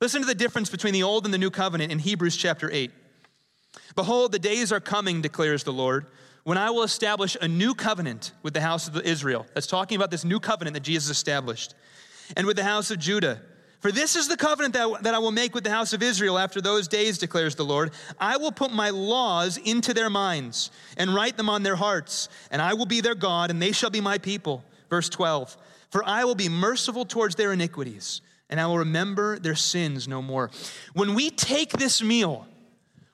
Listen 0.00 0.22
to 0.22 0.26
the 0.26 0.34
difference 0.34 0.70
between 0.70 0.94
the 0.94 1.02
old 1.02 1.26
and 1.26 1.34
the 1.34 1.36
new 1.36 1.50
covenant 1.50 1.92
in 1.92 1.98
Hebrews 1.98 2.38
chapter 2.38 2.70
8. 2.72 2.90
Behold, 3.96 4.32
the 4.32 4.38
days 4.38 4.72
are 4.72 4.80
coming, 4.80 5.20
declares 5.20 5.62
the 5.62 5.74
Lord, 5.74 6.06
when 6.44 6.56
I 6.56 6.70
will 6.70 6.84
establish 6.84 7.36
a 7.42 7.46
new 7.46 7.74
covenant 7.74 8.32
with 8.42 8.54
the 8.54 8.62
house 8.62 8.88
of 8.88 8.96
Israel. 9.02 9.44
That's 9.52 9.66
talking 9.66 9.96
about 9.96 10.10
this 10.10 10.24
new 10.24 10.40
covenant 10.40 10.72
that 10.72 10.84
Jesus 10.84 11.10
established. 11.10 11.74
And 12.34 12.46
with 12.46 12.56
the 12.56 12.64
house 12.64 12.90
of 12.90 12.98
Judah 12.98 13.42
for 13.84 13.92
this 13.92 14.16
is 14.16 14.28
the 14.28 14.36
covenant 14.38 14.72
that, 14.72 15.02
that 15.02 15.14
I 15.14 15.18
will 15.18 15.30
make 15.30 15.54
with 15.54 15.62
the 15.62 15.68
house 15.68 15.92
of 15.92 16.02
Israel 16.02 16.38
after 16.38 16.62
those 16.62 16.88
days, 16.88 17.18
declares 17.18 17.54
the 17.54 17.66
Lord. 17.66 17.90
I 18.18 18.38
will 18.38 18.50
put 18.50 18.72
my 18.72 18.88
laws 18.88 19.58
into 19.58 19.92
their 19.92 20.08
minds 20.08 20.70
and 20.96 21.14
write 21.14 21.36
them 21.36 21.50
on 21.50 21.62
their 21.62 21.76
hearts, 21.76 22.30
and 22.50 22.62
I 22.62 22.72
will 22.72 22.86
be 22.86 23.02
their 23.02 23.14
God, 23.14 23.50
and 23.50 23.60
they 23.60 23.72
shall 23.72 23.90
be 23.90 24.00
my 24.00 24.16
people. 24.16 24.64
Verse 24.88 25.10
12 25.10 25.58
For 25.90 26.02
I 26.02 26.24
will 26.24 26.34
be 26.34 26.48
merciful 26.48 27.04
towards 27.04 27.34
their 27.34 27.52
iniquities, 27.52 28.22
and 28.48 28.58
I 28.58 28.64
will 28.68 28.78
remember 28.78 29.38
their 29.38 29.54
sins 29.54 30.08
no 30.08 30.22
more. 30.22 30.50
When 30.94 31.12
we 31.12 31.28
take 31.28 31.72
this 31.72 32.02
meal, 32.02 32.46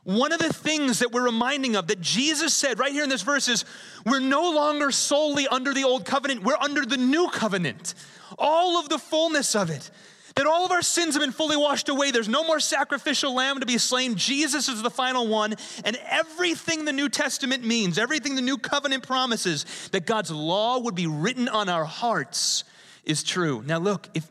one 0.04 0.30
of 0.30 0.38
the 0.38 0.52
things 0.52 1.00
that 1.00 1.10
we're 1.10 1.24
reminding 1.24 1.74
of 1.74 1.88
that 1.88 2.00
Jesus 2.00 2.54
said 2.54 2.78
right 2.78 2.92
here 2.92 3.02
in 3.02 3.10
this 3.10 3.22
verse 3.22 3.48
is 3.48 3.64
we're 4.06 4.20
no 4.20 4.52
longer 4.52 4.92
solely 4.92 5.48
under 5.48 5.74
the 5.74 5.82
old 5.82 6.04
covenant, 6.04 6.44
we're 6.44 6.56
under 6.60 6.86
the 6.86 6.96
new 6.96 7.28
covenant. 7.28 7.94
All 8.38 8.78
of 8.78 8.88
the 8.88 8.98
fullness 8.98 9.56
of 9.56 9.68
it 9.68 9.90
that 10.36 10.46
all 10.46 10.64
of 10.64 10.70
our 10.70 10.82
sins 10.82 11.14
have 11.14 11.22
been 11.22 11.32
fully 11.32 11.56
washed 11.56 11.88
away. 11.88 12.10
There's 12.10 12.28
no 12.28 12.44
more 12.44 12.60
sacrificial 12.60 13.34
lamb 13.34 13.60
to 13.60 13.66
be 13.66 13.78
slain. 13.78 14.14
Jesus 14.14 14.68
is 14.68 14.82
the 14.82 14.90
final 14.90 15.26
one. 15.26 15.54
And 15.84 15.98
everything 16.08 16.84
the 16.84 16.92
New 16.92 17.08
Testament 17.08 17.64
means, 17.64 17.98
everything 17.98 18.34
the 18.34 18.42
new 18.42 18.58
covenant 18.58 19.06
promises, 19.06 19.88
that 19.92 20.06
God's 20.06 20.30
law 20.30 20.78
would 20.80 20.94
be 20.94 21.06
written 21.06 21.48
on 21.48 21.68
our 21.68 21.84
hearts 21.84 22.64
is 23.04 23.22
true. 23.22 23.62
Now, 23.66 23.78
look, 23.78 24.08
if 24.14 24.28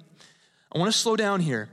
I 0.73 0.77
want 0.77 0.91
to 0.91 0.97
slow 0.97 1.15
down 1.15 1.41
here, 1.41 1.69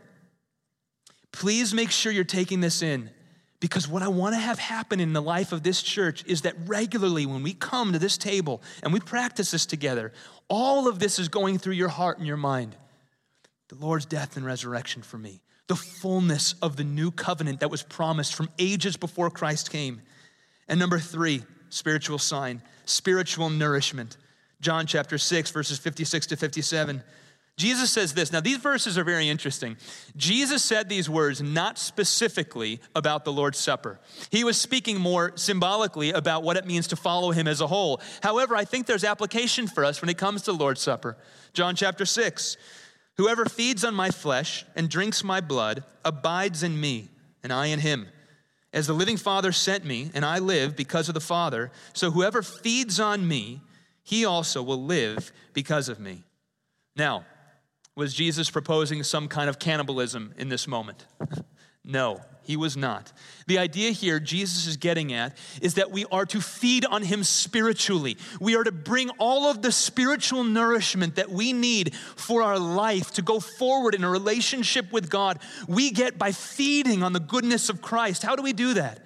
please 1.33 1.73
make 1.75 1.91
sure 1.91 2.11
you're 2.11 2.25
taking 2.25 2.61
this 2.61 2.83
in. 2.83 3.11
Because 3.59 3.89
what 3.89 4.03
I 4.03 4.09
want 4.09 4.35
to 4.35 4.39
have 4.39 4.59
happen 4.59 5.01
in 5.01 5.15
the 5.15 5.23
life 5.23 5.51
of 5.51 5.63
this 5.63 5.83
church 5.83 6.25
is 6.27 6.43
that 6.43 6.55
regularly 6.67 7.25
when 7.25 7.43
we 7.43 7.55
come 7.55 7.95
to 7.95 7.99
this 7.99 8.19
table 8.19 8.63
and 8.83 8.93
we 8.93 9.01
practice 9.01 9.51
this 9.51 9.65
together, 9.65 10.13
all 10.49 10.89
of 10.89 10.99
this 10.99 11.19
is 11.19 11.29
going 11.29 11.59
through 11.59 11.73
your 11.75 11.89
heart 11.89 12.19
and 12.19 12.27
your 12.27 12.37
mind 12.37 12.77
the 13.69 13.75
Lord's 13.77 14.07
death 14.07 14.37
and 14.37 14.47
resurrection 14.47 15.03
for 15.03 15.19
me, 15.19 15.41
the 15.67 15.77
fullness 15.77 16.55
of 16.63 16.77
the 16.77 16.85
new 16.85 17.11
covenant 17.11 17.61
that 17.61 17.71
was 17.71 17.83
promised 17.83 18.35
from 18.35 18.49
ages 18.59 18.97
before 18.97 19.31
Christ 19.31 19.71
came. 19.71 20.01
And 20.69 20.79
number 20.79 20.99
three, 20.99 21.43
spiritual 21.69 22.19
sign, 22.19 22.63
spiritual 22.85 23.51
nourishment. 23.51 24.17
John 24.61 24.87
chapter 24.87 25.19
6, 25.19 25.51
verses 25.51 25.79
56 25.79 26.29
to 26.29 26.37
57. 26.37 27.03
Jesus 27.57 27.91
says 27.91 28.13
this. 28.13 28.33
Now, 28.33 28.41
these 28.41 28.59
verses 28.59 28.99
are 28.99 29.05
very 29.05 29.31
interesting. 29.31 29.79
Jesus 30.15 30.63
said 30.63 30.89
these 30.91 31.09
words 31.09 31.41
not 31.41 31.79
specifically 31.79 32.81
about 32.95 33.25
the 33.25 33.33
Lord's 33.33 33.59
Supper. 33.59 33.99
He 34.31 34.45
was 34.45 34.61
speaking 34.61 35.01
more 35.01 35.33
symbolically 35.37 36.11
about 36.11 36.43
what 36.43 36.59
it 36.59 36.67
means 36.67 36.89
to 36.89 36.97
follow 36.97 37.31
him 37.31 37.49
as 37.49 37.63
a 37.63 37.67
whole. 37.67 38.03
However, 38.23 38.55
I 38.55 38.67
think 38.67 38.87
there's 38.87 39.05
application 39.05 39.69
for 39.69 39.87
us 39.87 40.03
when 40.03 40.11
it 40.11 40.19
comes 40.19 40.43
to 40.43 40.53
Lord's 40.53 40.83
Supper. 40.83 41.17
John 41.55 41.75
chapter 41.77 42.05
6. 42.05 42.59
Whoever 43.17 43.47
feeds 43.47 43.85
on 43.85 43.95
my 43.95 44.11
flesh 44.11 44.65
and 44.75 44.91
drinks 44.91 45.25
my 45.25 45.41
blood 45.41 45.85
abides 46.05 46.63
in 46.63 46.79
me, 46.79 47.09
and 47.43 47.53
I 47.53 47.67
in 47.67 47.81
him. 47.81 48.09
As 48.73 48.87
the 48.87 48.93
living 48.93 49.17
Father 49.17 49.53
sent 49.53 49.85
me, 49.85 50.11
and 50.15 50.25
I 50.25 50.39
live 50.39 50.77
because 50.77 51.09
of 51.09 51.15
the 51.15 51.21
Father, 51.21 51.71
so 51.95 52.11
whoever 52.11 52.43
feeds 52.43 53.01
on 53.01 53.27
me, 53.27 53.63
he 54.03 54.25
also 54.25 54.63
will 54.63 54.83
live 54.83 55.33
because 55.55 55.89
of 55.89 55.99
me. 55.99 56.25
Now, 56.95 57.25
was 57.95 58.13
Jesus 58.13 58.51
proposing 58.51 59.03
some 59.03 59.29
kind 59.29 59.49
of 59.49 59.59
cannibalism 59.59 60.35
in 60.37 60.51
this 60.51 60.69
moment? 60.69 61.07
no. 61.85 62.21
He 62.47 62.57
was 62.57 62.77
not. 62.77 63.13
The 63.49 63.59
idea 63.59 63.91
here 63.91 64.21
Jesus 64.21 64.69
is 64.69 64.77
getting 64.77 65.13
at 65.13 65.37
is 65.61 65.75
that 65.75 65.91
we 65.91 66.05
are 66.13 66.25
to 66.27 66.41
feed 66.41 66.85
on 66.85 67.03
him 67.03 67.25
spiritually. 67.25 68.17
We 68.41 68.55
are 68.55 68.63
to 68.63 68.71
bring 68.71 69.11
all 69.19 69.51
of 69.51 69.63
the 69.63 69.73
spiritual 69.73 70.45
nourishment 70.45 71.17
that 71.17 71.29
we 71.29 71.53
need 71.53 71.95
for 71.95 72.43
our 72.43 72.59
life 72.59 73.13
to 73.15 73.23
go 73.23 73.41
forward 73.41 73.97
in 73.97 74.05
a 74.05 74.11
relationship 74.11 74.93
with 74.93 75.11
God. 75.11 75.41
We 75.67 75.91
get 75.91 76.19
by 76.19 76.31
feeding 76.31 77.03
on 77.03 77.13
the 77.13 77.21
goodness 77.21 77.69
of 77.69 77.83
Christ. 77.83 78.23
How 78.23 78.37
do 78.37 78.43
we 78.43 78.53
do 78.53 78.75
that? 78.75 79.05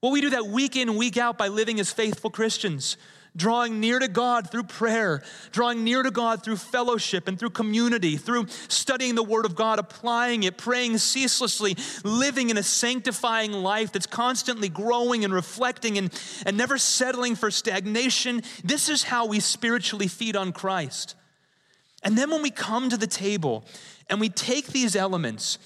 Well, 0.00 0.12
we 0.12 0.22
do 0.22 0.30
that 0.30 0.46
week 0.46 0.76
in, 0.76 0.96
week 0.96 1.18
out 1.18 1.36
by 1.36 1.48
living 1.48 1.78
as 1.80 1.92
faithful 1.92 2.30
Christians 2.30 2.96
drawing 3.36 3.80
near 3.80 3.98
to 3.98 4.08
God 4.08 4.50
through 4.50 4.64
prayer, 4.64 5.22
drawing 5.52 5.84
near 5.84 6.02
to 6.02 6.10
God 6.10 6.42
through 6.42 6.56
fellowship 6.56 7.28
and 7.28 7.38
through 7.38 7.50
community, 7.50 8.16
through 8.16 8.46
studying 8.68 9.14
the 9.14 9.22
Word 9.22 9.44
of 9.44 9.54
God, 9.54 9.78
applying 9.78 10.42
it, 10.42 10.56
praying 10.56 10.98
ceaselessly, 10.98 11.76
living 12.04 12.50
in 12.50 12.56
a 12.56 12.62
sanctifying 12.62 13.52
life 13.52 13.92
that's 13.92 14.06
constantly 14.06 14.68
growing 14.68 15.24
and 15.24 15.32
reflecting 15.32 15.98
and, 15.98 16.10
and 16.44 16.56
never 16.56 16.78
settling 16.78 17.36
for 17.36 17.50
stagnation. 17.50 18.42
This 18.64 18.88
is 18.88 19.04
how 19.04 19.26
we 19.26 19.40
spiritually 19.40 20.08
feed 20.08 20.36
on 20.36 20.52
Christ. 20.52 21.14
And 22.02 22.16
then 22.16 22.30
when 22.30 22.42
we 22.42 22.50
come 22.50 22.88
to 22.90 22.96
the 22.96 23.06
table 23.06 23.64
and 24.08 24.20
we 24.20 24.28
take 24.28 24.68
these 24.68 24.96
elements, 24.96 25.58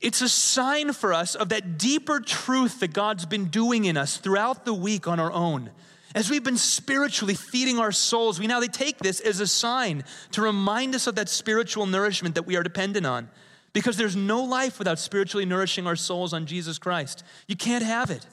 it's 0.00 0.20
a 0.20 0.28
sign 0.28 0.92
for 0.92 1.12
us 1.12 1.34
of 1.34 1.50
that 1.50 1.78
deeper 1.78 2.20
truth 2.20 2.80
that 2.80 2.92
God's 2.92 3.26
been 3.26 3.46
doing 3.46 3.84
in 3.84 3.96
us 3.96 4.16
throughout 4.16 4.64
the 4.64 4.74
week 4.74 5.06
on 5.06 5.20
our 5.20 5.32
own 5.32 5.70
As 6.14 6.28
we've 6.28 6.44
been 6.44 6.58
spiritually 6.58 7.34
feeding 7.34 7.78
our 7.78 7.92
souls, 7.92 8.38
we 8.38 8.46
now 8.46 8.60
they 8.60 8.68
take 8.68 8.98
this 8.98 9.20
as 9.20 9.40
a 9.40 9.46
sign 9.46 10.04
to 10.32 10.42
remind 10.42 10.94
us 10.94 11.06
of 11.06 11.14
that 11.14 11.28
spiritual 11.28 11.86
nourishment 11.86 12.34
that 12.34 12.46
we 12.46 12.56
are 12.56 12.62
dependent 12.62 13.06
on. 13.06 13.30
Because 13.72 13.96
there's 13.96 14.16
no 14.16 14.44
life 14.44 14.78
without 14.78 14.98
spiritually 14.98 15.46
nourishing 15.46 15.86
our 15.86 15.96
souls 15.96 16.34
on 16.34 16.44
Jesus 16.44 16.78
Christ. 16.78 17.24
You 17.46 17.56
can't 17.56 17.84
have 17.84 18.10
it. 18.10 18.26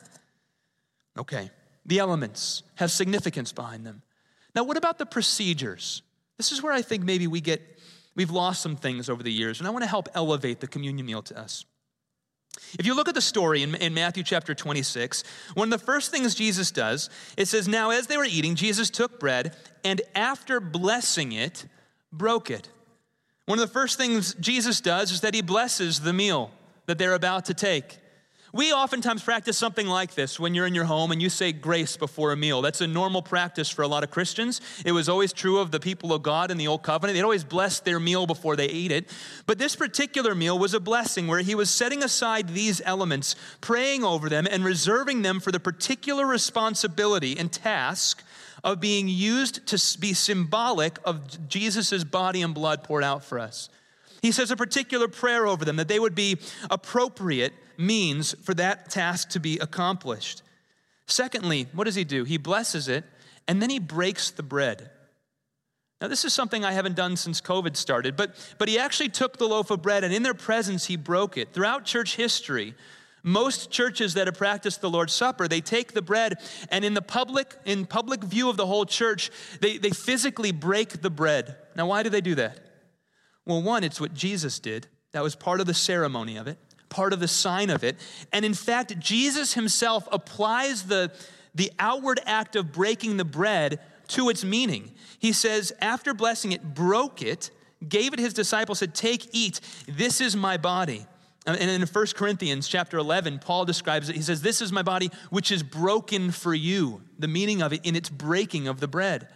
Okay, 1.18 1.50
the 1.86 2.00
elements 2.00 2.64
have 2.76 2.92
significance 2.92 3.54
behind 3.54 3.86
them. 3.86 4.02
Now, 4.54 4.64
what 4.64 4.76
about 4.76 4.98
the 4.98 5.06
procedures? 5.06 6.02
This 6.38 6.52
is 6.52 6.62
where 6.62 6.74
I 6.74 6.82
think 6.82 7.04
maybe 7.04 7.28
we 7.28 7.40
get, 7.40 7.62
we've 8.16 8.32
lost 8.32 8.62
some 8.62 8.76
things 8.76 9.10
over 9.10 9.24
the 9.24 9.32
years, 9.32 9.60
and 9.60 9.68
I 9.68 9.72
want 9.72 9.84
to 9.84 9.90
help 9.90 10.10
elevate 10.14 10.60
the 10.60 10.68
communion 10.68 11.06
meal 11.06 11.22
to 11.24 11.40
us. 11.40 11.66
If 12.78 12.86
you 12.86 12.94
look 12.94 13.08
at 13.08 13.16
the 13.16 13.22
story 13.22 13.64
in, 13.64 13.76
in, 13.76 13.94
Matthew 13.94 14.24
chapter 14.24 14.54
26, 14.54 15.24
one 15.54 15.72
of 15.72 15.80
the 15.80 15.86
first 15.86 16.12
things 16.12 16.36
Jesus 16.36 16.72
does, 16.72 17.10
it 17.38 17.48
says, 17.48 17.68
Now 17.68 17.92
as 17.92 18.08
they 18.08 18.18
were 18.18 18.26
eating, 18.26 18.56
Jesus 18.56 18.90
took 18.90 19.20
bread 19.20 19.56
and 19.84 20.02
after 20.14 20.60
blessing 20.60 21.32
it, 21.32 21.66
broke 22.12 22.52
it. 22.52 22.70
One 23.46 23.60
of 23.60 23.68
the 23.68 23.74
first 23.74 23.98
things 23.98 24.36
Jesus 24.36 24.82
does 24.82 25.12
is 25.12 25.22
that 25.22 25.34
he 25.34 25.42
blesses 25.42 26.02
the 26.02 26.14
meal 26.14 26.52
that 26.86 26.98
they're 26.98 27.16
about 27.16 27.46
to 27.46 27.54
take. 27.54 27.98
We 28.52 28.74
oftentimes 28.74 29.22
practice 29.22 29.58
something 29.58 29.86
like 29.86 30.16
this 30.16 30.40
when 30.40 30.56
you're 30.56 30.66
in 30.66 30.74
your 30.74 30.86
home 30.86 31.12
and 31.12 31.22
you 31.22 31.30
say 31.30 31.52
grace 31.52 31.98
before 31.98 32.32
a 32.32 32.38
meal. 32.38 32.62
That's 32.64 32.82
a 32.82 32.88
normal 32.88 33.22
practice 33.22 33.70
for 33.70 33.84
a 33.84 33.88
lot 33.88 34.04
of 34.04 34.10
Christians. 34.10 34.60
It 34.84 34.92
was 34.92 35.08
always 35.08 35.34
true 35.34 35.60
of 35.60 35.70
the 35.70 35.80
people 35.80 36.14
of 36.14 36.24
God 36.24 36.50
in 36.50 36.58
the 36.58 36.68
Old 36.68 36.82
Covenant. 36.82 37.16
They'd 37.16 37.24
always 37.24 37.44
bless 37.44 37.80
their 37.80 38.00
meal 38.00 38.26
before 38.26 38.56
they 38.56 38.66
ate 38.66 38.92
it. 38.92 39.10
But 39.46 39.60
this 39.60 39.76
particular 39.76 40.34
meal 40.34 40.58
was 40.58 40.74
a 40.74 40.80
blessing 40.80 41.28
where 41.28 41.42
he 41.42 41.54
was 41.54 41.70
setting 41.70 42.04
aside 42.04 42.50
these 42.50 42.82
elements, 42.86 43.36
praying 43.62 44.04
over 44.04 44.30
them, 44.30 44.48
and 44.50 44.66
reserving 44.66 45.22
them 45.22 45.40
for 45.40 45.52
the 45.52 45.60
particular 45.60 46.26
responsibility 46.26 47.38
and 47.38 47.52
task 47.52 48.24
of 48.64 48.80
being 48.80 49.08
used 49.08 49.68
to 49.68 50.00
be 50.00 50.14
symbolic 50.14 50.98
of 51.06 51.48
Jesus' 51.48 52.04
body 52.04 52.42
and 52.42 52.56
blood 52.56 52.84
poured 52.84 53.04
out 53.04 53.24
for 53.24 53.40
us. 53.40 53.70
He 54.22 54.32
says 54.32 54.52
a 54.52 54.56
particular 54.56 55.08
prayer 55.08 55.48
over 55.48 55.66
them 55.66 55.78
that 55.78 55.88
they 55.88 56.00
would 56.00 56.16
be 56.16 56.38
appropriate 56.70 57.54
means 57.78 58.36
for 58.44 58.54
that 58.56 58.90
task 58.90 59.30
to 59.30 59.40
be 59.40 59.58
accomplished. 59.60 60.44
Secondly, 61.08 61.68
what 61.74 61.86
does 61.86 61.96
he 61.96 62.04
do? 62.04 62.24
He 62.24 62.38
blesses 62.38 62.88
it 62.88 63.04
and 63.48 63.62
then 63.62 63.70
he 63.70 63.80
breaks 63.80 64.30
the 64.30 64.44
bread. 64.44 64.92
Now, 66.02 66.08
this 66.08 66.24
is 66.24 66.34
something 66.34 66.64
I 66.64 66.72
haven't 66.72 66.96
done 66.96 67.18
since 67.18 67.42
COVID 67.42 67.76
started, 67.76 68.16
but, 68.16 68.36
but 68.58 68.70
he 68.70 68.80
actually 68.80 69.10
took 69.10 69.38
the 69.38 69.48
loaf 69.48 69.70
of 69.70 69.82
bread 69.82 70.04
and 70.04 70.14
in 70.14 70.24
their 70.24 70.34
presence 70.34 70.86
he 70.86 70.96
broke 70.96 71.38
it. 71.38 71.52
Throughout 71.52 71.84
church 71.84 72.16
history, 72.16 72.74
most 73.22 73.70
churches 73.70 74.14
that 74.14 74.28
have 74.28 74.38
practiced 74.38 74.80
the 74.80 74.90
Lord's 74.90 75.14
Supper, 75.14 75.48
they 75.48 75.60
take 75.60 75.94
the 75.94 76.02
bread 76.02 76.36
and 76.70 76.86
in 76.86 76.94
the 76.94 77.02
public, 77.02 77.56
in 77.66 77.86
public 77.86 78.24
view 78.24 78.50
of 78.50 78.56
the 78.56 78.66
whole 78.66 78.86
church, 78.86 79.30
they, 79.60 79.78
they 79.78 79.90
physically 79.90 80.52
break 80.52 81.02
the 81.02 81.10
bread. 81.10 81.58
Now, 81.76 81.88
why 81.88 82.04
do 82.04 82.10
they 82.10 82.22
do 82.22 82.36
that? 82.36 82.69
Well, 83.50 83.64
one, 83.64 83.84
it's 83.84 84.00
what 84.00 84.14
Jesus 84.14 84.60
did. 84.60 84.86
That 85.12 85.24
was 85.24 85.36
part 85.36 85.60
of 85.60 85.66
the 85.66 85.74
ceremony 85.74 86.38
of 86.38 86.48
it, 86.48 86.60
part 86.88 87.14
of 87.14 87.20
the 87.20 87.28
sign 87.28 87.72
of 87.72 87.84
it. 87.84 87.98
And 88.32 88.46
in 88.46 88.54
fact, 88.54 89.00
Jesus 89.00 89.56
himself 89.56 90.08
applies 90.12 90.84
the, 90.84 91.12
the 91.56 91.72
outward 91.80 92.20
act 92.28 92.56
of 92.56 92.72
breaking 92.72 93.18
the 93.18 93.26
bread 93.26 93.80
to 94.10 94.30
its 94.30 94.44
meaning. 94.44 94.92
He 95.18 95.34
says, 95.34 95.74
after 95.82 96.14
blessing 96.14 96.52
it, 96.52 96.76
broke 96.76 97.24
it, 97.24 97.50
gave 97.88 98.14
it 98.14 98.20
his 98.20 98.36
disciples, 98.36 98.78
said, 98.78 98.94
Take, 98.94 99.28
eat, 99.32 99.62
this 99.88 100.22
is 100.22 100.36
my 100.36 100.58
body. 100.58 101.08
Uh, 101.48 101.58
and 101.60 101.72
in 101.72 101.82
1 101.82 102.06
Corinthians 102.16 102.68
chapter 102.68 103.00
11, 103.00 103.40
Paul 103.40 103.66
describes 103.66 104.10
it. 104.10 104.16
He 104.16 104.22
says, 104.22 104.44
This 104.44 104.62
is 104.62 104.72
my 104.72 104.84
body, 104.84 105.10
which 105.32 105.52
is 105.52 105.64
broken 105.64 106.30
for 106.30 106.54
you. 106.54 107.02
The 107.18 107.28
meaning 107.28 107.64
of 107.64 107.74
it 107.74 107.84
in 107.84 107.96
its 107.96 108.10
breaking 108.10 108.68
of 108.68 108.80
the 108.80 108.88
bread. 108.88 109.28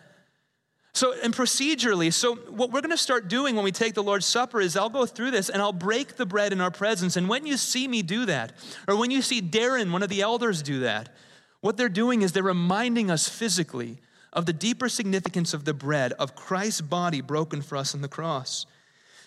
So, 0.96 1.16
and 1.24 1.34
procedurally, 1.34 2.14
so 2.14 2.36
what 2.36 2.72
we're 2.72 2.82
going 2.82 2.92
to 2.92 2.98
start 2.98 3.28
doing 3.28 3.56
when 3.56 3.64
we 3.64 3.72
take 3.72 3.96
the 3.96 4.04
Lord's 4.04 4.28
Supper 4.28 4.62
is 4.62 4.78
I'll 4.78 4.90
go 4.90 5.08
through 5.08 5.32
this 5.32 5.50
and 5.50 5.60
I'll 5.60 5.74
break 5.74 6.18
the 6.18 6.26
bread 6.26 6.54
in 6.54 6.62
our 6.62 6.70
presence. 6.70 7.18
And 7.18 7.28
when 7.28 7.48
you 7.48 7.58
see 7.58 7.88
me 7.88 8.04
do 8.04 8.28
that, 8.28 8.54
or 8.88 8.96
when 8.96 9.10
you 9.10 9.24
see 9.24 9.42
Darren, 9.42 9.92
one 9.92 10.04
of 10.04 10.10
the 10.10 10.22
elders, 10.22 10.62
do 10.62 10.82
that, 10.82 11.10
what 11.62 11.78
they're 11.78 11.90
doing 11.90 12.22
is 12.22 12.32
they're 12.32 12.44
reminding 12.44 13.10
us 13.10 13.28
physically 13.28 13.98
of 14.34 14.46
the 14.46 14.54
deeper 14.54 14.88
significance 14.88 15.54
of 15.54 15.66
the 15.66 15.74
bread, 15.74 16.14
of 16.14 16.36
Christ's 16.36 16.82
body 16.82 17.22
broken 17.22 17.64
for 17.64 17.76
us 17.76 17.96
on 17.96 18.02
the 18.02 18.08
cross. 18.08 18.68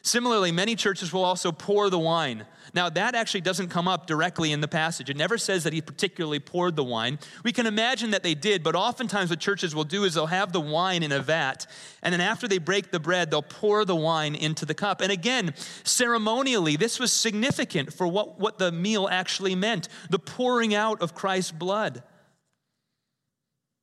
Similarly, 0.06 0.52
many 0.52 0.76
churches 0.76 1.12
will 1.12 1.24
also 1.24 1.50
pour 1.50 1.90
the 1.90 1.98
wine. 1.98 2.46
Now, 2.72 2.88
that 2.90 3.16
actually 3.16 3.40
doesn't 3.40 3.70
come 3.70 3.88
up 3.88 4.06
directly 4.06 4.52
in 4.52 4.60
the 4.60 4.68
passage. 4.68 5.10
It 5.10 5.16
never 5.16 5.36
says 5.36 5.64
that 5.64 5.72
he 5.72 5.80
particularly 5.80 6.38
poured 6.38 6.76
the 6.76 6.84
wine. 6.84 7.18
We 7.42 7.50
can 7.50 7.66
imagine 7.66 8.12
that 8.12 8.22
they 8.22 8.34
did, 8.34 8.62
but 8.62 8.76
oftentimes 8.76 9.30
what 9.30 9.40
churches 9.40 9.74
will 9.74 9.82
do 9.82 10.04
is 10.04 10.14
they'll 10.14 10.26
have 10.26 10.52
the 10.52 10.60
wine 10.60 11.02
in 11.02 11.10
a 11.10 11.18
vat, 11.18 11.66
and 12.04 12.12
then 12.12 12.20
after 12.20 12.46
they 12.46 12.58
break 12.58 12.92
the 12.92 13.00
bread, 13.00 13.32
they'll 13.32 13.42
pour 13.42 13.84
the 13.84 13.96
wine 13.96 14.36
into 14.36 14.64
the 14.64 14.74
cup. 14.74 15.00
And 15.00 15.10
again, 15.10 15.54
ceremonially, 15.82 16.76
this 16.76 17.00
was 17.00 17.12
significant 17.12 17.92
for 17.92 18.06
what, 18.06 18.38
what 18.38 18.58
the 18.58 18.70
meal 18.70 19.08
actually 19.10 19.56
meant 19.56 19.88
the 20.08 20.20
pouring 20.20 20.72
out 20.72 21.02
of 21.02 21.16
Christ's 21.16 21.50
blood. 21.50 22.04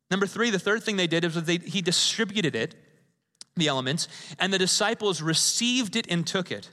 Number 0.10 0.26
three, 0.26 0.52
the 0.52 0.60
third 0.60 0.84
thing 0.84 0.96
they 0.96 1.08
did 1.08 1.26
is 1.26 1.34
they, 1.44 1.58
he 1.58 1.82
distributed 1.82 2.56
it 2.56 2.76
the 3.56 3.68
elements, 3.68 4.08
and 4.40 4.52
the 4.52 4.58
disciples 4.58 5.22
received 5.22 5.96
it 5.96 6.08
and 6.10 6.26
took 6.26 6.52
it. 6.52 6.70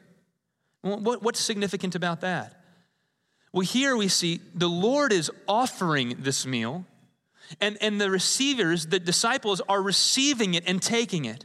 what's 0.83 1.41
significant 1.41 1.95
about 1.95 2.21
that? 2.23 2.55
Well, 3.53 3.67
here 3.67 3.97
we 3.97 4.09
see 4.09 4.41
the 4.55 4.69
Lord 4.69 5.13
is 5.13 5.31
offering 5.49 6.17
this 6.21 6.47
meal, 6.47 6.87
and, 7.61 7.77
and 7.81 8.01
the 8.01 8.11
receivers, 8.11 8.87
the 8.87 9.01
disciples, 9.01 9.61
are 9.69 9.83
receiving 9.83 10.55
it 10.55 10.65
and 10.67 10.81
taking 10.81 11.25
it. 11.25 11.45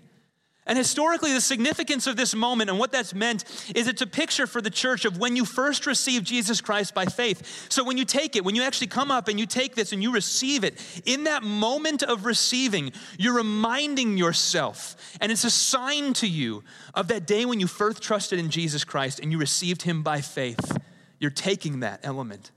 And 0.67 0.79
historically, 0.79 1.31
the 1.31 1.41
significance 1.41 2.07
of 2.07 2.15
this 2.15 2.33
moment 2.33 2.71
and 2.71 2.79
what 2.79 2.91
that's 2.91 3.13
meant 3.13 3.43
is 3.75 3.87
it's 3.87 4.01
a 4.01 4.07
picture 4.07 4.47
for 4.47 4.61
the 4.61 4.71
church 4.71 5.05
of 5.05 5.19
when 5.19 5.35
you 5.35 5.45
first 5.45 5.85
receive 5.85 6.23
Jesus 6.23 6.59
Christ 6.59 6.95
by 6.95 7.05
faith. 7.05 7.67
So 7.69 7.83
when 7.83 7.97
you 7.97 8.05
take 8.05 8.35
it, 8.35 8.43
when 8.43 8.55
you 8.55 8.63
actually 8.63 8.87
come 8.87 9.11
up 9.11 9.27
and 9.27 9.39
you 9.39 9.45
take 9.45 9.75
this 9.75 9.91
and 9.91 10.01
you 10.01 10.11
receive 10.11 10.63
it, 10.63 10.81
in 11.05 11.25
that 11.25 11.43
moment 11.43 12.01
of 12.01 12.25
receiving, 12.25 12.93
you're 13.19 13.35
reminding 13.35 14.17
yourself, 14.17 14.95
and 15.21 15.31
it's 15.31 15.43
a 15.43 15.51
sign 15.51 16.13
to 16.13 16.27
you 16.27 16.63
of 16.95 17.09
that 17.09 17.27
day 17.27 17.45
when 17.45 17.59
you 17.59 17.67
first 17.67 18.01
trusted 18.01 18.39
in 18.39 18.49
Jesus 18.49 18.83
Christ 18.83 19.19
and 19.19 19.31
you 19.31 19.37
received 19.37 19.83
Him 19.83 20.01
by 20.01 20.21
faith. 20.21 20.77
You're 21.19 21.29
taking 21.29 21.81
that 21.81 21.99
element. 22.01 22.49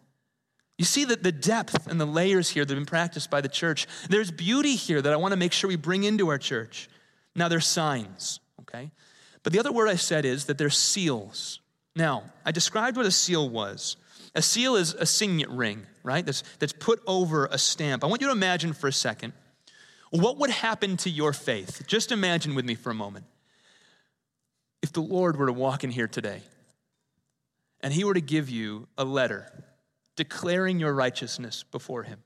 You 0.78 0.86
see 0.86 1.04
that 1.06 1.22
the 1.22 1.32
depth 1.32 1.88
and 1.88 2.00
the 2.00 2.06
layers 2.06 2.48
here 2.48 2.64
that 2.64 2.72
have 2.72 2.78
been 2.78 2.86
practiced 2.86 3.30
by 3.30 3.42
the 3.42 3.48
church. 3.48 3.86
There's 4.08 4.30
beauty 4.30 4.76
here 4.76 5.02
that 5.02 5.12
I 5.12 5.16
want 5.16 5.32
to 5.32 5.36
make 5.36 5.52
sure 5.52 5.68
we 5.68 5.76
bring 5.76 6.04
into 6.04 6.28
our 6.28 6.38
church. 6.38 6.88
Now, 7.38 7.46
they're 7.46 7.60
signs, 7.60 8.40
okay? 8.62 8.90
But 9.44 9.52
the 9.52 9.60
other 9.60 9.70
word 9.70 9.88
I 9.88 9.94
said 9.94 10.24
is 10.24 10.46
that 10.46 10.58
they're 10.58 10.70
seals. 10.70 11.60
Now, 11.94 12.24
I 12.44 12.50
described 12.50 12.96
what 12.96 13.06
a 13.06 13.12
seal 13.12 13.48
was. 13.48 13.96
A 14.34 14.42
seal 14.42 14.74
is 14.74 14.92
a 14.94 15.06
signet 15.06 15.48
ring, 15.48 15.86
right? 16.02 16.26
That's, 16.26 16.42
that's 16.58 16.72
put 16.72 17.00
over 17.06 17.46
a 17.46 17.56
stamp. 17.56 18.02
I 18.02 18.08
want 18.08 18.20
you 18.20 18.26
to 18.26 18.32
imagine 18.32 18.72
for 18.72 18.88
a 18.88 18.92
second 18.92 19.32
what 20.10 20.38
would 20.38 20.50
happen 20.50 20.96
to 20.98 21.10
your 21.10 21.32
faith. 21.32 21.84
Just 21.86 22.10
imagine 22.10 22.56
with 22.56 22.64
me 22.64 22.74
for 22.74 22.90
a 22.90 22.94
moment. 22.94 23.24
If 24.82 24.92
the 24.92 25.00
Lord 25.00 25.36
were 25.36 25.46
to 25.46 25.52
walk 25.52 25.84
in 25.84 25.90
here 25.90 26.08
today 26.08 26.42
and 27.80 27.92
he 27.92 28.02
were 28.02 28.14
to 28.14 28.20
give 28.20 28.50
you 28.50 28.88
a 28.98 29.04
letter 29.04 29.52
declaring 30.16 30.80
your 30.80 30.92
righteousness 30.92 31.64
before 31.70 32.02
him, 32.02 32.18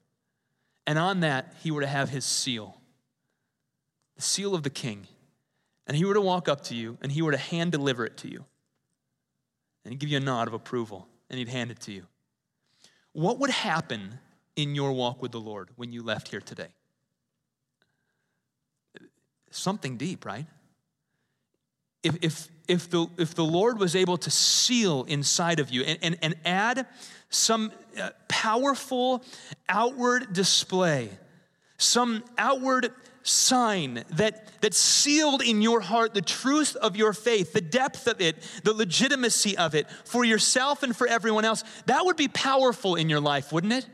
and 0.86 0.98
on 0.98 1.20
that 1.20 1.54
he 1.62 1.70
were 1.70 1.82
to 1.82 1.86
have 1.86 2.08
his 2.08 2.24
seal 2.24 2.81
the 4.22 4.28
seal 4.28 4.54
of 4.54 4.62
the 4.62 4.70
king, 4.70 5.08
and 5.88 5.96
he 5.96 6.04
were 6.04 6.14
to 6.14 6.20
walk 6.20 6.48
up 6.48 6.60
to 6.60 6.76
you 6.76 6.96
and 7.02 7.10
he 7.10 7.22
were 7.22 7.32
to 7.32 7.36
hand 7.36 7.72
deliver 7.72 8.06
it 8.06 8.16
to 8.18 8.30
you, 8.30 8.44
and 9.84 9.92
he'd 9.92 9.98
give 9.98 10.08
you 10.08 10.16
a 10.16 10.20
nod 10.20 10.46
of 10.46 10.54
approval 10.54 11.08
and 11.28 11.40
he'd 11.40 11.48
hand 11.48 11.72
it 11.72 11.80
to 11.80 11.92
you, 11.92 12.06
what 13.12 13.40
would 13.40 13.50
happen 13.50 14.20
in 14.54 14.76
your 14.76 14.92
walk 14.92 15.20
with 15.20 15.32
the 15.32 15.40
Lord 15.40 15.70
when 15.74 15.92
you 15.92 16.04
left 16.04 16.28
here 16.28 16.40
today? 16.40 16.68
Something 19.50 19.96
deep, 19.96 20.24
right? 20.24 20.46
If, 22.04 22.16
if, 22.22 22.48
if, 22.68 22.90
the, 22.90 23.08
if 23.18 23.34
the 23.34 23.44
Lord 23.44 23.80
was 23.80 23.96
able 23.96 24.18
to 24.18 24.30
seal 24.30 25.04
inside 25.08 25.58
of 25.58 25.70
you 25.70 25.82
and, 25.82 25.98
and, 26.00 26.18
and 26.22 26.34
add 26.44 26.86
some 27.28 27.72
uh, 28.00 28.10
powerful 28.28 29.24
outward 29.68 30.32
display, 30.32 31.10
some 31.76 32.22
outward 32.38 32.92
sign 33.22 34.04
that, 34.10 34.60
that 34.60 34.74
sealed 34.74 35.42
in 35.42 35.62
your 35.62 35.80
heart 35.80 36.14
the 36.14 36.22
truth 36.22 36.76
of 36.76 36.96
your 36.96 37.12
faith, 37.12 37.52
the 37.52 37.60
depth 37.60 38.06
of 38.06 38.20
it, 38.20 38.36
the 38.64 38.72
legitimacy 38.72 39.56
of 39.56 39.74
it 39.74 39.90
for 40.04 40.24
yourself 40.24 40.82
and 40.82 40.96
for 40.96 41.06
everyone 41.06 41.44
else, 41.44 41.64
that 41.86 42.04
would 42.04 42.16
be 42.16 42.28
powerful 42.28 42.94
in 42.94 43.08
your 43.08 43.20
life, 43.20 43.52
wouldn't 43.52 43.72
it? 43.72 43.86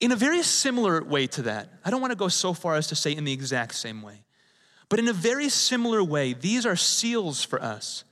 In 0.00 0.12
a 0.12 0.16
very 0.16 0.42
similar 0.42 1.02
way 1.02 1.26
to 1.28 1.42
that, 1.42 1.70
I 1.84 1.90
don't 1.90 2.00
want 2.00 2.12
to 2.12 2.16
go 2.16 2.28
so 2.28 2.52
far 2.52 2.76
as 2.76 2.86
to 2.88 2.94
say 2.94 3.12
in 3.12 3.24
the 3.24 3.32
exact 3.32 3.74
same 3.74 4.02
way, 4.02 4.24
but 4.88 4.98
in 4.98 5.08
a 5.08 5.12
very 5.12 5.48
similar 5.48 6.02
way, 6.02 6.32
these 6.34 6.64
are 6.64 6.76
seals 6.76 7.44
for 7.44 7.60
us. 7.60 8.04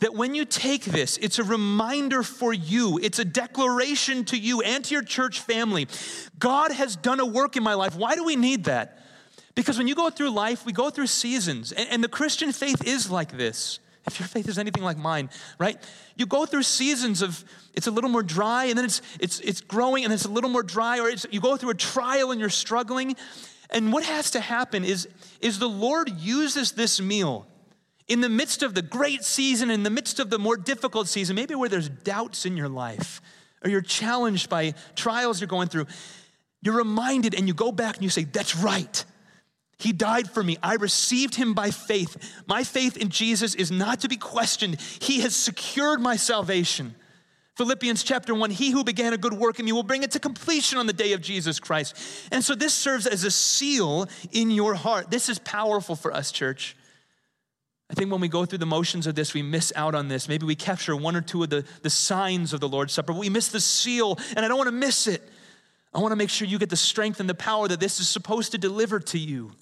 That 0.00 0.14
when 0.14 0.34
you 0.34 0.44
take 0.44 0.84
this, 0.84 1.16
it's 1.18 1.38
a 1.38 1.44
reminder 1.44 2.22
for 2.22 2.52
you, 2.52 2.98
it's 3.02 3.18
a 3.18 3.24
declaration 3.24 4.24
to 4.26 4.36
you 4.36 4.60
and 4.60 4.84
to 4.84 4.94
your 4.94 5.02
church 5.02 5.40
family. 5.40 5.88
God 6.38 6.72
has 6.72 6.96
done 6.96 7.20
a 7.20 7.26
work 7.26 7.56
in 7.56 7.62
my 7.62 7.74
life. 7.74 7.96
Why 7.96 8.14
do 8.14 8.24
we 8.24 8.36
need 8.36 8.64
that? 8.64 8.98
Because 9.54 9.78
when 9.78 9.88
you 9.88 9.94
go 9.94 10.10
through 10.10 10.30
life, 10.30 10.66
we 10.66 10.72
go 10.72 10.90
through 10.90 11.06
seasons, 11.06 11.72
and, 11.72 11.88
and 11.90 12.04
the 12.04 12.08
Christian 12.08 12.52
faith 12.52 12.86
is 12.86 13.10
like 13.10 13.32
this. 13.32 13.80
If 14.06 14.20
your 14.20 14.28
faith 14.28 14.48
is 14.48 14.56
anything 14.56 14.84
like 14.84 14.98
mine, 14.98 15.30
right? 15.58 15.82
You 16.14 16.26
go 16.26 16.46
through 16.46 16.62
seasons 16.62 17.22
of 17.22 17.44
it's 17.74 17.88
a 17.88 17.90
little 17.90 18.10
more 18.10 18.22
dry, 18.22 18.66
and 18.66 18.78
then 18.78 18.84
it's 18.84 19.02
it's 19.18 19.40
it's 19.40 19.60
growing, 19.60 20.04
and 20.04 20.12
it's 20.12 20.26
a 20.26 20.30
little 20.30 20.50
more 20.50 20.62
dry, 20.62 21.00
or 21.00 21.10
you 21.30 21.40
go 21.40 21.56
through 21.56 21.70
a 21.70 21.74
trial 21.74 22.30
and 22.30 22.38
you're 22.38 22.48
struggling. 22.48 23.16
And 23.70 23.92
what 23.92 24.04
has 24.04 24.30
to 24.32 24.40
happen 24.40 24.84
is, 24.84 25.08
is 25.40 25.58
the 25.58 25.68
Lord 25.68 26.08
uses 26.20 26.72
this 26.72 27.00
meal 27.00 27.48
in 28.08 28.20
the 28.20 28.28
midst 28.28 28.62
of 28.62 28.74
the 28.74 28.82
great 28.82 29.24
season, 29.24 29.70
in 29.70 29.82
the 29.82 29.90
midst 29.90 30.20
of 30.20 30.30
the 30.30 30.38
more 30.38 30.56
difficult 30.56 31.08
season, 31.08 31.34
maybe 31.36 31.54
where 31.54 31.68
there's 31.68 31.88
doubts 31.88 32.46
in 32.46 32.56
your 32.56 32.68
life, 32.68 33.20
or 33.64 33.70
you're 33.70 33.80
challenged 33.80 34.48
by 34.48 34.74
trials 34.94 35.40
you're 35.40 35.48
going 35.48 35.68
through, 35.68 35.86
you're 36.62 36.76
reminded 36.76 37.34
and 37.34 37.48
you 37.48 37.54
go 37.54 37.72
back 37.72 37.96
and 37.96 38.04
you 38.04 38.10
say, 38.10 38.24
That's 38.24 38.56
right. 38.56 39.04
He 39.78 39.92
died 39.92 40.30
for 40.30 40.42
me. 40.42 40.56
I 40.62 40.76
received 40.76 41.34
him 41.34 41.52
by 41.52 41.70
faith. 41.70 42.16
My 42.46 42.64
faith 42.64 42.96
in 42.96 43.10
Jesus 43.10 43.54
is 43.54 43.70
not 43.70 44.00
to 44.00 44.08
be 44.08 44.16
questioned. 44.16 44.80
He 44.80 45.20
has 45.20 45.36
secured 45.36 46.00
my 46.00 46.16
salvation. 46.16 46.94
Philippians 47.56 48.02
chapter 48.02 48.34
1 48.34 48.50
He 48.50 48.70
who 48.70 48.84
began 48.84 49.12
a 49.12 49.18
good 49.18 49.32
work 49.34 49.58
in 49.58 49.64
me 49.66 49.72
will 49.72 49.82
bring 49.82 50.02
it 50.02 50.12
to 50.12 50.20
completion 50.20 50.78
on 50.78 50.86
the 50.86 50.92
day 50.92 51.12
of 51.12 51.20
Jesus 51.20 51.58
Christ. 51.58 51.96
And 52.30 52.44
so 52.44 52.54
this 52.54 52.72
serves 52.72 53.06
as 53.06 53.24
a 53.24 53.30
seal 53.30 54.08
in 54.32 54.50
your 54.50 54.74
heart. 54.74 55.10
This 55.10 55.28
is 55.28 55.38
powerful 55.38 55.96
for 55.96 56.12
us, 56.12 56.32
church. 56.32 56.76
I 57.88 57.94
think 57.94 58.10
when 58.10 58.20
we 58.20 58.28
go 58.28 58.44
through 58.44 58.58
the 58.58 58.66
motions 58.66 59.06
of 59.06 59.14
this, 59.14 59.32
we 59.32 59.42
miss 59.42 59.72
out 59.76 59.94
on 59.94 60.08
this. 60.08 60.28
Maybe 60.28 60.44
we 60.44 60.56
capture 60.56 60.96
one 60.96 61.14
or 61.14 61.20
two 61.20 61.44
of 61.44 61.50
the, 61.50 61.64
the 61.82 61.90
signs 61.90 62.52
of 62.52 62.60
the 62.60 62.68
Lord's 62.68 62.92
Supper, 62.92 63.12
but 63.12 63.20
we 63.20 63.28
miss 63.28 63.48
the 63.48 63.60
seal, 63.60 64.18
and 64.36 64.44
I 64.44 64.48
don't 64.48 64.58
want 64.58 64.68
to 64.68 64.72
miss 64.72 65.06
it. 65.06 65.22
I 65.94 66.00
want 66.00 66.12
to 66.12 66.16
make 66.16 66.30
sure 66.30 66.48
you 66.48 66.58
get 66.58 66.68
the 66.68 66.76
strength 66.76 67.20
and 67.20 67.28
the 67.28 67.34
power 67.34 67.68
that 67.68 67.78
this 67.78 68.00
is 68.00 68.08
supposed 68.08 68.52
to 68.52 68.58
deliver 68.58 68.98
to 69.00 69.18
you. 69.18 69.52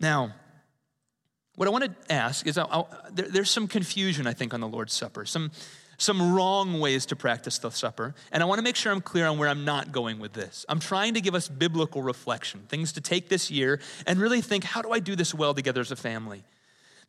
Now, 0.00 0.34
what 1.54 1.68
I 1.68 1.70
want 1.70 1.84
to 1.84 2.12
ask 2.12 2.46
is 2.46 2.58
I'll, 2.58 2.68
I'll, 2.70 2.88
there, 3.12 3.28
there's 3.28 3.50
some 3.50 3.68
confusion, 3.68 4.26
I 4.26 4.32
think, 4.32 4.52
on 4.52 4.60
the 4.60 4.68
Lord's 4.68 4.92
Supper, 4.92 5.24
some, 5.24 5.52
some 5.98 6.34
wrong 6.34 6.80
ways 6.80 7.06
to 7.06 7.16
practice 7.16 7.58
the 7.58 7.70
supper. 7.70 8.14
And 8.32 8.42
I 8.42 8.46
want 8.46 8.58
to 8.58 8.62
make 8.62 8.76
sure 8.76 8.90
I'm 8.90 9.00
clear 9.00 9.26
on 9.26 9.38
where 9.38 9.48
I'm 9.48 9.64
not 9.64 9.92
going 9.92 10.18
with 10.18 10.32
this. 10.32 10.66
I'm 10.68 10.80
trying 10.80 11.14
to 11.14 11.20
give 11.20 11.34
us 11.34 11.48
biblical 11.48 12.02
reflection, 12.02 12.60
things 12.68 12.92
to 12.94 13.00
take 13.00 13.28
this 13.28 13.50
year 13.50 13.80
and 14.06 14.18
really 14.18 14.40
think 14.40 14.64
how 14.64 14.82
do 14.82 14.90
I 14.90 14.98
do 14.98 15.14
this 15.14 15.32
well 15.32 15.54
together 15.54 15.80
as 15.80 15.92
a 15.92 15.96
family? 15.96 16.42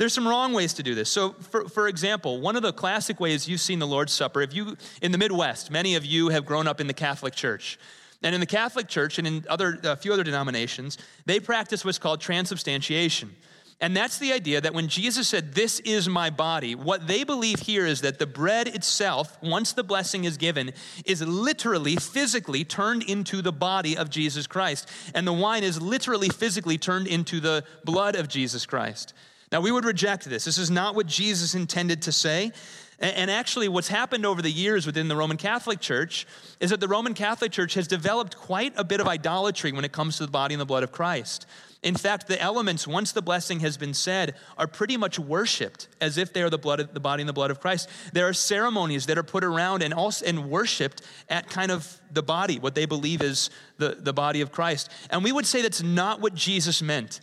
There's 0.01 0.13
some 0.13 0.27
wrong 0.27 0.53
ways 0.53 0.73
to 0.73 0.81
do 0.81 0.95
this. 0.95 1.11
So, 1.11 1.33
for, 1.33 1.69
for 1.69 1.87
example, 1.87 2.41
one 2.41 2.55
of 2.55 2.63
the 2.63 2.73
classic 2.73 3.19
ways 3.19 3.47
you've 3.47 3.61
seen 3.61 3.77
the 3.77 3.85
Lord's 3.85 4.11
Supper, 4.11 4.41
if 4.41 4.51
you, 4.51 4.75
in 4.99 5.11
the 5.11 5.19
Midwest, 5.19 5.69
many 5.69 5.93
of 5.93 6.03
you 6.03 6.29
have 6.29 6.43
grown 6.43 6.65
up 6.65 6.81
in 6.81 6.87
the 6.87 6.93
Catholic 6.95 7.35
Church. 7.35 7.77
And 8.23 8.33
in 8.33 8.41
the 8.41 8.47
Catholic 8.47 8.87
Church 8.87 9.19
and 9.19 9.27
in 9.27 9.45
other, 9.47 9.77
a 9.83 9.95
few 9.95 10.11
other 10.11 10.23
denominations, 10.23 10.97
they 11.27 11.39
practice 11.39 11.85
what's 11.85 11.99
called 11.99 12.19
transubstantiation. 12.19 13.35
And 13.79 13.95
that's 13.95 14.17
the 14.17 14.33
idea 14.33 14.59
that 14.59 14.73
when 14.73 14.87
Jesus 14.87 15.27
said, 15.27 15.53
This 15.53 15.79
is 15.81 16.09
my 16.09 16.31
body, 16.31 16.73
what 16.73 17.05
they 17.05 17.23
believe 17.23 17.59
here 17.59 17.85
is 17.85 18.01
that 18.01 18.17
the 18.17 18.25
bread 18.25 18.69
itself, 18.69 19.37
once 19.43 19.71
the 19.71 19.83
blessing 19.83 20.23
is 20.23 20.35
given, 20.35 20.71
is 21.05 21.21
literally, 21.21 21.95
physically 21.97 22.63
turned 22.63 23.03
into 23.03 23.43
the 23.43 23.51
body 23.51 23.95
of 23.95 24.09
Jesus 24.09 24.47
Christ. 24.47 24.89
And 25.13 25.27
the 25.27 25.31
wine 25.33 25.63
is 25.63 25.79
literally, 25.79 26.29
physically 26.29 26.79
turned 26.79 27.05
into 27.05 27.39
the 27.39 27.63
blood 27.85 28.15
of 28.15 28.27
Jesus 28.27 28.65
Christ. 28.65 29.13
Now, 29.51 29.61
we 29.61 29.71
would 29.71 29.85
reject 29.85 30.25
this. 30.25 30.45
This 30.45 30.57
is 30.57 30.71
not 30.71 30.95
what 30.95 31.07
Jesus 31.07 31.55
intended 31.55 32.03
to 32.03 32.11
say. 32.11 32.51
And 32.99 33.31
actually, 33.31 33.67
what's 33.67 33.87
happened 33.87 34.27
over 34.27 34.43
the 34.43 34.51
years 34.51 34.85
within 34.85 35.07
the 35.07 35.15
Roman 35.15 35.35
Catholic 35.35 35.79
Church 35.79 36.27
is 36.59 36.69
that 36.69 36.79
the 36.79 36.87
Roman 36.87 37.15
Catholic 37.15 37.51
Church 37.51 37.73
has 37.73 37.87
developed 37.87 38.37
quite 38.37 38.73
a 38.77 38.83
bit 38.83 39.01
of 39.01 39.07
idolatry 39.07 39.71
when 39.71 39.83
it 39.83 39.91
comes 39.91 40.17
to 40.17 40.25
the 40.27 40.31
body 40.31 40.53
and 40.53 40.61
the 40.61 40.65
blood 40.65 40.83
of 40.83 40.91
Christ. 40.91 41.47
In 41.81 41.95
fact, 41.95 42.27
the 42.27 42.39
elements, 42.39 42.87
once 42.87 43.11
the 43.11 43.23
blessing 43.23 43.61
has 43.61 43.75
been 43.75 43.95
said, 43.95 44.35
are 44.55 44.67
pretty 44.67 44.97
much 44.97 45.17
worshiped 45.17 45.87
as 45.99 46.19
if 46.19 46.31
they 46.31 46.43
are 46.43 46.49
the, 46.51 46.59
blood 46.59 46.79
of, 46.79 46.93
the 46.93 46.99
body 46.99 47.23
and 47.23 47.27
the 47.27 47.33
blood 47.33 47.49
of 47.49 47.59
Christ. 47.59 47.89
There 48.13 48.27
are 48.27 48.33
ceremonies 48.33 49.07
that 49.07 49.17
are 49.17 49.23
put 49.23 49.43
around 49.43 49.81
and 49.81 49.95
also 49.95 50.23
and 50.27 50.51
worshiped 50.51 51.01
at 51.27 51.49
kind 51.49 51.71
of 51.71 51.99
the 52.11 52.21
body, 52.21 52.59
what 52.59 52.75
they 52.75 52.85
believe 52.85 53.23
is 53.23 53.49
the, 53.79 53.97
the 53.99 54.13
body 54.13 54.41
of 54.41 54.51
Christ. 54.51 54.91
And 55.09 55.23
we 55.23 55.31
would 55.31 55.47
say 55.47 55.63
that's 55.63 55.81
not 55.81 56.21
what 56.21 56.35
Jesus 56.35 56.83
meant. 56.83 57.19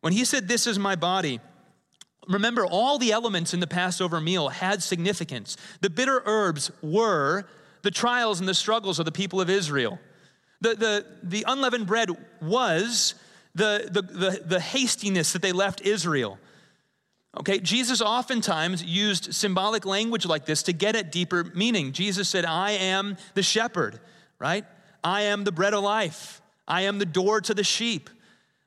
When 0.00 0.12
he 0.12 0.24
said, 0.24 0.48
This 0.48 0.66
is 0.66 0.78
my 0.78 0.96
body, 0.96 1.38
remember, 2.30 2.64
all 2.64 2.98
the 2.98 3.12
elements 3.12 3.52
in 3.52 3.60
the 3.60 3.66
Passover 3.66 4.20
meal 4.20 4.48
had 4.48 4.82
significance. 4.82 5.56
The 5.80 5.90
bitter 5.90 6.22
herbs 6.24 6.70
were 6.82 7.44
the 7.82 7.90
trials 7.90 8.40
and 8.40 8.48
the 8.48 8.54
struggles 8.54 8.98
of 8.98 9.04
the 9.04 9.12
people 9.12 9.40
of 9.40 9.50
Israel. 9.50 9.98
The, 10.60 10.74
the, 10.74 11.06
the 11.22 11.44
unleavened 11.46 11.86
bread 11.86 12.10
was 12.40 13.14
the, 13.54 13.88
the, 13.90 14.02
the, 14.02 14.42
the 14.44 14.60
hastiness 14.60 15.32
that 15.32 15.42
they 15.42 15.52
left 15.52 15.80
Israel. 15.82 16.38
Okay, 17.38 17.60
Jesus 17.60 18.00
oftentimes 18.00 18.82
used 18.82 19.34
symbolic 19.34 19.86
language 19.86 20.26
like 20.26 20.46
this 20.46 20.64
to 20.64 20.72
get 20.72 20.96
at 20.96 21.12
deeper 21.12 21.44
meaning. 21.54 21.92
Jesus 21.92 22.28
said, 22.28 22.44
I 22.44 22.72
am 22.72 23.16
the 23.34 23.42
shepherd, 23.42 24.00
right? 24.38 24.64
I 25.02 25.22
am 25.22 25.44
the 25.44 25.52
bread 25.52 25.72
of 25.72 25.84
life. 25.84 26.42
I 26.66 26.82
am 26.82 26.98
the 26.98 27.06
door 27.06 27.40
to 27.40 27.54
the 27.54 27.64
sheep. 27.64 28.10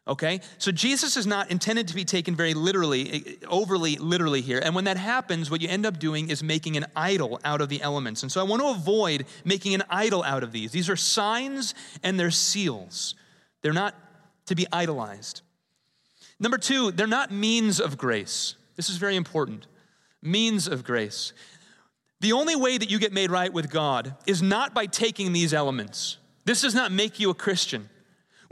Okay? 0.08 0.42
So 0.58 0.72
Jesus 0.72 1.16
is 1.16 1.26
not 1.26 1.50
intended 1.50 1.88
to 1.88 1.96
be 1.96 2.04
taken 2.04 2.36
very 2.36 2.54
literally, 2.54 3.14
eh, 3.14 3.46
overly 3.48 3.96
literally 3.96 4.42
here. 4.42 4.60
And 4.64 4.76
when 4.76 4.84
that 4.84 4.98
happens, 4.98 5.50
what 5.50 5.62
you 5.62 5.70
end 5.70 5.86
up 5.86 5.98
doing 5.98 6.30
is 6.30 6.44
making 6.44 6.76
an 6.76 6.86
idol 6.96 7.40
out 7.46 7.62
of 7.62 7.70
the 7.70 7.82
elements. 7.82 8.22
And 8.24 8.32
so 8.32 8.42
I 8.42 8.44
want 8.44 8.62
to 8.62 8.70
avoid 8.70 9.26
making 9.46 9.74
an 9.74 9.84
idol 9.90 10.24
out 10.24 10.44
of 10.44 10.52
these. 10.52 10.72
These 10.72 10.90
are 10.90 10.98
signs 10.98 11.74
and 12.04 12.20
they're 12.20 12.32
seals, 12.32 13.16
they're 13.62 13.74
not 13.74 13.96
to 14.48 14.56
be 14.56 14.68
idolized. 14.74 15.42
Number 16.40 16.58
two, 16.58 16.92
they're 16.92 17.08
not 17.08 17.32
means 17.32 17.80
of 17.80 17.98
grace. 17.98 18.56
This 18.76 18.90
is 18.90 18.98
very 18.98 19.16
important. 19.16 19.68
Means 20.22 20.68
of 20.68 20.84
grace. 20.84 21.32
The 22.20 22.34
only 22.34 22.56
way 22.56 22.78
that 22.78 22.90
you 22.90 23.00
get 23.00 23.14
made 23.14 23.32
right 23.32 23.52
with 23.52 23.70
God 23.70 24.16
is 24.26 24.42
not 24.42 24.74
by 24.74 24.86
taking 24.86 25.32
these 25.32 25.54
elements. 25.54 26.18
This 26.44 26.62
does 26.62 26.76
not 26.76 26.92
make 26.92 27.20
you 27.20 27.30
a 27.30 27.34
Christian. 27.34 27.90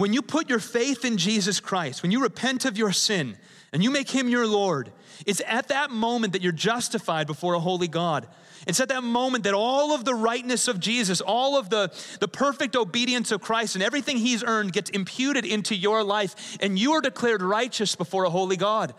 When 0.02 0.14
you 0.14 0.24
put 0.24 0.50
your 0.50 0.58
faith 0.58 1.06
in 1.06 1.18
Jesus 1.18 1.60
Christ, 1.60 2.02
when 2.02 2.12
you 2.12 2.24
repent 2.24 2.66
of 2.66 2.76
your 2.76 2.92
sin 2.92 3.38
and 3.72 3.84
you 3.84 3.92
make 3.92 4.10
him 4.10 4.30
your 4.30 4.48
Lord, 4.48 4.92
it's 5.28 5.44
at 5.46 5.68
that 5.68 5.92
moment 5.92 6.34
that 6.34 6.42
you're 6.42 6.52
justified 6.52 7.28
before 7.28 7.54
a 7.54 7.60
holy 7.60 7.88
God. 7.88 8.26
It's 8.66 8.80
at 8.80 8.90
that 8.90 9.04
moment 9.04 9.44
that 9.44 9.54
all 9.54 9.94
of 9.94 10.04
the 10.04 10.16
rightness 10.16 10.68
of 10.68 10.80
Jesus, 10.80 11.22
all 11.22 11.56
of 11.56 11.70
the, 11.70 11.94
the 12.20 12.28
perfect 12.28 12.76
obedience 12.76 13.32
of 13.32 13.42
Christ, 13.42 13.76
and 13.76 13.84
everything 13.84 14.18
he's 14.18 14.44
earned 14.44 14.74
gets 14.74 14.90
imputed 14.90 15.46
into 15.46 15.76
your 15.76 16.04
life, 16.04 16.58
and 16.60 16.80
you 16.80 16.94
are 16.94 17.02
declared 17.02 17.44
righteous 17.44 17.96
before 17.96 18.24
a 18.24 18.32
holy 18.32 18.58
God. 18.58 18.96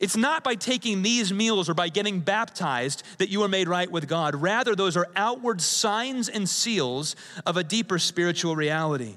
It's 0.00 0.16
not 0.16 0.42
by 0.42 0.56
taking 0.56 1.02
these 1.02 1.32
meals 1.32 1.68
or 1.68 1.74
by 1.74 1.90
getting 1.90 2.18
baptized 2.18 3.04
that 3.18 3.28
you 3.28 3.44
are 3.44 3.48
made 3.48 3.68
right 3.68 3.88
with 3.88 4.08
God. 4.08 4.34
Rather, 4.34 4.74
those 4.74 4.96
are 4.96 5.06
outward 5.14 5.60
signs 5.60 6.28
and 6.28 6.48
seals 6.48 7.14
of 7.46 7.56
a 7.56 7.62
deeper 7.62 8.00
spiritual 8.00 8.56
reality. 8.56 9.14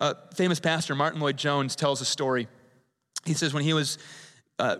A 0.00 0.16
famous 0.34 0.60
pastor, 0.60 0.94
Martyn 0.94 1.20
Lloyd-Jones, 1.20 1.76
tells 1.76 2.00
a 2.00 2.04
story. 2.04 2.48
He 3.26 3.34
says 3.34 3.52
when 3.52 3.62
he 3.62 3.74
was 3.74 3.98
uh, 4.58 4.76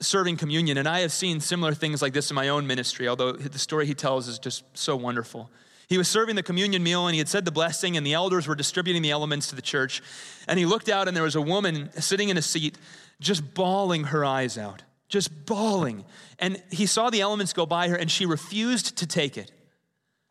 serving 0.00 0.36
communion, 0.36 0.78
and 0.78 0.88
I 0.88 1.00
have 1.00 1.12
seen 1.12 1.40
similar 1.40 1.74
things 1.74 2.02
like 2.02 2.12
this 2.12 2.30
in 2.30 2.34
my 2.34 2.48
own 2.48 2.66
ministry, 2.66 3.06
although 3.06 3.32
the 3.32 3.58
story 3.58 3.86
he 3.86 3.94
tells 3.94 4.26
is 4.26 4.38
just 4.38 4.64
so 4.76 4.96
wonderful. 4.96 5.50
He 5.88 5.98
was 5.98 6.08
serving 6.08 6.34
the 6.34 6.42
communion 6.42 6.82
meal 6.82 7.06
and 7.06 7.14
he 7.14 7.18
had 7.18 7.28
said 7.28 7.44
the 7.44 7.52
blessing, 7.52 7.96
and 7.96 8.06
the 8.06 8.14
elders 8.14 8.48
were 8.48 8.54
distributing 8.54 9.02
the 9.02 9.10
elements 9.10 9.48
to 9.48 9.56
the 9.56 9.62
church. 9.62 10.02
And 10.48 10.58
he 10.58 10.66
looked 10.66 10.88
out, 10.88 11.08
and 11.08 11.16
there 11.16 11.24
was 11.24 11.36
a 11.36 11.42
woman 11.42 11.90
sitting 12.00 12.28
in 12.28 12.36
a 12.36 12.42
seat, 12.42 12.78
just 13.20 13.54
bawling 13.54 14.04
her 14.04 14.24
eyes 14.24 14.58
out, 14.58 14.82
just 15.08 15.46
bawling. 15.46 16.04
And 16.38 16.60
he 16.72 16.86
saw 16.86 17.10
the 17.10 17.20
elements 17.20 17.52
go 17.52 17.66
by 17.66 17.88
her, 17.88 17.96
and 17.96 18.10
she 18.10 18.26
refused 18.26 18.96
to 18.98 19.06
take 19.06 19.38
it. 19.38 19.52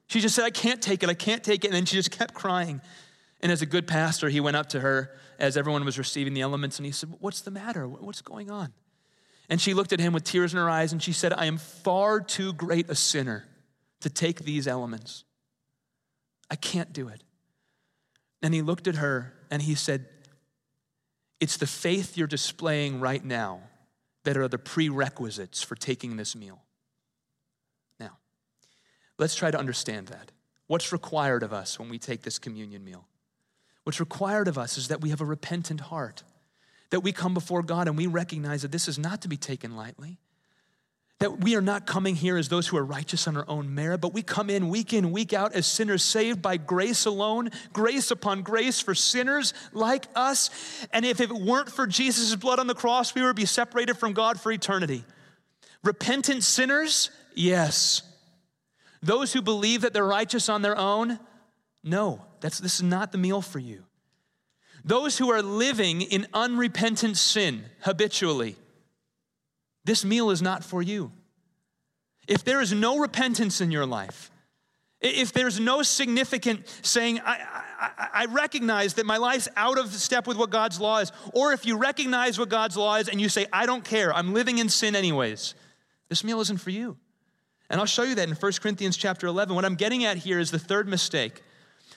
She 0.07 0.19
just 0.19 0.35
said, 0.35 0.43
I 0.43 0.49
can't 0.49 0.81
take 0.81 1.01
it, 1.01 1.09
I 1.09 1.13
can't 1.13 1.43
take 1.43 1.63
it. 1.63 1.67
And 1.67 1.75
then 1.75 1.85
she 1.85 1.95
just 1.95 2.11
kept 2.11 2.33
crying. 2.33 2.81
And 3.43 3.51
as 3.51 3.61
a 3.61 3.65
good 3.65 3.87
pastor, 3.87 4.29
he 4.29 4.39
went 4.39 4.55
up 4.55 4.69
to 4.69 4.79
her 4.79 5.11
as 5.37 5.57
everyone 5.57 5.83
was 5.83 5.97
receiving 5.97 6.33
the 6.33 6.39
elements 6.39 6.79
and 6.79 6.85
he 6.85 6.93
said, 6.93 7.13
What's 7.19 7.41
the 7.41 7.51
matter? 7.51 7.85
What's 7.85 8.21
going 8.21 8.49
on? 8.49 8.71
And 9.49 9.59
she 9.59 9.73
looked 9.73 9.91
at 9.91 9.99
him 9.99 10.13
with 10.13 10.23
tears 10.23 10.53
in 10.53 10.59
her 10.59 10.69
eyes 10.69 10.93
and 10.93 11.03
she 11.03 11.11
said, 11.11 11.33
I 11.33 11.45
am 11.45 11.57
far 11.57 12.21
too 12.21 12.53
great 12.53 12.89
a 12.89 12.95
sinner 12.95 13.45
to 13.99 14.09
take 14.09 14.45
these 14.45 14.65
elements. 14.65 15.25
I 16.49 16.55
can't 16.55 16.93
do 16.93 17.09
it. 17.09 17.21
And 18.41 18.53
he 18.53 18.61
looked 18.61 18.87
at 18.87 18.95
her 18.95 19.33
and 19.51 19.61
he 19.61 19.75
said, 19.75 20.05
It's 21.41 21.57
the 21.57 21.67
faith 21.67 22.17
you're 22.17 22.27
displaying 22.27 23.01
right 23.01 23.23
now 23.23 23.59
that 24.23 24.37
are 24.37 24.47
the 24.47 24.57
prerequisites 24.57 25.61
for 25.61 25.75
taking 25.75 26.15
this 26.15 26.33
meal. 26.33 26.61
Now, 27.99 28.19
let's 29.19 29.35
try 29.35 29.51
to 29.51 29.59
understand 29.59 30.07
that. 30.07 30.31
What's 30.67 30.93
required 30.93 31.43
of 31.43 31.51
us 31.51 31.77
when 31.77 31.89
we 31.89 31.99
take 31.99 32.21
this 32.21 32.39
communion 32.39 32.85
meal? 32.85 33.05
What's 33.83 33.99
required 33.99 34.47
of 34.47 34.57
us 34.57 34.77
is 34.77 34.87
that 34.87 35.01
we 35.01 35.09
have 35.09 35.21
a 35.21 35.25
repentant 35.25 35.81
heart, 35.81 36.23
that 36.89 37.01
we 37.01 37.11
come 37.11 37.33
before 37.33 37.63
God 37.63 37.87
and 37.87 37.97
we 37.97 38.07
recognize 38.07 38.61
that 38.61 38.71
this 38.71 38.87
is 38.87 38.97
not 38.97 39.21
to 39.21 39.27
be 39.27 39.37
taken 39.37 39.75
lightly, 39.75 40.19
that 41.19 41.39
we 41.39 41.55
are 41.55 41.61
not 41.61 41.85
coming 41.85 42.15
here 42.15 42.37
as 42.37 42.49
those 42.49 42.67
who 42.67 42.77
are 42.77 42.83
righteous 42.83 43.27
on 43.27 43.37
our 43.37 43.45
own 43.47 43.73
merit, 43.73 43.99
but 43.99 44.13
we 44.13 44.21
come 44.21 44.49
in 44.49 44.69
week 44.69 44.93
in, 44.93 45.11
week 45.11 45.31
out 45.31 45.53
as 45.53 45.65
sinners 45.65 46.03
saved 46.03 46.41
by 46.41 46.57
grace 46.57 47.05
alone, 47.05 47.49
grace 47.71 48.11
upon 48.11 48.41
grace 48.41 48.79
for 48.79 48.93
sinners 48.95 49.53
like 49.71 50.05
us. 50.15 50.49
And 50.91 51.05
if 51.05 51.21
it 51.21 51.31
weren't 51.31 51.69
for 51.69 51.87
Jesus' 51.87 52.35
blood 52.35 52.59
on 52.59 52.67
the 52.67 52.75
cross, 52.75 53.15
we 53.15 53.21
would 53.21 53.35
be 53.35 53.45
separated 53.45 53.95
from 53.95 54.13
God 54.13 54.39
for 54.39 54.51
eternity. 54.51 55.05
Repentant 55.83 56.43
sinners, 56.43 57.09
yes. 57.35 58.01
Those 59.01 59.33
who 59.33 59.41
believe 59.41 59.81
that 59.81 59.93
they're 59.93 60.05
righteous 60.05 60.49
on 60.49 60.61
their 60.61 60.77
own, 60.77 61.19
no, 61.83 62.25
that's, 62.39 62.59
this 62.59 62.75
is 62.75 62.83
not 62.83 63.11
the 63.11 63.17
meal 63.17 63.41
for 63.41 63.59
you. 63.59 63.83
Those 64.85 65.17
who 65.17 65.31
are 65.31 65.41
living 65.41 66.01
in 66.01 66.27
unrepentant 66.33 67.17
sin 67.17 67.63
habitually, 67.81 68.55
this 69.85 70.03
meal 70.03 70.29
is 70.29 70.41
not 70.41 70.63
for 70.63 70.81
you. 70.81 71.11
If 72.27 72.43
there 72.43 72.61
is 72.61 72.73
no 72.73 72.99
repentance 72.99 73.61
in 73.61 73.71
your 73.71 73.85
life, 73.85 74.31
if 75.01 75.33
there's 75.33 75.59
no 75.59 75.81
significant 75.81 76.65
saying, 76.81 77.19
I, 77.19 77.45
I, 77.79 78.07
I, 78.13 78.25
recognize 78.27 78.93
that 78.93 79.05
my 79.05 79.17
life's 79.17 79.49
out 79.57 79.77
of 79.77 79.91
step 79.91 80.27
with 80.27 80.37
what 80.37 80.49
God's 80.49 80.79
law 80.79 80.99
is, 80.99 81.11
or 81.33 81.51
if 81.51 81.65
you 81.65 81.77
recognize 81.77 82.39
what 82.39 82.47
God's 82.47 82.77
law 82.77 82.95
is 82.95 83.09
and 83.09 83.19
you 83.19 83.27
say, 83.27 83.45
I 83.51 83.65
don't 83.65 83.83
care, 83.83 84.13
I'm 84.13 84.33
living 84.33 84.59
in 84.59 84.69
sin 84.69 84.95
anyways, 84.95 85.55
this 86.07 86.23
meal 86.23 86.39
isn't 86.39 86.61
for 86.61 86.69
you. 86.69 86.95
And 87.69 87.81
I'll 87.81 87.85
show 87.85 88.03
you 88.03 88.15
that 88.15 88.29
in 88.29 88.35
1 88.35 88.51
Corinthians 88.61 88.95
chapter 88.95 89.27
11. 89.27 89.55
What 89.55 89.65
I'm 89.65 89.75
getting 89.75 90.05
at 90.05 90.17
here 90.17 90.39
is 90.39 90.51
the 90.51 90.59
third 90.59 90.87
mistake. 90.87 91.41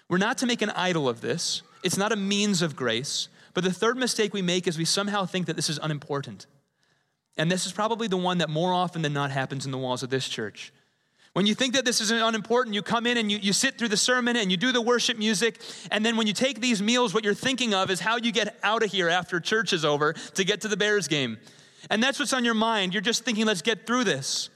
We're 0.08 0.18
not 0.18 0.38
to 0.38 0.46
make 0.46 0.62
an 0.62 0.70
idol 0.70 1.08
of 1.08 1.20
this, 1.20 1.62
it's 1.82 1.96
not 1.96 2.12
a 2.12 2.16
means 2.16 2.62
of 2.62 2.76
grace. 2.76 3.28
But 3.56 3.64
the 3.64 3.72
third 3.72 3.96
mistake 3.96 4.34
we 4.34 4.42
make 4.42 4.68
is 4.68 4.76
we 4.76 4.84
somehow 4.84 5.24
think 5.24 5.46
that 5.46 5.56
this 5.56 5.70
is 5.70 5.78
unimportant. 5.82 6.44
And 7.38 7.50
this 7.50 7.64
is 7.64 7.72
probably 7.72 8.06
the 8.06 8.18
one 8.18 8.36
that 8.38 8.50
more 8.50 8.70
often 8.70 9.00
than 9.00 9.14
not 9.14 9.30
happens 9.30 9.64
in 9.64 9.72
the 9.72 9.78
walls 9.78 10.02
of 10.02 10.10
this 10.10 10.28
church. 10.28 10.74
When 11.32 11.46
you 11.46 11.54
think 11.54 11.72
that 11.72 11.86
this 11.86 12.02
is 12.02 12.10
unimportant, 12.10 12.74
you 12.74 12.82
come 12.82 13.06
in 13.06 13.16
and 13.16 13.32
you, 13.32 13.38
you 13.38 13.54
sit 13.54 13.78
through 13.78 13.88
the 13.88 13.96
sermon 13.96 14.36
and 14.36 14.50
you 14.50 14.58
do 14.58 14.72
the 14.72 14.82
worship 14.82 15.16
music. 15.16 15.58
And 15.90 16.04
then 16.04 16.18
when 16.18 16.26
you 16.26 16.34
take 16.34 16.60
these 16.60 16.82
meals, 16.82 17.14
what 17.14 17.24
you're 17.24 17.32
thinking 17.32 17.72
of 17.72 17.90
is 17.90 17.98
how 17.98 18.18
you 18.18 18.30
get 18.30 18.58
out 18.62 18.82
of 18.82 18.90
here 18.90 19.08
after 19.08 19.40
church 19.40 19.72
is 19.72 19.86
over 19.86 20.12
to 20.12 20.44
get 20.44 20.60
to 20.60 20.68
the 20.68 20.76
Bears 20.76 21.08
game. 21.08 21.38
And 21.88 22.02
that's 22.02 22.18
what's 22.18 22.34
on 22.34 22.44
your 22.44 22.52
mind. 22.52 22.92
You're 22.92 23.00
just 23.00 23.24
thinking, 23.24 23.46
let's 23.46 23.62
get 23.62 23.86
through 23.86 24.04
this. 24.04 24.50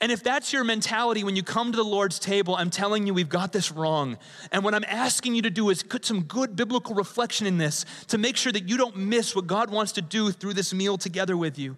And 0.00 0.12
if 0.12 0.22
that's 0.22 0.52
your 0.52 0.62
mentality 0.62 1.24
when 1.24 1.36
you 1.36 1.42
come 1.42 1.72
to 1.72 1.76
the 1.76 1.84
Lord's 1.84 2.18
table, 2.18 2.54
I'm 2.54 2.68
telling 2.68 3.06
you, 3.06 3.14
we've 3.14 3.30
got 3.30 3.52
this 3.52 3.72
wrong. 3.72 4.18
And 4.52 4.62
what 4.62 4.74
I'm 4.74 4.84
asking 4.86 5.34
you 5.34 5.42
to 5.42 5.50
do 5.50 5.70
is 5.70 5.82
put 5.82 6.04
some 6.04 6.24
good 6.24 6.54
biblical 6.54 6.94
reflection 6.94 7.46
in 7.46 7.56
this 7.56 7.86
to 8.08 8.18
make 8.18 8.36
sure 8.36 8.52
that 8.52 8.68
you 8.68 8.76
don't 8.76 8.96
miss 8.96 9.34
what 9.34 9.46
God 9.46 9.70
wants 9.70 9.92
to 9.92 10.02
do 10.02 10.32
through 10.32 10.52
this 10.52 10.74
meal 10.74 10.98
together 10.98 11.36
with 11.36 11.58
you. 11.58 11.76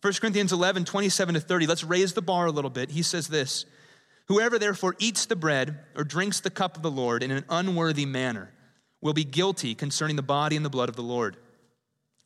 1 0.00 0.12
Corinthians 0.14 0.52
11, 0.52 0.84
27 0.84 1.34
to 1.36 1.40
30. 1.40 1.66
Let's 1.68 1.84
raise 1.84 2.12
the 2.14 2.22
bar 2.22 2.46
a 2.46 2.50
little 2.50 2.70
bit. 2.70 2.90
He 2.90 3.02
says 3.02 3.28
this 3.28 3.64
Whoever 4.26 4.58
therefore 4.58 4.96
eats 4.98 5.26
the 5.26 5.36
bread 5.36 5.78
or 5.94 6.02
drinks 6.02 6.40
the 6.40 6.50
cup 6.50 6.76
of 6.76 6.82
the 6.82 6.90
Lord 6.90 7.22
in 7.22 7.30
an 7.30 7.44
unworthy 7.48 8.06
manner 8.06 8.50
will 9.00 9.12
be 9.12 9.24
guilty 9.24 9.74
concerning 9.74 10.16
the 10.16 10.22
body 10.22 10.56
and 10.56 10.64
the 10.64 10.70
blood 10.70 10.88
of 10.88 10.96
the 10.96 11.02
Lord. 11.02 11.36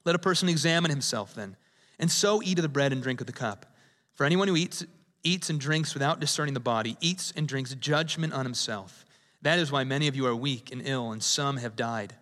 Let 0.05 0.15
a 0.15 0.21
person 0.21 0.49
examine 0.49 0.91
himself 0.91 1.35
then, 1.35 1.57
and 1.99 2.11
so 2.11 2.43
eat 2.43 2.59
of 2.59 2.63
the 2.63 2.69
bread 2.69 2.93
and 2.93 3.03
drink 3.03 3.21
of 3.21 3.27
the 3.27 3.33
cup. 3.33 3.67
For 4.15 4.25
anyone 4.25 4.49
who 4.49 4.57
eats 4.57 4.85
eats 5.27 5.51
and 5.51 5.61
drinks 5.61 5.93
without 5.93 6.21
discerning 6.21 6.55
the 6.55 6.61
body, 6.61 6.97
eats 7.01 7.33
and 7.37 7.49
drinks 7.49 7.75
judgment 7.75 8.33
on 8.33 8.45
himself. 8.45 9.05
That 9.43 9.59
is 9.59 9.73
why 9.73 9.85
many 9.85 10.09
of 10.09 10.17
you 10.17 10.27
are 10.27 10.35
weak 10.35 10.71
and 10.73 10.81
ill, 10.85 11.13
and 11.13 11.23
some 11.23 11.57
have 11.59 11.77
died. 11.77 12.15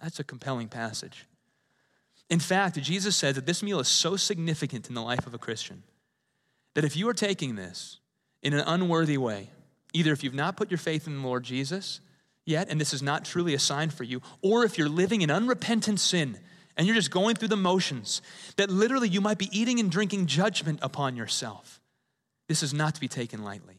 That's 0.00 0.20
a 0.20 0.24
compelling 0.24 0.68
passage. 0.68 1.26
In 2.28 2.38
fact, 2.38 2.80
Jesus 2.80 3.16
said 3.16 3.34
that 3.34 3.46
this 3.46 3.62
meal 3.62 3.80
is 3.80 3.88
so 3.88 4.16
significant 4.16 4.88
in 4.88 4.94
the 4.94 5.02
life 5.02 5.26
of 5.26 5.34
a 5.34 5.38
Christian 5.38 5.82
that 6.74 6.84
if 6.84 6.96
you 6.96 7.08
are 7.08 7.14
taking 7.14 7.56
this 7.56 7.98
in 8.42 8.54
an 8.54 8.64
unworthy 8.66 9.18
way, 9.18 9.50
either 9.92 10.12
if 10.12 10.22
you've 10.22 10.34
not 10.34 10.56
put 10.56 10.70
your 10.70 10.78
faith 10.78 11.06
in 11.06 11.20
the 11.20 11.26
Lord 11.26 11.42
Jesus 11.42 12.00
yet, 12.46 12.68
and 12.70 12.80
this 12.80 12.94
is 12.94 13.02
not 13.02 13.24
truly 13.24 13.54
a 13.54 13.58
sign 13.58 13.90
for 13.90 14.04
you, 14.04 14.22
or 14.40 14.64
if 14.64 14.78
you're 14.78 14.88
living 14.88 15.22
in 15.22 15.30
unrepentant 15.30 15.98
sin 15.98 16.38
and 16.76 16.86
you're 16.86 16.94
just 16.94 17.10
going 17.10 17.34
through 17.34 17.48
the 17.48 17.56
motions, 17.56 18.22
that 18.56 18.70
literally 18.70 19.08
you 19.08 19.20
might 19.20 19.38
be 19.38 19.50
eating 19.52 19.80
and 19.80 19.90
drinking 19.90 20.26
judgment 20.26 20.78
upon 20.82 21.16
yourself. 21.16 21.79
This 22.50 22.64
is 22.64 22.74
not 22.74 22.96
to 22.96 23.00
be 23.00 23.06
taken 23.06 23.44
lightly. 23.44 23.78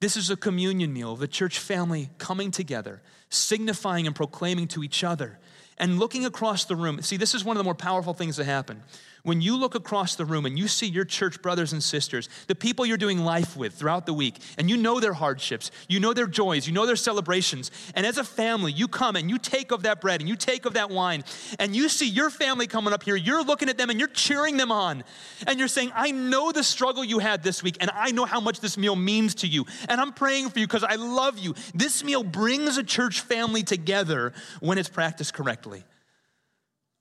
This 0.00 0.16
is 0.16 0.30
a 0.30 0.36
communion 0.36 0.90
meal, 0.90 1.12
of 1.12 1.18
the 1.18 1.28
church 1.28 1.58
family 1.58 2.08
coming 2.16 2.50
together, 2.50 3.02
signifying 3.28 4.06
and 4.06 4.16
proclaiming 4.16 4.68
to 4.68 4.82
each 4.82 5.04
other 5.04 5.38
and 5.76 5.98
looking 5.98 6.24
across 6.24 6.64
the 6.64 6.76
room. 6.76 7.02
See, 7.02 7.18
this 7.18 7.34
is 7.34 7.44
one 7.44 7.58
of 7.58 7.60
the 7.60 7.64
more 7.64 7.74
powerful 7.74 8.14
things 8.14 8.38
that 8.38 8.44
happen. 8.44 8.82
When 9.22 9.40
you 9.40 9.56
look 9.56 9.74
across 9.74 10.14
the 10.14 10.24
room 10.24 10.46
and 10.46 10.58
you 10.58 10.66
see 10.66 10.86
your 10.86 11.04
church 11.04 11.42
brothers 11.42 11.72
and 11.72 11.82
sisters, 11.82 12.28
the 12.46 12.54
people 12.54 12.86
you're 12.86 12.96
doing 12.96 13.24
life 13.24 13.56
with 13.56 13.74
throughout 13.74 14.06
the 14.06 14.14
week, 14.14 14.36
and 14.56 14.70
you 14.70 14.76
know 14.76 15.00
their 15.00 15.12
hardships, 15.12 15.70
you 15.88 16.00
know 16.00 16.14
their 16.14 16.26
joys, 16.26 16.66
you 16.66 16.72
know 16.72 16.86
their 16.86 16.96
celebrations, 16.96 17.70
and 17.94 18.06
as 18.06 18.18
a 18.18 18.24
family, 18.24 18.72
you 18.72 18.88
come 18.88 19.16
and 19.16 19.28
you 19.28 19.38
take 19.38 19.72
of 19.72 19.82
that 19.82 20.00
bread 20.00 20.20
and 20.20 20.28
you 20.28 20.36
take 20.36 20.64
of 20.64 20.74
that 20.74 20.90
wine, 20.90 21.24
and 21.58 21.76
you 21.76 21.88
see 21.88 22.08
your 22.08 22.30
family 22.30 22.66
coming 22.66 22.92
up 22.92 23.02
here, 23.02 23.16
you're 23.16 23.44
looking 23.44 23.68
at 23.68 23.76
them 23.76 23.90
and 23.90 23.98
you're 23.98 24.08
cheering 24.08 24.56
them 24.56 24.72
on, 24.72 25.04
and 25.46 25.58
you're 25.58 25.68
saying, 25.68 25.92
I 25.94 26.10
know 26.10 26.52
the 26.52 26.64
struggle 26.64 27.04
you 27.04 27.18
had 27.18 27.42
this 27.42 27.62
week, 27.62 27.76
and 27.80 27.90
I 27.92 28.12
know 28.12 28.24
how 28.24 28.40
much 28.40 28.60
this 28.60 28.78
meal 28.78 28.96
means 28.96 29.34
to 29.36 29.46
you, 29.46 29.66
and 29.88 30.00
I'm 30.00 30.12
praying 30.12 30.50
for 30.50 30.58
you 30.58 30.66
because 30.66 30.84
I 30.84 30.94
love 30.94 31.38
you. 31.38 31.54
This 31.74 32.02
meal 32.02 32.22
brings 32.22 32.78
a 32.78 32.82
church 32.82 33.20
family 33.20 33.62
together 33.62 34.32
when 34.60 34.78
it's 34.78 34.88
practiced 34.88 35.34
correctly. 35.34 35.84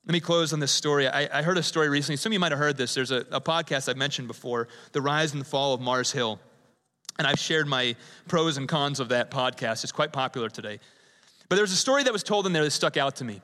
Let 0.06 0.14
me 0.14 0.20
close 0.20 0.54
on 0.54 0.60
this 0.60 0.72
story. 0.72 1.08
I, 1.08 1.40
I, 1.40 1.42
heard 1.44 1.58
a 1.58 1.64
story 1.64 1.90
recently. 1.90 2.18
Some 2.18 2.32
of 2.32 2.34
you 2.34 2.40
might 2.40 2.52
have 2.52 2.60
heard 2.60 2.78
this. 2.78 2.94
There's 2.94 3.12
a, 3.12 3.26
a 3.32 3.42
podcast 3.42 3.90
I've 3.90 3.98
mentioned 3.98 4.28
before 4.28 4.68
The 4.92 5.02
Rise 5.02 5.34
and 5.34 5.46
Fall 5.46 5.74
of 5.74 5.82
Mars 5.82 6.12
Hill. 6.12 6.40
And 7.20 7.28
I've 7.28 7.38
shared 7.38 7.68
my 7.68 7.96
pros 8.28 8.58
and 8.58 8.68
cons 8.68 9.00
of 9.00 9.10
that 9.10 9.30
podcast. 9.30 9.84
It's 9.84 9.92
quite 9.92 10.14
popular 10.14 10.50
today. 10.50 10.80
But 11.50 11.58
there's 11.58 11.74
a 11.74 11.78
story 11.78 12.04
that 12.04 12.14
was 12.14 12.24
told 12.24 12.48
in 12.48 12.54
there 12.54 12.64
that 12.64 12.72
stuck 12.72 12.98
out 12.98 13.18
to 13.18 13.26
me. 13.26 13.42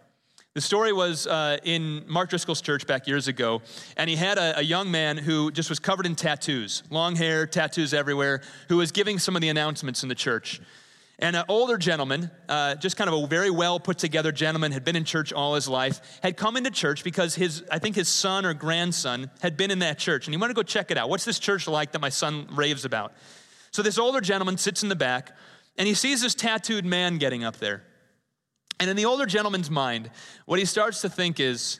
The 0.55 0.61
story 0.61 0.93
was 0.93 1.27
uh, 1.27 1.57
in 1.65 2.05
Mark 2.07 2.29
Driscoll's 2.29 2.61
church 2.61 2.87
back 2.87 3.07
years 3.07 3.27
ago, 3.27 3.61
and 3.97 4.09
he 4.09 4.15
had 4.15 4.37
a, 4.37 4.59
a, 4.59 4.61
young 4.61 4.89
man 4.89 5.17
who 5.17 5.51
just 5.51 5.69
was 5.69 5.79
covered 5.79 6.05
in 6.05 6.15
tattoos, 6.15 6.81
long 6.89 7.17
hair, 7.17 7.45
tattoos 7.45 7.93
everywhere, 7.93 8.41
who 8.69 8.77
was 8.77 8.93
giving 8.93 9.19
some 9.19 9.35
of 9.35 9.41
the 9.41 9.49
announcements 9.49 10.01
in 10.01 10.07
the 10.07 10.15
church. 10.15 10.61
And 11.19 11.35
an 11.35 11.45
older 11.47 11.77
gentleman, 11.77 12.29
uh, 12.49 12.75
just 12.75 12.97
kind 12.97 13.09
of 13.09 13.23
a 13.23 13.27
very 13.27 13.49
well 13.49 13.79
put 13.79 13.97
together 13.97 14.31
gentleman, 14.31 14.71
had 14.73 14.83
been 14.83 14.97
in 14.97 15.05
church 15.05 15.31
all 15.31 15.55
his 15.55 15.69
life, 15.69 16.19
had 16.21 16.35
come 16.35 16.57
into 16.57 16.71
church 16.71 17.03
because 17.03 17.35
his, 17.35 17.63
I 17.71 17.79
think 17.79 17.95
his 17.95 18.09
son 18.09 18.45
or 18.45 18.53
grandson 18.53 19.31
had 19.41 19.55
been 19.55 19.71
in 19.71 19.79
that 19.79 19.97
church. 19.97 20.27
And 20.27 20.33
he 20.33 20.37
wanted 20.37 20.53
to 20.53 20.57
go 20.57 20.63
check 20.63 20.91
it 20.91 20.97
out. 20.97 21.09
What's 21.09 21.25
this 21.25 21.39
church 21.39 21.67
like 21.67 21.93
that 21.93 21.99
my 21.99 22.09
son 22.09 22.47
raves 22.51 22.83
about? 22.83 23.13
So 23.71 23.81
this 23.81 23.97
older 23.97 24.19
gentleman 24.19 24.57
sits 24.57 24.83
in 24.83 24.89
the 24.89 24.95
back 24.95 25.31
and 25.77 25.87
he 25.87 25.93
sees 25.93 26.21
this 26.21 26.35
tattooed 26.35 26.85
man 26.85 27.17
getting 27.17 27.43
up 27.43 27.57
there. 27.57 27.83
And 28.79 28.89
in 28.89 28.97
the 28.97 29.05
older 29.05 29.25
gentleman's 29.25 29.69
mind, 29.69 30.11
what 30.45 30.59
he 30.59 30.65
starts 30.65 31.01
to 31.01 31.09
think 31.09 31.39
is 31.39 31.79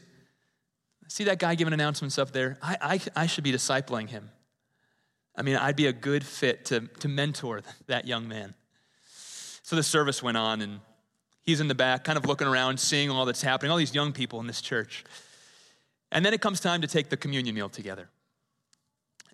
see 1.07 1.25
that 1.25 1.39
guy 1.39 1.55
giving 1.55 1.73
announcements 1.73 2.17
up 2.17 2.31
there? 2.31 2.57
I, 2.61 2.77
I, 3.15 3.23
I 3.23 3.25
should 3.27 3.43
be 3.43 3.51
discipling 3.51 4.09
him. 4.09 4.29
I 5.35 5.41
mean, 5.41 5.57
I'd 5.57 5.75
be 5.75 5.87
a 5.87 5.93
good 5.93 6.25
fit 6.25 6.65
to, 6.65 6.81
to 6.99 7.07
mentor 7.07 7.61
that 7.87 8.07
young 8.07 8.27
man. 8.27 8.53
So 9.65 9.75
the 9.75 9.81
service 9.81 10.21
went 10.21 10.37
on, 10.37 10.61
and 10.61 10.79
he's 11.41 11.59
in 11.59 11.67
the 11.67 11.73
back, 11.73 12.03
kind 12.03 12.19
of 12.19 12.27
looking 12.27 12.47
around, 12.47 12.79
seeing 12.79 13.09
all 13.09 13.25
that's 13.25 13.41
happening, 13.41 13.71
all 13.71 13.77
these 13.77 13.95
young 13.95 14.13
people 14.13 14.39
in 14.39 14.45
this 14.45 14.61
church. 14.61 15.03
And 16.11 16.23
then 16.23 16.35
it 16.35 16.39
comes 16.39 16.59
time 16.59 16.81
to 16.81 16.87
take 16.87 17.09
the 17.09 17.17
communion 17.17 17.55
meal 17.55 17.67
together. 17.67 18.07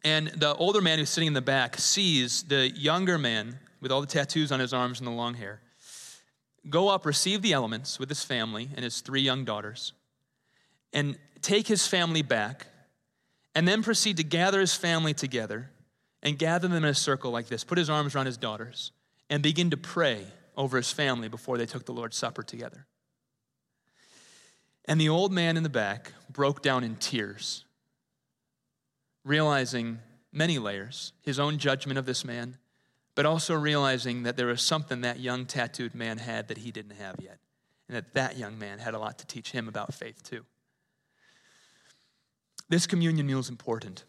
And 0.05 0.27
the 0.29 0.55
older 0.55 0.79
man 0.79 0.99
who's 0.99 1.09
sitting 1.09 1.27
in 1.27 1.33
the 1.33 1.41
back 1.41 1.77
sees 1.77 2.43
the 2.43 2.69
younger 2.69 3.17
man 3.17 3.59
with 3.81 3.91
all 3.91 3.99
the 3.99 4.07
tattoos 4.07 4.53
on 4.53 4.61
his 4.61 4.73
arms 4.73 5.01
and 5.01 5.07
the 5.07 5.11
long 5.11 5.33
hair 5.33 5.59
go 6.69 6.87
up, 6.87 7.05
receive 7.05 7.41
the 7.41 7.51
elements 7.51 7.99
with 7.99 8.07
his 8.07 8.23
family 8.23 8.69
and 8.75 8.85
his 8.85 9.01
three 9.01 9.21
young 9.21 9.43
daughters, 9.43 9.91
and 10.93 11.17
take 11.41 11.67
his 11.67 11.87
family 11.87 12.21
back, 12.21 12.67
and 13.53 13.67
then 13.67 13.83
proceed 13.83 14.15
to 14.15 14.23
gather 14.23 14.61
his 14.61 14.73
family 14.73 15.13
together 15.13 15.71
and 16.23 16.37
gather 16.37 16.69
them 16.69 16.77
in 16.77 16.85
a 16.85 16.93
circle 16.93 17.31
like 17.31 17.47
this, 17.47 17.65
put 17.65 17.77
his 17.77 17.89
arms 17.89 18.15
around 18.15 18.27
his 18.27 18.37
daughters, 18.37 18.91
and 19.31 19.41
begin 19.41 19.69
to 19.69 19.77
pray 19.77 20.27
over 20.57 20.75
his 20.75 20.91
family 20.91 21.29
before 21.29 21.57
they 21.57 21.65
took 21.65 21.85
the 21.85 21.93
Lord's 21.93 22.17
Supper 22.17 22.43
together. 22.43 22.85
And 24.85 24.99
the 24.99 25.07
old 25.07 25.31
man 25.31 25.55
in 25.55 25.63
the 25.63 25.69
back 25.69 26.11
broke 26.29 26.61
down 26.61 26.83
in 26.83 26.97
tears, 26.97 27.63
realizing 29.23 29.99
many 30.33 30.59
layers 30.59 31.13
his 31.21 31.39
own 31.39 31.57
judgment 31.57 31.97
of 31.97 32.05
this 32.05 32.25
man, 32.25 32.57
but 33.15 33.25
also 33.25 33.55
realizing 33.55 34.23
that 34.23 34.35
there 34.35 34.47
was 34.47 34.61
something 34.61 35.01
that 35.01 35.19
young 35.19 35.45
tattooed 35.45 35.95
man 35.95 36.17
had 36.17 36.49
that 36.49 36.57
he 36.59 36.71
didn't 36.71 36.97
have 36.97 37.15
yet, 37.21 37.39
and 37.87 37.95
that 37.95 38.13
that 38.13 38.37
young 38.37 38.59
man 38.59 38.79
had 38.79 38.93
a 38.93 38.99
lot 38.99 39.17
to 39.19 39.25
teach 39.25 39.51
him 39.51 39.69
about 39.69 39.93
faith 39.93 40.21
too. 40.23 40.45
This 42.67 42.85
communion 42.85 43.27
meal 43.27 43.39
is 43.39 43.49
important. 43.49 44.03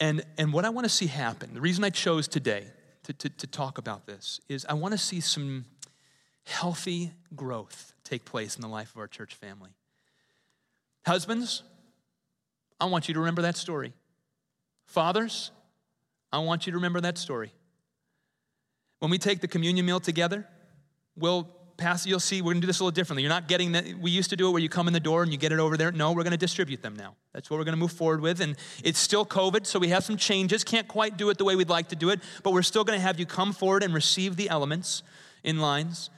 And, 0.00 0.24
and 0.38 0.52
what 0.52 0.64
I 0.64 0.70
want 0.70 0.86
to 0.86 0.92
see 0.92 1.06
happen, 1.06 1.52
the 1.52 1.60
reason 1.60 1.84
I 1.84 1.90
chose 1.90 2.26
today 2.28 2.66
to, 3.06 3.12
to, 3.12 3.28
to 3.28 3.46
talk 3.46 3.78
about 3.78 4.06
this 4.06 4.40
is 4.48 4.66
I 4.68 4.74
want 4.74 4.92
to 4.92 4.98
see 4.98 5.20
some 5.20 5.64
healthy 6.44 7.12
growth 7.36 7.92
take 8.02 8.24
place 8.24 8.56
in 8.56 8.62
the 8.62 8.68
life 8.68 8.90
of 8.90 8.98
our 8.98 9.06
church 9.06 9.34
family. 9.34 9.70
Husbands, 11.06 11.62
I 12.80 12.86
want 12.86 13.06
you 13.06 13.14
to 13.14 13.20
remember 13.20 13.42
that 13.42 13.56
story. 13.56 13.92
Fathers, 14.86 15.52
I 16.32 16.40
want 16.40 16.66
you 16.66 16.72
to 16.72 16.78
remember 16.78 17.00
that 17.00 17.16
story. 17.16 17.52
When 18.98 19.10
we 19.10 19.18
take 19.18 19.40
the 19.40 19.48
communion 19.48 19.86
meal 19.86 20.00
together, 20.00 20.46
we'll 21.16 21.48
pass, 21.76 22.06
you'll 22.06 22.20
see 22.20 22.42
we're 22.42 22.52
gonna 22.52 22.60
do 22.60 22.66
this 22.66 22.80
a 22.80 22.84
little 22.84 22.94
differently. 22.94 23.22
You're 23.22 23.30
not 23.30 23.48
getting 23.48 23.72
that, 23.72 23.98
we 23.98 24.10
used 24.10 24.30
to 24.30 24.36
do 24.36 24.48
it 24.48 24.50
where 24.50 24.62
you 24.62 24.68
come 24.68 24.86
in 24.86 24.92
the 24.92 25.00
door 25.00 25.22
and 25.22 25.32
you 25.32 25.38
get 25.38 25.52
it 25.52 25.58
over 25.58 25.76
there. 25.76 25.92
No, 25.92 26.12
we're 26.12 26.24
gonna 26.24 26.36
distribute 26.36 26.82
them 26.82 26.96
now. 26.96 27.14
That's 27.32 27.50
what 27.50 27.58
we're 27.58 27.64
gonna 27.64 27.76
move 27.76 27.92
forward 27.92 28.20
with. 28.20 28.40
And 28.40 28.56
it's 28.82 28.98
still 28.98 29.24
COVID, 29.24 29.66
so 29.66 29.78
we 29.78 29.88
have 29.88 30.04
some 30.04 30.16
changes. 30.16 30.64
Can't 30.64 30.88
quite 30.88 31.16
do 31.16 31.30
it 31.30 31.38
the 31.38 31.44
way 31.44 31.56
we'd 31.56 31.68
like 31.68 31.88
to 31.88 31.96
do 31.96 32.10
it, 32.10 32.20
but 32.42 32.52
we're 32.52 32.62
still 32.62 32.84
gonna 32.84 33.00
have 33.00 33.18
you 33.18 33.26
come 33.26 33.52
forward 33.52 33.82
and 33.82 33.94
receive 33.94 34.36
the 34.36 34.48
elements 34.48 35.02
in 35.44 35.58
lines. 35.58 36.10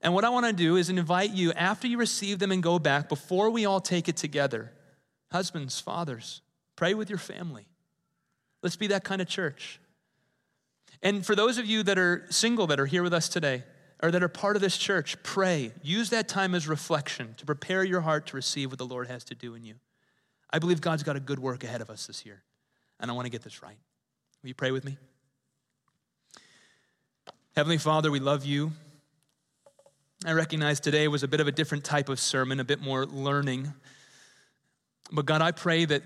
And 0.00 0.14
what 0.14 0.24
I 0.24 0.30
wanna 0.30 0.52
do 0.52 0.76
is 0.76 0.90
invite 0.90 1.30
you, 1.30 1.52
after 1.52 1.86
you 1.86 1.98
receive 1.98 2.38
them 2.38 2.50
and 2.50 2.62
go 2.62 2.78
back, 2.78 3.08
before 3.08 3.50
we 3.50 3.66
all 3.66 3.80
take 3.80 4.08
it 4.08 4.16
together, 4.16 4.72
husbands, 5.30 5.80
fathers, 5.80 6.42
pray 6.76 6.94
with 6.94 7.08
your 7.08 7.18
family. 7.18 7.66
Let's 8.62 8.76
be 8.76 8.88
that 8.88 9.04
kind 9.04 9.20
of 9.20 9.28
church. 9.28 9.80
And 11.02 11.26
for 11.26 11.34
those 11.34 11.58
of 11.58 11.66
you 11.66 11.82
that 11.82 11.98
are 11.98 12.26
single 12.30 12.66
that 12.68 12.78
are 12.78 12.86
here 12.86 13.02
with 13.02 13.12
us 13.12 13.28
today, 13.28 13.64
or 14.02 14.10
that 14.10 14.22
are 14.22 14.28
part 14.28 14.56
of 14.56 14.62
this 14.62 14.76
church, 14.76 15.16
pray. 15.22 15.72
Use 15.82 16.10
that 16.10 16.28
time 16.28 16.54
as 16.54 16.66
reflection 16.66 17.34
to 17.36 17.46
prepare 17.46 17.84
your 17.84 18.00
heart 18.00 18.26
to 18.26 18.36
receive 18.36 18.70
what 18.70 18.78
the 18.78 18.86
Lord 18.86 19.06
has 19.06 19.22
to 19.24 19.34
do 19.34 19.54
in 19.54 19.64
you. 19.64 19.74
I 20.50 20.58
believe 20.58 20.80
God's 20.80 21.04
got 21.04 21.16
a 21.16 21.20
good 21.20 21.38
work 21.38 21.62
ahead 21.62 21.80
of 21.80 21.88
us 21.88 22.06
this 22.06 22.26
year, 22.26 22.42
and 23.00 23.10
I 23.10 23.14
want 23.14 23.26
to 23.26 23.30
get 23.30 23.42
this 23.42 23.62
right. 23.62 23.78
Will 24.42 24.48
you 24.48 24.54
pray 24.54 24.72
with 24.72 24.84
me? 24.84 24.98
Heavenly 27.54 27.78
Father, 27.78 28.10
we 28.10 28.18
love 28.18 28.44
you. 28.44 28.72
I 30.24 30.32
recognize 30.32 30.80
today 30.80 31.06
was 31.08 31.22
a 31.22 31.28
bit 31.28 31.40
of 31.40 31.46
a 31.46 31.52
different 31.52 31.84
type 31.84 32.08
of 32.08 32.18
sermon, 32.18 32.60
a 32.60 32.64
bit 32.64 32.80
more 32.80 33.06
learning. 33.06 33.72
But 35.10 35.26
God, 35.26 35.42
I 35.42 35.52
pray 35.52 35.84
that 35.84 36.02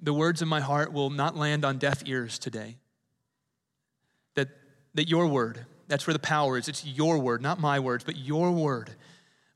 the 0.00 0.12
words 0.12 0.42
of 0.42 0.48
my 0.48 0.60
heart 0.60 0.92
will 0.92 1.10
not 1.10 1.36
land 1.36 1.64
on 1.64 1.78
deaf 1.78 2.02
ears 2.06 2.38
today. 2.38 2.76
That, 4.34 4.48
that 4.94 5.08
your 5.08 5.26
word, 5.26 5.66
that's 5.88 6.06
where 6.06 6.14
the 6.14 6.18
power 6.18 6.56
is. 6.58 6.68
It's 6.68 6.84
your 6.84 7.18
word, 7.18 7.42
not 7.42 7.60
my 7.60 7.78
words, 7.80 8.04
but 8.04 8.16
your 8.16 8.50
word 8.50 8.90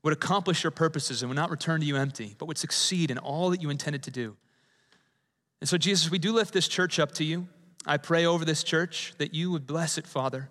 would 0.03 0.13
accomplish 0.13 0.63
your 0.63 0.71
purposes 0.71 1.21
and 1.21 1.29
would 1.29 1.35
not 1.35 1.49
return 1.49 1.81
to 1.81 1.85
you 1.85 1.95
empty, 1.95 2.35
but 2.37 2.45
would 2.45 2.57
succeed 2.57 3.11
in 3.11 3.17
all 3.17 3.49
that 3.49 3.61
you 3.61 3.69
intended 3.69 4.03
to 4.03 4.11
do. 4.11 4.37
And 5.59 5.69
so, 5.69 5.77
Jesus, 5.77 6.09
we 6.09 6.19
do 6.19 6.31
lift 6.31 6.53
this 6.53 6.67
church 6.67 6.99
up 6.99 7.11
to 7.13 7.23
you. 7.23 7.47
I 7.85 7.97
pray 7.97 8.25
over 8.25 8.45
this 8.45 8.63
church 8.63 9.13
that 9.17 9.33
you 9.33 9.51
would 9.51 9.67
bless 9.67 9.97
it, 9.97 10.07
Father. 10.07 10.49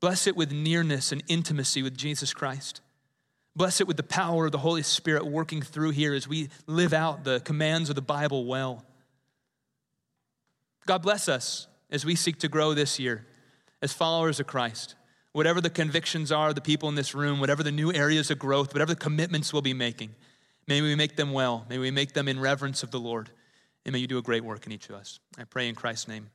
Bless 0.00 0.26
it 0.26 0.34
with 0.34 0.50
nearness 0.50 1.12
and 1.12 1.22
intimacy 1.28 1.82
with 1.82 1.96
Jesus 1.96 2.32
Christ. 2.32 2.80
Bless 3.54 3.80
it 3.80 3.86
with 3.86 3.96
the 3.96 4.02
power 4.02 4.46
of 4.46 4.52
the 4.52 4.58
Holy 4.58 4.82
Spirit 4.82 5.26
working 5.26 5.60
through 5.60 5.90
here 5.90 6.14
as 6.14 6.26
we 6.26 6.48
live 6.66 6.94
out 6.94 7.24
the 7.24 7.40
commands 7.40 7.90
of 7.90 7.96
the 7.96 8.02
Bible 8.02 8.46
well. 8.46 8.84
God 10.86 11.02
bless 11.02 11.28
us 11.28 11.66
as 11.90 12.04
we 12.04 12.14
seek 12.14 12.38
to 12.38 12.48
grow 12.48 12.72
this 12.72 12.98
year 12.98 13.26
as 13.82 13.92
followers 13.92 14.40
of 14.40 14.46
Christ. 14.46 14.94
Whatever 15.32 15.60
the 15.60 15.70
convictions 15.70 16.32
are, 16.32 16.52
the 16.52 16.60
people 16.60 16.88
in 16.88 16.96
this 16.96 17.14
room, 17.14 17.38
whatever 17.38 17.62
the 17.62 17.70
new 17.70 17.92
areas 17.92 18.30
of 18.30 18.38
growth, 18.38 18.74
whatever 18.74 18.92
the 18.94 19.00
commitments 19.00 19.52
we'll 19.52 19.62
be 19.62 19.74
making, 19.74 20.14
may 20.66 20.80
we 20.80 20.94
make 20.94 21.16
them 21.16 21.32
well. 21.32 21.66
May 21.68 21.78
we 21.78 21.90
make 21.90 22.14
them 22.14 22.26
in 22.26 22.40
reverence 22.40 22.82
of 22.82 22.90
the 22.90 22.98
Lord. 22.98 23.30
And 23.84 23.92
may 23.92 24.00
you 24.00 24.06
do 24.06 24.18
a 24.18 24.22
great 24.22 24.44
work 24.44 24.66
in 24.66 24.72
each 24.72 24.88
of 24.88 24.96
us. 24.96 25.20
I 25.38 25.44
pray 25.44 25.68
in 25.68 25.74
Christ's 25.74 26.08
name. 26.08 26.30